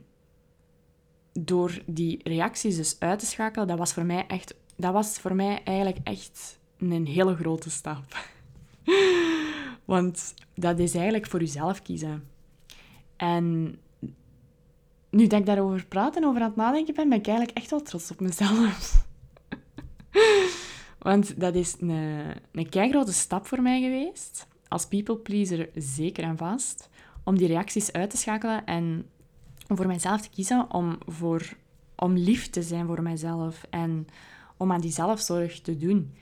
door 1.32 1.82
die 1.86 2.20
reacties 2.22 2.76
dus 2.76 2.96
uit 2.98 3.18
te 3.18 3.26
schakelen, 3.26 3.66
dat 3.66 3.78
was 3.78 3.92
voor 3.92 4.04
mij 4.04 4.26
echt... 4.26 4.54
Dat 4.76 4.92
was 4.92 5.18
voor 5.18 5.34
mij 5.34 5.62
eigenlijk 5.64 5.98
echt 6.02 6.58
een 6.78 7.06
hele 7.06 7.36
grote 7.36 7.70
stap. 7.70 8.16
Want 9.84 10.34
dat 10.54 10.78
is 10.78 10.94
eigenlijk 10.94 11.26
voor 11.26 11.40
jezelf 11.40 11.82
kiezen. 11.82 12.28
En 13.16 13.76
nu 15.10 15.26
dat 15.26 15.40
ik 15.40 15.46
daarover 15.46 15.86
praat 15.86 16.16
en 16.16 16.24
over 16.24 16.40
aan 16.40 16.46
het 16.46 16.56
nadenken 16.56 16.94
ben, 16.94 17.08
ben 17.08 17.18
ik 17.18 17.26
eigenlijk 17.26 17.58
echt 17.58 17.70
wel 17.70 17.82
trots 17.82 18.10
op 18.10 18.20
mezelf. 18.20 19.06
Want 20.98 21.40
dat 21.40 21.54
is 21.54 21.76
een, 21.80 21.90
een 22.52 22.90
grote 22.90 23.12
stap 23.12 23.46
voor 23.46 23.62
mij 23.62 23.80
geweest. 23.80 24.46
Als 24.68 24.86
people 24.86 25.16
pleaser 25.16 25.68
zeker 25.74 26.24
en 26.24 26.36
vast. 26.36 26.88
Om 27.24 27.38
die 27.38 27.46
reacties 27.46 27.92
uit 27.92 28.10
te 28.10 28.16
schakelen 28.16 28.64
en 28.64 29.06
om 29.68 29.76
voor 29.76 29.86
mijzelf 29.86 30.20
te 30.20 30.30
kiezen 30.30 30.72
om, 30.72 30.98
voor, 31.06 31.56
om 31.96 32.12
lief 32.16 32.50
te 32.50 32.62
zijn 32.62 32.86
voor 32.86 33.02
mijzelf. 33.02 33.66
En 33.70 34.06
om 34.56 34.72
aan 34.72 34.80
die 34.80 34.92
zelfzorg 34.92 35.60
te 35.60 35.76
doen. 35.76 36.14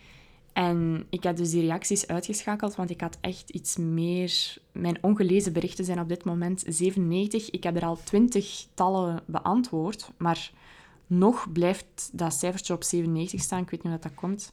En 0.53 1.07
ik 1.11 1.23
heb 1.23 1.37
dus 1.37 1.51
die 1.51 1.61
reacties 1.61 2.07
uitgeschakeld, 2.07 2.75
want 2.75 2.91
ik 2.91 3.01
had 3.01 3.19
echt 3.21 3.51
iets 3.51 3.77
meer... 3.77 4.57
Mijn 4.73 4.99
ongelezen 5.01 5.53
berichten 5.53 5.85
zijn 5.85 6.01
op 6.01 6.09
dit 6.09 6.25
moment 6.25 6.65
97. 6.67 7.51
Ik 7.51 7.62
heb 7.62 7.77
er 7.77 7.85
al 7.85 7.99
twintig 8.05 8.67
tallen 8.75 9.23
beantwoord, 9.27 10.11
maar 10.17 10.51
nog 11.07 11.53
blijft 11.53 12.11
dat 12.12 12.35
cijfertje 12.35 12.75
op 12.75 12.83
97 12.83 13.41
staan. 13.41 13.62
Ik 13.62 13.71
weet 13.71 13.83
niet 13.83 13.93
hoe 13.93 14.03
dat 14.03 14.15
komt. 14.15 14.53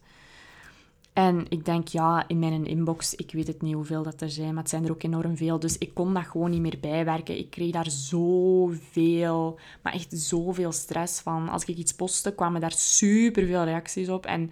En 1.14 1.46
ik 1.50 1.66
denk, 1.66 1.88
ja, 1.88 2.28
in 2.28 2.40
mijn 2.40 2.66
inbox, 2.66 3.16
ik 3.16 3.32
weet 3.32 3.48
het 3.48 3.62
niet 3.62 3.74
hoeveel 3.74 4.04
dat 4.04 4.22
er 4.22 4.30
zijn, 4.30 4.54
maar 4.54 4.64
het 4.64 4.70
zijn 4.70 4.86
er 4.86 4.92
ook 4.92 5.04
enorm 5.04 5.38
veel. 5.38 5.60
Dus 5.60 5.78
ik 5.78 5.94
kon 5.94 6.14
dat 6.14 6.26
gewoon 6.26 6.50
niet 6.50 6.62
meer 6.62 6.78
bijwerken. 6.82 7.38
Ik 7.38 7.50
kreeg 7.50 7.72
daar 7.72 7.90
zoveel, 7.90 9.60
maar 9.82 9.94
echt 9.94 10.14
zoveel 10.14 10.72
stress 10.72 11.20
van. 11.20 11.50
Als 11.50 11.66
ik 11.66 11.78
iets 11.78 11.94
postte, 11.94 12.34
kwamen 12.34 12.62
daar 12.62 12.72
superveel 12.72 13.64
reacties 13.64 14.10
op. 14.10 14.26
En 14.26 14.52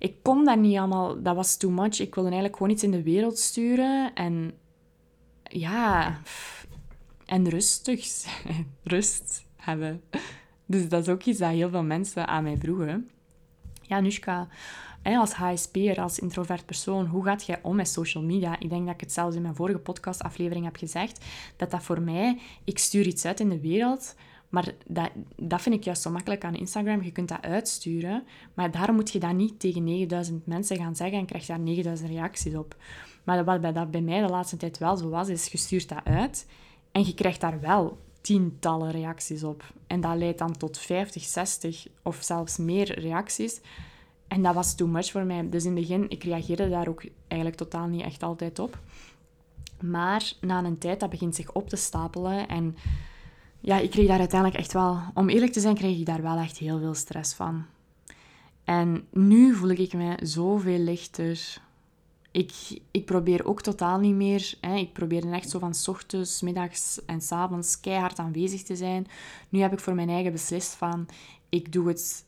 ik 0.00 0.22
kon 0.22 0.44
dat 0.44 0.58
niet 0.58 0.78
allemaal, 0.78 1.22
dat 1.22 1.34
was 1.34 1.56
too 1.56 1.70
much. 1.70 2.00
Ik 2.00 2.14
wilde 2.14 2.30
eigenlijk 2.30 2.56
gewoon 2.56 2.72
iets 2.72 2.82
in 2.82 2.90
de 2.90 3.02
wereld 3.02 3.38
sturen 3.38 4.14
en 4.14 4.52
ja, 5.42 6.20
en 7.26 7.48
rustig, 7.48 8.24
rust 8.82 9.44
hebben. 9.56 10.02
Dus 10.66 10.88
dat 10.88 11.02
is 11.02 11.08
ook 11.08 11.24
iets 11.24 11.38
dat 11.38 11.50
heel 11.50 11.70
veel 11.70 11.82
mensen 11.82 12.26
aan 12.26 12.42
mij 12.42 12.56
vroegen. 12.56 13.10
Ja, 13.82 14.00
Nushka, 14.00 14.48
als 15.02 15.32
HSP'er, 15.32 16.00
als 16.00 16.18
introvert 16.18 16.66
persoon, 16.66 17.06
hoe 17.06 17.24
gaat 17.24 17.46
jij 17.46 17.58
om 17.62 17.76
met 17.76 17.88
social 17.88 18.22
media? 18.22 18.58
Ik 18.58 18.70
denk 18.70 18.84
dat 18.84 18.94
ik 18.94 19.00
het 19.00 19.12
zelfs 19.12 19.36
in 19.36 19.42
mijn 19.42 19.54
vorige 19.54 19.78
podcastaflevering 19.78 20.64
heb 20.64 20.76
gezegd, 20.76 21.24
dat 21.56 21.70
dat 21.70 21.82
voor 21.82 22.00
mij, 22.00 22.40
ik 22.64 22.78
stuur 22.78 23.06
iets 23.06 23.24
uit 23.24 23.40
in 23.40 23.48
de 23.48 23.60
wereld, 23.60 24.14
maar 24.50 24.74
dat, 24.86 25.10
dat 25.36 25.62
vind 25.62 25.74
ik 25.74 25.84
juist 25.84 26.02
zo 26.02 26.10
makkelijk 26.10 26.44
aan 26.44 26.54
Instagram. 26.54 27.02
Je 27.02 27.12
kunt 27.12 27.28
dat 27.28 27.42
uitsturen, 27.42 28.24
maar 28.54 28.70
daarom 28.70 28.94
moet 28.94 29.10
je 29.10 29.18
dat 29.18 29.34
niet 29.34 29.60
tegen 29.60 29.84
9000 29.84 30.46
mensen 30.46 30.76
gaan 30.76 30.96
zeggen 30.96 31.18
en 31.18 31.26
krijg 31.26 31.46
je 31.46 31.52
daar 31.52 31.60
9000 31.62 32.10
reacties 32.10 32.54
op. 32.54 32.76
Maar 33.24 33.44
wat 33.44 33.74
dat 33.74 33.90
bij 33.90 34.00
mij 34.00 34.20
de 34.20 34.28
laatste 34.28 34.56
tijd 34.56 34.78
wel 34.78 34.96
zo 34.96 35.08
was, 35.08 35.28
is 35.28 35.46
je 35.46 35.58
stuurt 35.58 35.88
dat 35.88 36.04
uit 36.04 36.46
en 36.92 37.06
je 37.06 37.14
krijgt 37.14 37.40
daar 37.40 37.60
wel 37.60 37.98
tientallen 38.20 38.90
reacties 38.90 39.44
op. 39.44 39.64
En 39.86 40.00
dat 40.00 40.16
leidt 40.16 40.38
dan 40.38 40.56
tot 40.56 40.78
50, 40.78 41.22
60 41.22 41.86
of 42.02 42.18
zelfs 42.20 42.56
meer 42.56 43.00
reacties. 43.00 43.60
En 44.28 44.42
dat 44.42 44.54
was 44.54 44.74
too 44.74 44.88
much 44.88 45.10
voor 45.10 45.24
mij. 45.24 45.48
Dus 45.48 45.64
in 45.64 45.76
het 45.76 45.80
begin, 45.80 46.10
ik 46.10 46.24
reageerde 46.24 46.68
daar 46.68 46.88
ook 46.88 47.04
eigenlijk 47.28 47.60
totaal 47.60 47.86
niet 47.86 48.02
echt 48.02 48.22
altijd 48.22 48.58
op. 48.58 48.78
Maar 49.80 50.32
na 50.40 50.64
een 50.64 50.78
tijd, 50.78 51.00
dat 51.00 51.10
begint 51.10 51.34
zich 51.34 51.52
op 51.52 51.68
te 51.68 51.76
stapelen 51.76 52.48
en 52.48 52.76
ja, 53.60 53.78
ik 53.78 53.90
kreeg 53.90 54.06
daar 54.06 54.18
uiteindelijk 54.18 54.60
echt 54.60 54.72
wel, 54.72 54.98
om 55.14 55.28
eerlijk 55.28 55.52
te 55.52 55.60
zijn, 55.60 55.74
kreeg 55.74 55.98
ik 55.98 56.06
daar 56.06 56.22
wel 56.22 56.36
echt 56.36 56.58
heel 56.58 56.78
veel 56.78 56.94
stress 56.94 57.34
van. 57.34 57.64
En 58.64 59.06
nu 59.12 59.54
voel 59.54 59.68
ik 59.68 59.92
me 59.92 60.18
zoveel 60.22 60.78
lichter. 60.78 61.60
Ik, 62.30 62.52
ik 62.90 63.04
probeer 63.04 63.46
ook 63.46 63.62
totaal 63.62 63.98
niet 63.98 64.14
meer. 64.14 64.54
Hè, 64.60 64.76
ik 64.76 64.92
probeer 64.92 65.32
echt 65.32 65.50
zo 65.50 65.58
van 65.58 65.74
ochtends, 65.86 66.40
middags 66.40 67.04
en 67.04 67.20
s 67.20 67.32
avonds 67.32 67.80
keihard 67.80 68.18
aanwezig 68.18 68.62
te 68.62 68.76
zijn. 68.76 69.06
Nu 69.48 69.60
heb 69.60 69.72
ik 69.72 69.80
voor 69.80 69.94
mijn 69.94 70.08
eigen 70.08 70.32
beslist 70.32 70.74
van, 70.74 71.08
ik 71.48 71.72
doe 71.72 71.88
het... 71.88 72.24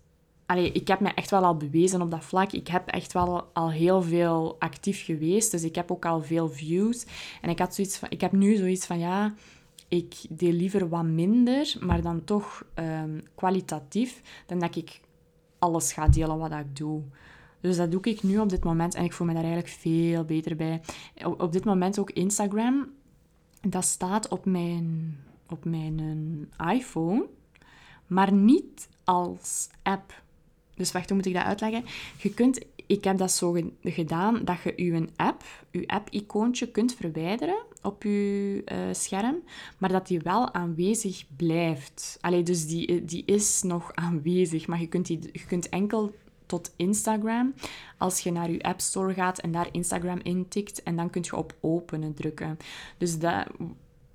Allee, 0.46 0.72
ik 0.72 0.88
heb 0.88 1.00
me 1.00 1.08
echt 1.08 1.30
wel 1.30 1.44
al 1.44 1.56
bewezen 1.56 2.02
op 2.02 2.10
dat 2.10 2.24
vlak. 2.24 2.52
Ik 2.52 2.68
heb 2.68 2.88
echt 2.88 3.12
wel 3.12 3.50
al 3.52 3.70
heel 3.70 4.02
veel 4.02 4.56
actief 4.58 5.04
geweest. 5.04 5.50
Dus 5.50 5.62
ik 5.62 5.74
heb 5.74 5.90
ook 5.90 6.06
al 6.06 6.22
veel 6.22 6.48
views. 6.48 7.06
En 7.40 7.50
ik, 7.50 7.58
had 7.58 7.74
zoiets 7.74 7.96
van, 7.96 8.10
ik 8.10 8.20
heb 8.20 8.32
nu 8.32 8.56
zoiets 8.56 8.86
van, 8.86 8.98
ja 8.98 9.34
ik 9.92 10.14
deel 10.28 10.52
liever 10.52 10.88
wat 10.88 11.04
minder, 11.04 11.76
maar 11.80 12.02
dan 12.02 12.24
toch 12.24 12.64
um, 12.74 13.22
kwalitatief, 13.34 14.42
dan 14.46 14.58
dat 14.58 14.76
ik 14.76 15.00
alles 15.58 15.92
ga 15.92 16.08
delen 16.08 16.38
wat 16.38 16.52
ik 16.52 16.76
doe. 16.76 17.02
Dus 17.60 17.76
dat 17.76 17.90
doe 17.90 18.00
ik 18.02 18.22
nu 18.22 18.38
op 18.38 18.48
dit 18.48 18.64
moment 18.64 18.94
en 18.94 19.04
ik 19.04 19.12
voel 19.12 19.26
me 19.26 19.32
daar 19.32 19.42
eigenlijk 19.42 19.72
veel 19.72 20.24
beter 20.24 20.56
bij. 20.56 20.80
Op, 21.24 21.52
dit 21.52 21.64
moment 21.64 21.98
ook 21.98 22.10
Instagram. 22.10 22.90
Dat 23.60 23.84
staat 23.84 24.28
op 24.28 24.44
mijn, 24.44 25.16
op 25.48 25.64
mijn 25.64 26.48
iPhone, 26.72 27.26
maar 28.06 28.32
niet 28.32 28.88
als 29.04 29.68
app. 29.82 30.22
Dus 30.74 30.92
wacht, 30.92 31.08
hoe 31.08 31.16
moet 31.16 31.26
ik 31.26 31.34
dat 31.34 31.44
uitleggen? 31.44 31.84
Je 32.18 32.34
kunt 32.34 32.60
ik 32.86 33.04
heb 33.04 33.18
dat 33.18 33.32
zo 33.32 33.56
gedaan 33.82 34.44
dat 34.44 34.62
je 34.62 34.72
je 34.76 35.08
app, 35.16 35.42
je 35.70 35.86
app-icoontje 35.86 36.70
kunt 36.70 36.94
verwijderen 36.94 37.58
op 37.82 38.02
je 38.02 38.62
uh, 38.72 38.78
scherm, 38.92 39.36
maar 39.78 39.92
dat 39.92 40.06
die 40.06 40.20
wel 40.20 40.54
aanwezig 40.54 41.24
blijft. 41.36 42.18
Allee, 42.20 42.42
dus 42.42 42.66
die, 42.66 42.86
eh, 42.86 43.00
die 43.04 43.22
is 43.26 43.62
nog 43.62 43.94
aanwezig, 43.94 44.66
maar 44.66 44.80
je 44.80 44.86
kunt, 44.86 45.06
die, 45.06 45.18
je 45.32 45.44
kunt 45.46 45.68
enkel 45.68 46.14
tot 46.46 46.72
Instagram 46.76 47.54
als 47.98 48.20
je 48.20 48.32
naar 48.32 48.50
je 48.50 48.62
App 48.62 48.80
Store 48.80 49.14
gaat 49.14 49.38
en 49.38 49.52
daar 49.52 49.68
Instagram 49.72 50.18
intikt 50.22 50.82
en 50.82 50.96
dan 50.96 51.10
kun 51.10 51.22
je 51.24 51.36
op 51.36 51.54
openen 51.60 52.14
drukken. 52.14 52.56
Dus 52.98 53.18
dat, 53.18 53.46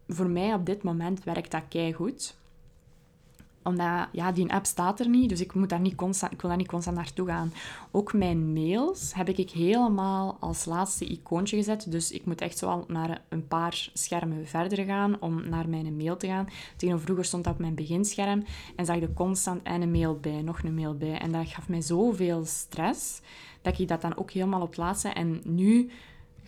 voor 0.07 0.30
mij 0.30 0.53
op 0.53 0.65
dit 0.65 0.84
moment 0.84 1.24
werkt 1.24 1.51
dat 1.51 1.63
kei 1.70 1.93
goed 1.93 2.36
omdat 3.68 4.07
ja, 4.11 4.32
die 4.32 4.51
app 4.51 4.65
staat 4.65 4.99
er 4.99 5.09
niet, 5.09 5.30
dus 5.30 5.41
ik, 5.41 5.53
moet 5.53 5.70
daar 5.70 5.80
niet 5.80 5.95
constant, 5.95 6.32
ik 6.34 6.41
wil 6.41 6.49
daar 6.49 6.59
niet 6.59 6.68
constant 6.68 6.97
naartoe 6.97 7.28
gaan. 7.28 7.53
Ook 7.91 8.13
mijn 8.13 8.53
mails 8.53 9.13
heb 9.13 9.30
ik 9.30 9.49
helemaal 9.49 10.38
als 10.39 10.65
laatste 10.65 11.05
icoontje 11.05 11.57
gezet. 11.57 11.91
Dus 11.91 12.11
ik 12.11 12.26
moet 12.26 12.41
echt 12.41 12.57
zo 12.57 12.68
al 12.68 12.86
naar 12.88 13.22
een 13.30 13.47
paar 13.47 13.89
schermen 13.93 14.47
verder 14.47 14.86
gaan 14.86 15.22
om 15.22 15.49
naar 15.49 15.70
mijn 15.70 15.97
mail 15.97 16.18
te 16.18 16.28
gaan. 16.28 16.47
Tegenover 16.76 17.05
vroeger 17.05 17.26
stond 17.26 17.43
dat 17.43 17.53
op 17.53 17.59
mijn 17.59 17.76
beginscherm 17.76 18.43
en 18.76 18.86
zag 18.86 19.01
er 19.01 19.13
constant 19.13 19.63
en 19.63 19.82
een 19.82 19.91
mail 19.91 20.20
bij, 20.20 20.41
nog 20.41 20.63
een 20.63 20.76
mail 20.76 20.97
bij. 20.97 21.18
En 21.20 21.32
dat 21.32 21.47
gaf 21.47 21.70
mij 21.70 21.82
zoveel 21.82 22.45
stress 22.45 23.22
dat 23.61 23.80
ik 23.80 23.88
dat 23.88 24.01
dan 24.01 24.18
ook 24.18 24.32
helemaal 24.32 24.61
op 24.61 24.78
laatste. 24.78 25.09
En 25.09 25.41
nu 25.43 25.89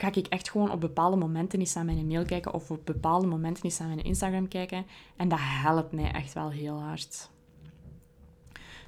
ga 0.01 0.13
ik 0.13 0.27
echt 0.27 0.49
gewoon 0.49 0.71
op 0.71 0.81
bepaalde 0.81 1.17
momenten 1.17 1.59
eens 1.59 1.73
naar 1.73 1.85
mijn 1.85 2.07
mail 2.07 2.25
kijken 2.25 2.53
of 2.53 2.71
op 2.71 2.85
bepaalde 2.85 3.27
momenten 3.27 3.63
eens 3.63 3.79
naar 3.79 3.87
mijn 3.87 4.03
Instagram 4.03 4.47
kijken. 4.47 4.85
En 5.15 5.27
dat 5.27 5.39
helpt 5.41 5.91
mij 5.91 6.11
echt 6.11 6.33
wel 6.33 6.49
heel 6.49 6.81
hard. 6.81 7.29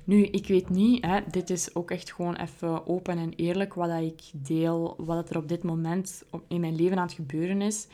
Nu, 0.03 0.24
ik 0.24 0.47
weet 0.47 0.70
niet, 0.70 1.05
hè, 1.05 1.20
dit 1.32 1.49
is 1.49 1.76
ook 1.76 1.91
echt 1.91 2.14
gewoon 2.14 2.36
even 2.36 2.88
open 2.88 3.18
en 3.18 3.34
eerlijk 3.36 3.74
wat 3.74 3.89
dat 3.89 4.01
ik 4.01 4.22
deel, 4.34 4.95
wat 4.97 5.30
er 5.30 5.38
op 5.38 5.47
dit 5.47 5.64
moment 5.64 6.24
in 6.47 6.59
mijn 6.59 6.76
leven 6.76 6.97
aan 6.97 7.05
het 7.05 7.14
gebeuren 7.14 7.62
is. 7.62 7.88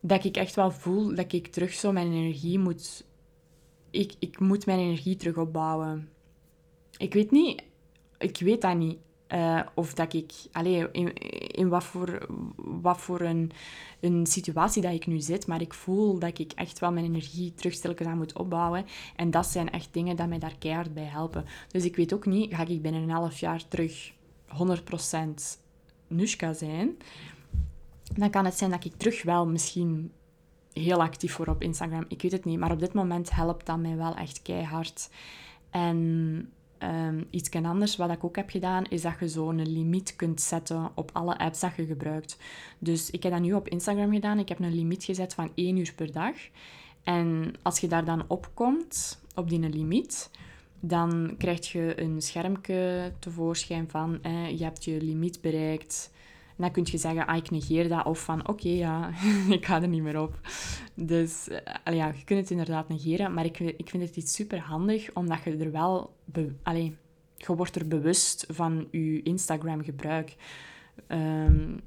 Dat 0.00 0.24
ik 0.24 0.36
echt 0.36 0.54
wel 0.54 0.70
voel 0.70 1.14
dat 1.14 1.32
ik 1.32 1.46
terug 1.46 1.72
zo 1.72 1.92
mijn 1.92 2.12
energie 2.12 2.58
moet... 2.58 3.04
Ik, 3.90 4.14
ik 4.18 4.38
moet 4.38 4.66
mijn 4.66 4.78
energie 4.78 5.16
terug 5.16 5.36
opbouwen. 5.36 6.08
Ik 6.96 7.14
weet 7.14 7.30
niet, 7.30 7.62
ik 8.18 8.38
weet 8.38 8.60
dat 8.60 8.76
niet. 8.76 8.98
Uh, 9.34 9.60
of 9.74 9.94
dat 9.94 10.12
ik, 10.12 10.32
allee, 10.52 10.90
in, 10.92 11.14
in 11.46 11.68
wat 11.68 11.84
voor, 11.84 12.26
wat 12.56 13.00
voor 13.00 13.20
een, 13.20 13.50
een 14.00 14.26
situatie 14.26 14.82
dat 14.82 14.92
ik 14.92 15.06
nu 15.06 15.20
zit, 15.20 15.46
maar 15.46 15.60
ik 15.60 15.74
voel 15.74 16.18
dat 16.18 16.38
ik 16.38 16.52
echt 16.52 16.78
wel 16.78 16.92
mijn 16.92 17.04
energie 17.04 17.54
terug 17.54 18.00
aan 18.06 18.18
moet 18.18 18.38
opbouwen. 18.38 18.86
En 19.16 19.30
dat 19.30 19.46
zijn 19.46 19.70
echt 19.70 19.88
dingen 19.92 20.16
die 20.16 20.26
mij 20.26 20.38
daar 20.38 20.58
keihard 20.58 20.94
bij 20.94 21.04
helpen. 21.04 21.44
Dus 21.68 21.84
ik 21.84 21.96
weet 21.96 22.14
ook 22.14 22.26
niet, 22.26 22.54
ga 22.54 22.66
ik 22.66 22.82
binnen 22.82 23.02
een 23.02 23.10
half 23.10 23.38
jaar 23.40 23.68
terug 23.68 24.12
100% 24.48 25.24
Nushka 26.06 26.52
zijn? 26.52 26.96
Dan 28.14 28.30
kan 28.30 28.44
het 28.44 28.58
zijn 28.58 28.70
dat 28.70 28.84
ik 28.84 28.94
terug 28.96 29.22
wel 29.22 29.46
misschien 29.46 30.12
heel 30.72 31.02
actief 31.02 31.36
word 31.36 31.48
op 31.48 31.62
Instagram. 31.62 32.04
Ik 32.08 32.22
weet 32.22 32.32
het 32.32 32.44
niet, 32.44 32.58
maar 32.58 32.72
op 32.72 32.80
dit 32.80 32.92
moment 32.92 33.30
helpt 33.30 33.66
dat 33.66 33.78
mij 33.78 33.96
wel 33.96 34.14
echt 34.14 34.42
keihard. 34.42 35.10
En 35.70 36.52
Um, 36.82 37.26
iets 37.30 37.50
anders 37.50 37.96
wat 37.96 38.10
ik 38.10 38.24
ook 38.24 38.36
heb 38.36 38.50
gedaan, 38.50 38.84
is 38.84 39.02
dat 39.02 39.14
je 39.20 39.28
zo'n 39.28 39.72
limiet 39.72 40.16
kunt 40.16 40.40
zetten 40.40 40.90
op 40.94 41.10
alle 41.12 41.38
apps 41.38 41.60
dat 41.60 41.76
je 41.76 41.86
gebruikt. 41.86 42.36
Dus 42.78 43.10
ik 43.10 43.22
heb 43.22 43.32
dat 43.32 43.40
nu 43.40 43.52
op 43.52 43.68
Instagram 43.68 44.12
gedaan. 44.12 44.38
Ik 44.38 44.48
heb 44.48 44.58
een 44.58 44.74
limiet 44.74 45.04
gezet 45.04 45.34
van 45.34 45.50
1 45.54 45.76
uur 45.76 45.92
per 45.96 46.12
dag. 46.12 46.34
En 47.02 47.52
als 47.62 47.78
je 47.78 47.88
daar 47.88 48.04
dan 48.04 48.24
op 48.26 48.50
komt, 48.54 49.22
op 49.34 49.48
die 49.48 49.58
limiet, 49.58 50.30
dan 50.80 51.34
krijg 51.38 51.72
je 51.72 52.00
een 52.00 52.22
schermpje 52.22 53.12
tevoorschijn 53.18 53.90
van 53.90 54.18
eh, 54.22 54.58
je 54.58 54.64
hebt 54.64 54.84
je 54.84 55.02
limiet 55.02 55.40
bereikt 55.40 56.10
dan 56.60 56.70
kun 56.70 56.86
je 56.90 56.98
zeggen, 56.98 57.26
ah, 57.26 57.36
ik 57.36 57.50
negeer 57.50 57.88
dat. 57.88 58.04
Of 58.04 58.24
van, 58.24 58.48
oké, 58.48 58.68
ja, 58.68 59.10
ik 59.48 59.66
ga 59.66 59.82
er 59.82 59.88
niet 59.88 60.02
meer 60.02 60.20
op. 60.20 60.40
Dus 60.94 61.48
uh, 61.48 61.94
ja, 61.94 62.06
je 62.06 62.24
kunt 62.24 62.40
het 62.40 62.50
inderdaad 62.50 62.88
negeren. 62.88 63.34
Maar 63.34 63.44
ik, 63.44 63.58
ik 63.58 63.88
vind 63.88 64.02
het 64.02 64.16
iets 64.16 64.34
super 64.34 64.60
handig, 64.60 65.12
omdat 65.12 65.42
je 65.44 65.56
er 65.56 65.72
wel... 65.72 66.16
Allee, 66.62 66.96
je 67.36 67.54
wordt 67.56 67.76
er 67.76 67.88
bewust 67.88 68.46
van 68.48 68.88
je 68.90 69.22
Instagram-gebruik. 69.22 70.36
Um, 71.08 71.80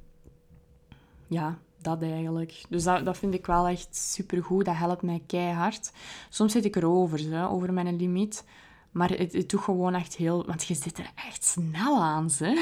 ja, 1.28 1.60
dat 1.82 2.02
eigenlijk. 2.02 2.62
Dus 2.70 2.84
dat, 2.84 3.06
dat 3.06 3.18
vind 3.18 3.34
ik 3.34 3.46
wel 3.46 3.68
echt 3.68 3.96
super 3.96 4.44
goed. 4.44 4.66
Dat 4.66 4.76
helpt 4.76 5.02
mij 5.02 5.24
keihard. 5.28 5.92
Soms 6.30 6.52
zit 6.52 6.66
ik 6.66 6.76
erover, 6.76 7.20
zo, 7.20 7.48
over 7.48 7.74
mijn 7.74 7.96
limiet. 7.96 8.46
Maar 8.92 9.10
het, 9.10 9.34
het 9.34 9.50
doet 9.50 9.62
gewoon 9.62 9.94
echt 9.94 10.16
heel... 10.16 10.46
Want 10.46 10.64
je 10.64 10.74
zit 10.74 10.98
er 10.98 11.12
echt 11.28 11.44
snel 11.44 12.02
aan, 12.02 12.30
hè. 12.38 12.54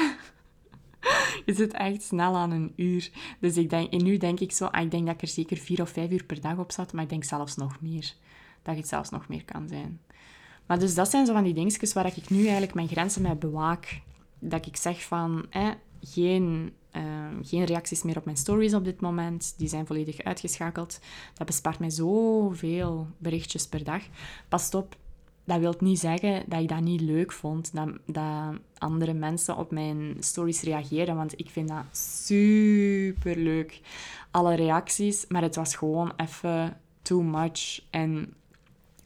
je 1.46 1.54
zit 1.54 1.72
echt 1.72 2.02
snel 2.02 2.36
aan 2.36 2.50
een 2.50 2.72
uur. 2.76 3.10
Dus 3.40 3.56
ik 3.56 3.70
denk, 3.70 3.92
en 3.92 4.02
nu 4.02 4.16
denk 4.16 4.40
ik 4.40 4.52
zo, 4.52 4.64
ah, 4.64 4.82
ik 4.82 4.90
denk 4.90 5.06
dat 5.06 5.14
ik 5.14 5.22
er 5.22 5.28
zeker 5.28 5.56
vier 5.56 5.80
of 5.80 5.90
vijf 5.90 6.10
uur 6.10 6.24
per 6.24 6.40
dag 6.40 6.58
op 6.58 6.72
zat, 6.72 6.92
maar 6.92 7.02
ik 7.02 7.08
denk 7.08 7.24
zelfs 7.24 7.56
nog 7.56 7.80
meer. 7.80 8.14
Dat 8.62 8.76
het 8.76 8.88
zelfs 8.88 9.10
nog 9.10 9.28
meer 9.28 9.44
kan 9.44 9.68
zijn. 9.68 10.00
Maar 10.66 10.78
dus 10.78 10.94
dat 10.94 11.10
zijn 11.10 11.26
zo 11.26 11.32
van 11.32 11.44
die 11.44 11.54
dingetjes 11.54 11.92
waar 11.92 12.06
ik 12.06 12.30
nu 12.30 12.42
eigenlijk 12.42 12.74
mijn 12.74 12.88
grenzen 12.88 13.22
mee 13.22 13.36
bewaak. 13.36 14.00
Dat 14.38 14.66
ik 14.66 14.76
zeg 14.76 15.02
van, 15.02 15.46
geen, 16.02 16.72
ehm, 16.90 17.42
geen 17.42 17.64
reacties 17.64 18.02
meer 18.02 18.16
op 18.16 18.24
mijn 18.24 18.36
stories 18.36 18.74
op 18.74 18.84
dit 18.84 19.00
moment. 19.00 19.54
Die 19.56 19.68
zijn 19.68 19.86
volledig 19.86 20.22
uitgeschakeld. 20.22 21.00
Dat 21.34 21.46
bespaart 21.46 21.78
mij 21.78 21.90
zoveel 21.90 23.06
berichtjes 23.18 23.66
per 23.66 23.84
dag. 23.84 24.02
Pas 24.48 24.74
op, 24.74 24.96
dat 25.44 25.58
wil 25.58 25.74
niet 25.78 25.98
zeggen 25.98 26.42
dat 26.46 26.60
ik 26.60 26.68
dat 26.68 26.80
niet 26.80 27.00
leuk 27.00 27.32
vond, 27.32 27.74
dat, 27.74 27.88
dat 28.06 28.58
andere 28.78 29.12
mensen 29.12 29.56
op 29.56 29.70
mijn 29.70 30.16
stories 30.20 30.62
reageren, 30.62 31.16
want 31.16 31.38
ik 31.38 31.50
vind 31.50 31.68
dat 31.68 31.84
super 31.96 33.36
leuk. 33.36 33.80
Alle 34.30 34.54
reacties, 34.54 35.26
maar 35.28 35.42
het 35.42 35.56
was 35.56 35.74
gewoon 35.74 36.12
even 36.16 36.76
too 37.02 37.22
much. 37.22 37.80
En 37.90 38.34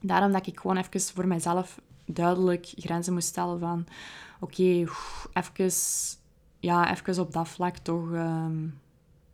daarom 0.00 0.32
dat 0.32 0.46
ik 0.46 0.60
gewoon 0.60 0.76
even 0.76 1.00
voor 1.00 1.26
mezelf 1.26 1.80
duidelijk 2.04 2.72
grenzen 2.76 3.12
moest 3.12 3.28
stellen 3.28 3.58
van 3.58 3.86
oké, 4.40 4.84
even, 5.32 5.70
ja, 6.60 6.90
even 6.90 7.22
op 7.22 7.32
dat 7.32 7.48
vlak 7.48 7.76
toch 7.76 8.12
ehm, 8.12 8.66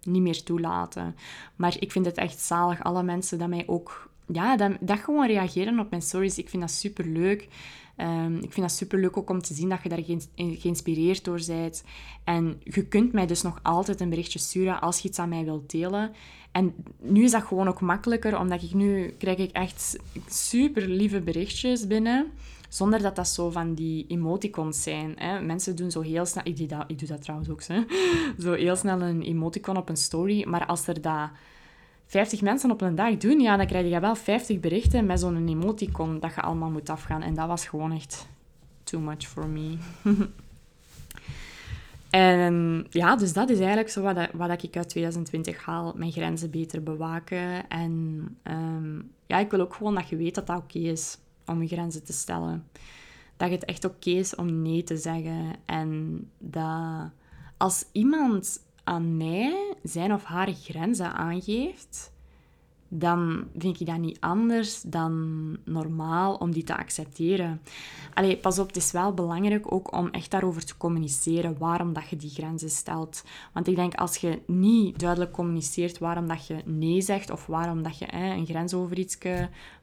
niet 0.02 0.22
meer 0.22 0.42
toelaten. 0.42 1.16
Maar 1.56 1.76
ik 1.78 1.92
vind 1.92 2.06
het 2.06 2.16
echt 2.16 2.38
zalig, 2.38 2.82
alle 2.82 3.02
mensen 3.02 3.38
dat 3.38 3.48
mij 3.48 3.64
ook 3.66 4.10
ja, 4.32 4.56
dat, 4.56 4.72
dat 4.80 4.98
gewoon 4.98 5.26
reageren 5.26 5.78
op 5.78 5.90
mijn 5.90 6.02
stories. 6.02 6.38
Ik 6.38 6.48
vind 6.48 6.62
dat 6.62 6.70
super 6.70 7.06
leuk. 7.06 7.48
Ehm, 7.96 8.36
ik 8.36 8.52
vind 8.52 8.66
dat 8.66 8.72
super 8.72 8.98
leuk 9.00 9.16
ook 9.16 9.30
om 9.30 9.42
te 9.42 9.54
zien 9.54 9.68
dat 9.68 9.82
je 9.82 9.88
daar 9.88 10.04
geïnspireerd 10.36 11.24
door 11.24 11.40
bent. 11.46 11.84
En 12.24 12.60
je 12.64 12.86
kunt 12.86 13.12
mij 13.12 13.26
dus 13.26 13.42
nog 13.42 13.58
altijd 13.62 14.00
een 14.00 14.08
berichtje 14.08 14.38
sturen 14.38 14.80
als 14.80 14.98
je 14.98 15.08
iets 15.08 15.18
aan 15.18 15.28
mij 15.28 15.44
wilt 15.44 15.70
delen. 15.70 16.12
En 16.52 16.74
nu 17.00 17.24
is 17.24 17.30
dat 17.30 17.42
gewoon 17.42 17.68
ook 17.68 17.80
makkelijker, 17.80 18.38
omdat 18.38 18.62
ik 18.62 18.74
nu 18.74 19.14
krijg 19.18 19.38
ik 19.38 19.50
echt 19.50 19.98
super 20.28 20.88
lieve 20.88 21.20
berichtjes 21.20 21.86
binnen. 21.86 22.26
Zonder 22.68 23.02
dat 23.02 23.16
dat 23.16 23.28
zo 23.28 23.50
van 23.50 23.74
die 23.74 24.04
emoticons 24.08 24.82
zijn. 24.82 25.14
Hè. 25.16 25.40
Mensen 25.40 25.76
doen 25.76 25.90
zo 25.90 26.00
heel 26.00 26.26
snel... 26.26 26.46
Ik 26.46 26.56
doe 26.56 26.66
dat, 26.66 26.84
ik 26.86 26.98
doe 26.98 27.08
dat 27.08 27.22
trouwens 27.22 27.50
ook. 27.50 27.62
Hè. 27.62 27.82
Zo 28.42 28.52
heel 28.52 28.76
snel 28.76 29.00
een 29.00 29.22
emoticon 29.22 29.76
op 29.76 29.88
een 29.88 29.96
story. 29.96 30.44
Maar 30.48 30.66
als 30.66 30.86
er 30.86 31.00
dat 31.00 31.30
50 32.12 32.42
mensen 32.42 32.70
op 32.70 32.80
een 32.80 32.94
dag 32.94 33.16
doen, 33.16 33.40
ja, 33.40 33.56
dan 33.56 33.66
krijg 33.66 33.90
je 33.90 34.00
wel 34.00 34.14
50 34.14 34.60
berichten 34.60 35.06
met 35.06 35.20
zo'n 35.20 35.48
emoticon 35.48 36.20
dat 36.20 36.34
je 36.34 36.40
allemaal 36.40 36.70
moet 36.70 36.88
afgaan. 36.88 37.22
En 37.22 37.34
dat 37.34 37.46
was 37.46 37.66
gewoon 37.66 37.92
echt 37.92 38.26
too 38.84 39.00
much 39.00 39.26
for 39.26 39.48
me. 39.48 39.76
en 42.10 42.86
ja, 42.90 43.16
dus 43.16 43.32
dat 43.32 43.50
is 43.50 43.58
eigenlijk 43.58 43.88
zo 43.90 44.02
wat, 44.02 44.28
wat 44.32 44.62
ik 44.62 44.76
uit 44.76 44.88
2020 44.88 45.64
haal. 45.64 45.92
Mijn 45.96 46.12
grenzen 46.12 46.50
beter 46.50 46.82
bewaken. 46.82 47.68
En 47.68 48.24
ehm, 48.42 49.00
ja, 49.26 49.38
ik 49.38 49.50
wil 49.50 49.60
ook 49.60 49.74
gewoon 49.74 49.94
dat 49.94 50.08
je 50.08 50.16
weet 50.16 50.34
dat 50.34 50.46
dat 50.46 50.62
oké 50.62 50.78
is 50.78 51.18
om 51.46 51.62
je 51.62 51.68
grenzen 51.68 52.04
te 52.04 52.12
stellen. 52.12 52.66
Dat 53.36 53.50
het 53.50 53.64
echt 53.64 53.84
oké 53.84 54.10
is 54.10 54.34
om 54.34 54.62
nee 54.62 54.82
te 54.82 54.96
zeggen. 54.96 55.50
En 55.64 56.20
dat 56.38 57.10
als 57.56 57.84
iemand 57.92 58.60
aan 58.84 59.16
mij 59.16 59.74
zijn 59.82 60.12
of 60.12 60.24
haar 60.24 60.52
grenzen 60.52 61.12
aangeeft, 61.12 62.12
dan 62.94 63.44
vind 63.58 63.80
ik 63.80 63.86
dat 63.86 63.98
niet 63.98 64.20
anders 64.20 64.82
dan 64.82 65.56
normaal 65.64 66.34
om 66.34 66.52
die 66.52 66.64
te 66.64 66.76
accepteren. 66.76 67.60
Allee, 68.14 68.36
pas 68.36 68.58
op, 68.58 68.66
het 68.66 68.76
is 68.76 68.92
wel 68.92 69.14
belangrijk 69.14 69.72
ook 69.72 69.96
om 69.96 70.08
echt 70.08 70.30
daarover 70.30 70.64
te 70.64 70.76
communiceren 70.76 71.58
waarom 71.58 71.92
dat 71.92 72.08
je 72.08 72.16
die 72.16 72.30
grenzen 72.30 72.70
stelt. 72.70 73.24
Want 73.52 73.66
ik 73.66 73.76
denk, 73.76 73.94
als 73.94 74.16
je 74.16 74.42
niet 74.46 74.98
duidelijk 74.98 75.32
communiceert 75.32 75.98
waarom 75.98 76.28
dat 76.28 76.46
je 76.46 76.62
nee 76.64 77.00
zegt 77.00 77.30
of 77.30 77.46
waarom 77.46 77.82
dat 77.82 77.98
je 77.98 78.14
een 78.14 78.46
grens 78.46 78.74
over 78.74 78.98
iets 78.98 79.18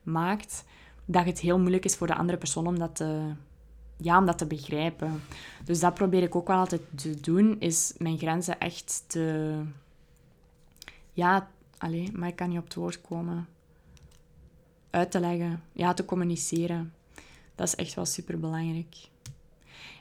maakt, 0.04 0.66
dat 1.06 1.26
het 1.26 1.39
heel 1.39 1.60
moeilijk 1.60 1.86
is 1.86 1.95
voor 1.95 2.08
de 2.08 2.16
andere 2.16 2.38
persoon 2.38 2.68
om 2.68 2.80
dat 2.80 2.95
te 2.95 3.34
ja, 4.02 4.18
om 4.18 4.26
dat 4.26 4.38
te 4.38 4.45
begrijpen. 4.45 5.22
Dus 5.66 5.80
dat 5.80 5.93
probeer 5.93 6.24
ik 6.24 6.36
ook 6.36 6.47
wel 6.47 6.58
altijd 6.58 6.82
te 6.95 7.20
doen, 7.20 7.60
is 7.60 7.93
mijn 7.97 8.18
grenzen 8.18 8.60
echt 8.60 9.04
te... 9.08 9.56
Ja, 11.14 11.50
alleen, 11.78 12.10
maar 12.14 12.28
ik 12.28 12.36
kan 12.36 12.50
niet 12.50 12.58
op 12.58 12.64
het 12.64 12.76
woord 12.76 13.02
komen. 13.02 13.47
Uit 14.89 15.12
te 15.12 15.20
leggen, 15.20 15.64
ja, 15.72 15.93
te 15.93 16.06
communiceren. 16.06 16.93
Dat 17.56 17.68
is 17.68 17.76
echt 17.76 17.93
wel 17.93 18.06
super 18.06 18.39
belangrijk. 18.39 18.95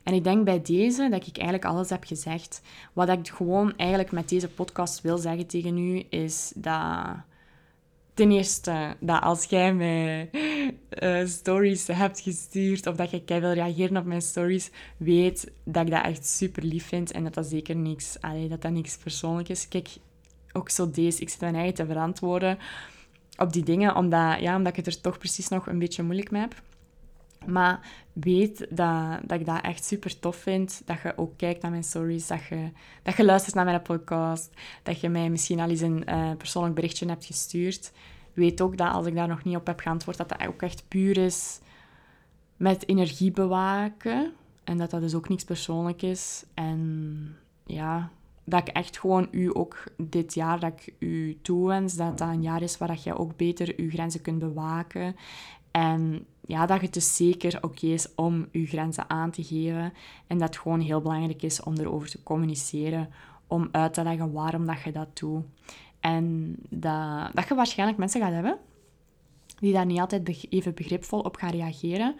En 0.02 0.14
ik 0.14 0.24
denk 0.24 0.44
bij 0.44 0.62
deze 0.62 1.08
dat 1.08 1.26
ik 1.26 1.36
eigenlijk 1.36 1.64
alles 1.64 1.90
heb 1.90 2.04
gezegd. 2.04 2.60
Wat 2.92 3.08
ik 3.08 3.28
gewoon 3.28 3.76
eigenlijk 3.76 4.12
met 4.12 4.28
deze 4.28 4.48
podcast 4.48 5.00
wil 5.00 5.18
zeggen 5.18 5.46
tegen 5.46 5.78
u, 5.78 6.06
is 6.08 6.52
dat 6.54 7.16
ten 8.18 8.30
eerste 8.30 8.96
dat 9.00 9.22
als 9.22 9.44
jij 9.44 9.74
mij 9.74 10.30
uh, 11.02 11.26
stories 11.26 11.86
hebt 11.86 12.20
gestuurd 12.20 12.86
of 12.86 12.96
dat 12.96 13.10
je 13.10 13.22
wil 13.26 13.52
reageren 13.52 13.96
op 13.96 14.04
mijn 14.04 14.22
stories, 14.22 14.70
weet 14.96 15.50
dat 15.64 15.86
ik 15.86 15.90
dat 15.90 16.04
echt 16.04 16.26
super 16.26 16.62
lief 16.62 16.86
vind 16.86 17.10
en 17.10 17.24
dat 17.24 17.34
dat 17.34 17.46
zeker 17.46 17.76
niks, 17.76 18.16
dat 18.48 18.62
dat 18.62 18.72
niks 18.72 18.96
persoonlijk 18.96 19.48
is. 19.48 19.68
Kijk, 19.68 19.88
ook 20.52 20.70
zo 20.70 20.90
deze, 20.90 21.20
ik 21.20 21.28
zit 21.28 21.40
mijn 21.40 21.54
eigen 21.54 21.74
te 21.74 21.86
verantwoorden 21.86 22.58
op 23.36 23.52
die 23.52 23.62
dingen, 23.62 23.96
omdat, 23.96 24.40
ja, 24.40 24.56
omdat 24.56 24.76
ik 24.76 24.84
het 24.84 24.94
er 24.94 25.00
toch 25.00 25.18
precies 25.18 25.48
nog 25.48 25.66
een 25.66 25.78
beetje 25.78 26.02
moeilijk 26.02 26.30
mee 26.30 26.40
heb. 26.40 26.54
Maar 27.46 27.80
weet 28.12 28.58
dat, 28.58 29.20
dat 29.22 29.40
ik 29.40 29.46
dat 29.46 29.62
echt 29.62 29.84
super 29.84 30.18
tof 30.18 30.36
vind. 30.36 30.82
Dat 30.84 31.00
je 31.02 31.12
ook 31.16 31.36
kijkt 31.36 31.62
naar 31.62 31.70
mijn 31.70 31.84
stories. 31.84 32.26
Dat 32.26 32.44
je, 32.44 32.70
dat 33.02 33.16
je 33.16 33.24
luistert 33.24 33.54
naar 33.54 33.64
mijn 33.64 33.82
podcast. 33.82 34.50
Dat 34.82 35.00
je 35.00 35.08
mij 35.08 35.30
misschien 35.30 35.60
al 35.60 35.68
eens 35.68 35.80
een 35.80 36.02
uh, 36.08 36.30
persoonlijk 36.36 36.74
berichtje 36.74 37.06
hebt 37.06 37.24
gestuurd. 37.24 37.92
Weet 38.32 38.60
ook 38.60 38.76
dat 38.76 38.92
als 38.92 39.06
ik 39.06 39.14
daar 39.14 39.28
nog 39.28 39.44
niet 39.44 39.56
op 39.56 39.66
heb 39.66 39.80
geantwoord, 39.80 40.16
dat 40.16 40.28
dat 40.28 40.46
ook 40.46 40.62
echt 40.62 40.88
puur 40.88 41.16
is 41.16 41.60
met 42.56 42.88
energie 42.88 43.30
bewaken. 43.30 44.32
En 44.64 44.78
dat 44.78 44.90
dat 44.90 45.00
dus 45.00 45.14
ook 45.14 45.28
niks 45.28 45.44
persoonlijk 45.44 46.02
is. 46.02 46.44
En 46.54 47.36
ja, 47.66 48.10
dat 48.44 48.68
ik 48.68 48.74
echt 48.74 48.98
gewoon 48.98 49.28
u 49.30 49.50
ook 49.52 49.84
dit 49.96 50.34
jaar, 50.34 50.60
dat 50.60 50.72
ik 50.72 50.94
u 50.98 51.38
toewens, 51.42 51.94
dat 51.94 52.18
dat 52.18 52.28
een 52.28 52.42
jaar 52.42 52.62
is 52.62 52.78
waar 52.78 52.88
dat 52.88 53.02
je 53.02 53.18
ook 53.18 53.36
beter 53.36 53.72
uw 53.76 53.90
grenzen 53.90 54.22
kunt 54.22 54.38
bewaken. 54.38 55.16
En 55.78 56.26
ja, 56.46 56.66
dat 56.66 56.80
het 56.80 56.94
dus 56.94 57.16
zeker 57.16 57.58
oké 57.60 57.86
is 57.86 58.14
om 58.14 58.48
uw 58.52 58.66
grenzen 58.66 59.10
aan 59.10 59.30
te 59.30 59.44
geven. 59.44 59.92
En 60.26 60.38
dat 60.38 60.48
het 60.48 60.58
gewoon 60.58 60.80
heel 60.80 61.00
belangrijk 61.00 61.42
is 61.42 61.62
om 61.62 61.76
erover 61.76 62.08
te 62.08 62.22
communiceren. 62.22 63.10
Om 63.46 63.68
uit 63.72 63.94
te 63.94 64.02
leggen 64.02 64.32
waarom 64.32 64.66
dat 64.66 64.82
je 64.82 64.92
dat 64.92 65.18
doet. 65.18 65.44
En 66.00 66.56
dat, 66.68 67.30
dat 67.34 67.48
je 67.48 67.54
waarschijnlijk 67.54 67.98
mensen 67.98 68.20
gaat 68.20 68.32
hebben 68.32 68.58
die 69.58 69.72
daar 69.72 69.86
niet 69.86 70.00
altijd 70.00 70.46
even 70.50 70.74
begripvol 70.74 71.20
op 71.20 71.36
gaan 71.36 71.50
reageren. 71.50 72.16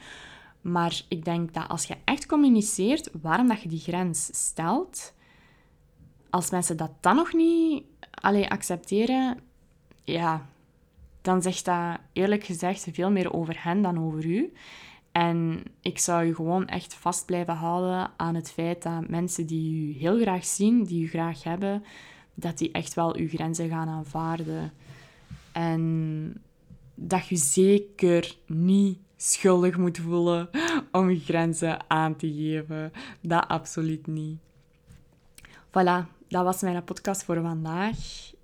Maar 0.60 1.02
ik 1.08 1.24
denk 1.24 1.54
dat 1.54 1.68
als 1.68 1.84
je 1.84 1.96
echt 2.04 2.26
communiceert 2.26 3.10
waarom 3.22 3.48
dat 3.48 3.62
je 3.62 3.68
die 3.68 3.80
grens 3.80 4.28
stelt, 4.32 5.14
als 6.30 6.50
mensen 6.50 6.76
dat 6.76 6.90
dan 7.00 7.16
nog 7.16 7.32
niet 7.32 7.84
allee, 8.10 8.50
accepteren, 8.50 9.40
ja, 10.04 10.48
dan 11.28 11.42
zegt 11.42 11.64
dat 11.64 11.98
eerlijk 12.12 12.44
gezegd 12.44 12.88
veel 12.92 13.10
meer 13.10 13.32
over 13.32 13.62
hen 13.62 13.82
dan 13.82 13.98
over 13.98 14.26
u. 14.26 14.52
En 15.12 15.62
ik 15.80 15.98
zou 15.98 16.24
je 16.24 16.34
gewoon 16.34 16.66
echt 16.66 16.94
vast 16.94 17.26
blijven 17.26 17.54
houden 17.54 18.10
aan 18.16 18.34
het 18.34 18.50
feit 18.50 18.82
dat 18.82 19.08
mensen 19.08 19.46
die 19.46 19.88
u 19.88 19.98
heel 19.98 20.20
graag 20.20 20.44
zien, 20.44 20.84
die 20.84 21.04
u 21.04 21.08
graag 21.08 21.42
hebben, 21.42 21.84
dat 22.34 22.58
die 22.58 22.72
echt 22.72 22.94
wel 22.94 23.16
uw 23.16 23.28
grenzen 23.28 23.68
gaan 23.68 23.88
aanvaarden. 23.88 24.72
En 25.52 26.42
dat 26.94 27.26
je 27.26 27.36
zeker 27.36 28.36
niet 28.46 28.98
schuldig 29.16 29.76
moet 29.76 29.98
voelen 29.98 30.50
om 30.92 31.10
je 31.10 31.20
grenzen 31.20 31.90
aan 31.90 32.16
te 32.16 32.32
geven. 32.32 32.92
Dat 33.20 33.48
absoluut 33.48 34.06
niet. 34.06 34.38
Voilà, 35.68 36.06
dat 36.28 36.44
was 36.44 36.62
mijn 36.62 36.84
podcast 36.84 37.24
voor 37.24 37.40
vandaag. 37.40 37.96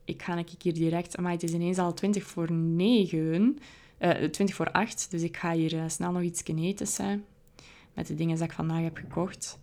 Ik 0.04 0.22
ga 0.22 0.36
een 0.36 0.58
keer 0.58 0.74
direct... 0.74 1.20
Maar 1.20 1.32
het 1.32 1.42
is 1.42 1.52
ineens 1.52 1.78
al 1.78 1.94
20 1.94 2.24
voor 2.24 2.52
9. 2.52 3.58
Uh, 3.98 4.10
20 4.10 4.54
voor 4.54 4.70
8. 4.72 5.10
Dus 5.10 5.22
ik 5.22 5.36
ga 5.36 5.52
hier 5.52 5.74
uh, 5.74 5.82
snel 5.86 6.12
nog 6.12 6.22
iets 6.22 6.42
eten. 6.44 7.24
Met 7.94 8.06
de 8.06 8.14
dingen 8.14 8.36
die 8.36 8.46
ik 8.46 8.52
vandaag 8.52 8.82
heb 8.82 8.96
gekocht. 8.96 9.58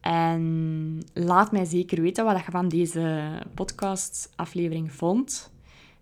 En 0.00 1.02
laat 1.12 1.52
mij 1.52 1.64
zeker 1.64 2.02
weten 2.02 2.24
wat 2.24 2.44
je 2.44 2.50
van 2.50 2.68
deze 2.68 3.32
podcast-aflevering 3.54 4.92
vond. 4.92 5.52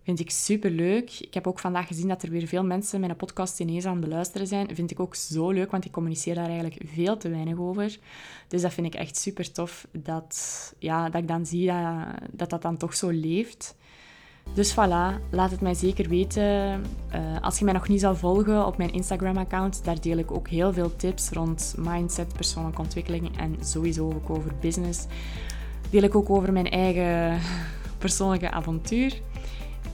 Vind 0.03 0.21
ik 0.21 0.31
super 0.31 0.71
leuk. 0.71 1.19
Ik 1.21 1.35
heb 1.35 1.47
ook 1.47 1.59
vandaag 1.59 1.87
gezien 1.87 2.09
dat 2.09 2.23
er 2.23 2.31
weer 2.31 2.47
veel 2.47 2.65
mensen 2.65 3.01
mijn 3.01 3.17
podcast 3.17 3.61
ineens 3.61 3.85
aan 3.85 3.97
het 3.97 4.05
beluisteren 4.05 4.47
zijn. 4.47 4.75
Vind 4.75 4.91
ik 4.91 5.01
ook 5.01 5.15
zo 5.15 5.51
leuk, 5.51 5.71
want 5.71 5.85
ik 5.85 5.93
communiceer 5.93 6.35
daar 6.35 6.49
eigenlijk 6.49 6.81
veel 6.85 7.17
te 7.17 7.29
weinig 7.29 7.59
over. 7.59 7.99
Dus 8.49 8.63
dat 8.63 8.73
vind 8.73 8.87
ik 8.87 8.95
echt 8.95 9.17
super 9.17 9.53
tof 9.53 9.87
dat, 9.93 10.75
ja, 10.79 11.09
dat 11.09 11.23
ik 11.23 11.29
dan 11.29 11.47
zie 11.47 11.67
dat, 11.67 12.07
dat 12.31 12.51
dat 12.51 12.63
dan 12.63 12.77
toch 12.77 12.95
zo 12.95 13.09
leeft. 13.09 13.77
Dus 14.55 14.73
voilà, 14.73 15.31
laat 15.31 15.51
het 15.51 15.61
mij 15.61 15.75
zeker 15.75 16.09
weten. 16.09 16.43
Uh, 17.15 17.41
als 17.41 17.59
je 17.59 17.65
mij 17.65 17.75
nog 17.75 17.89
niet 17.89 18.01
zal 18.01 18.17
volgen 18.17 18.67
op 18.67 18.77
mijn 18.77 18.93
Instagram-account, 18.93 19.85
daar 19.85 20.01
deel 20.01 20.17
ik 20.19 20.31
ook 20.33 20.49
heel 20.49 20.73
veel 20.73 20.97
tips 20.97 21.31
rond 21.31 21.75
mindset, 21.79 22.33
persoonlijke 22.33 22.81
ontwikkeling 22.81 23.39
en 23.39 23.57
sowieso 23.61 24.07
ook 24.07 24.31
over 24.31 24.53
business. 24.61 25.07
Deel 25.91 26.03
ik 26.03 26.15
ook 26.15 26.31
over 26.31 26.53
mijn 26.53 26.71
eigen 26.71 27.41
persoonlijke 27.99 28.51
avontuur. 28.51 29.21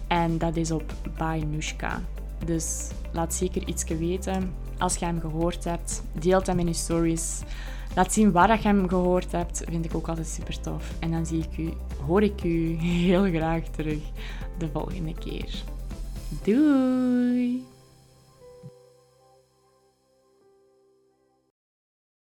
En 0.09 0.39
dat 0.39 0.57
is 0.57 0.71
op 0.71 0.93
Bainushka. 1.19 2.01
Dus 2.45 2.89
laat 3.13 3.35
zeker 3.35 3.69
iets 3.69 3.85
weten. 3.85 4.55
Als 4.79 4.97
je 4.97 5.05
hem 5.05 5.21
gehoord 5.21 5.65
hebt, 5.65 6.03
deel 6.13 6.41
hem 6.45 6.59
in 6.59 6.67
je 6.67 6.73
stories. 6.73 7.41
Laat 7.95 8.13
zien 8.13 8.33
waar 8.33 8.57
je 8.57 8.69
hem 8.69 8.89
gehoord 8.89 9.33
hebt. 9.33 9.63
Vind 9.71 9.85
ik 9.85 9.95
ook 9.95 10.09
altijd 10.09 10.27
super 10.27 10.61
tof. 10.61 10.95
En 10.99 11.11
dan 11.11 11.27
zie 11.27 11.43
ik 11.51 11.59
u, 11.59 11.73
hoor 12.07 12.23
ik 12.23 12.45
u 12.45 12.77
heel 12.77 13.25
graag 13.25 13.63
terug 13.65 14.03
de 14.59 14.69
volgende 14.73 15.15
keer. 15.15 15.63
Doei! 16.43 17.78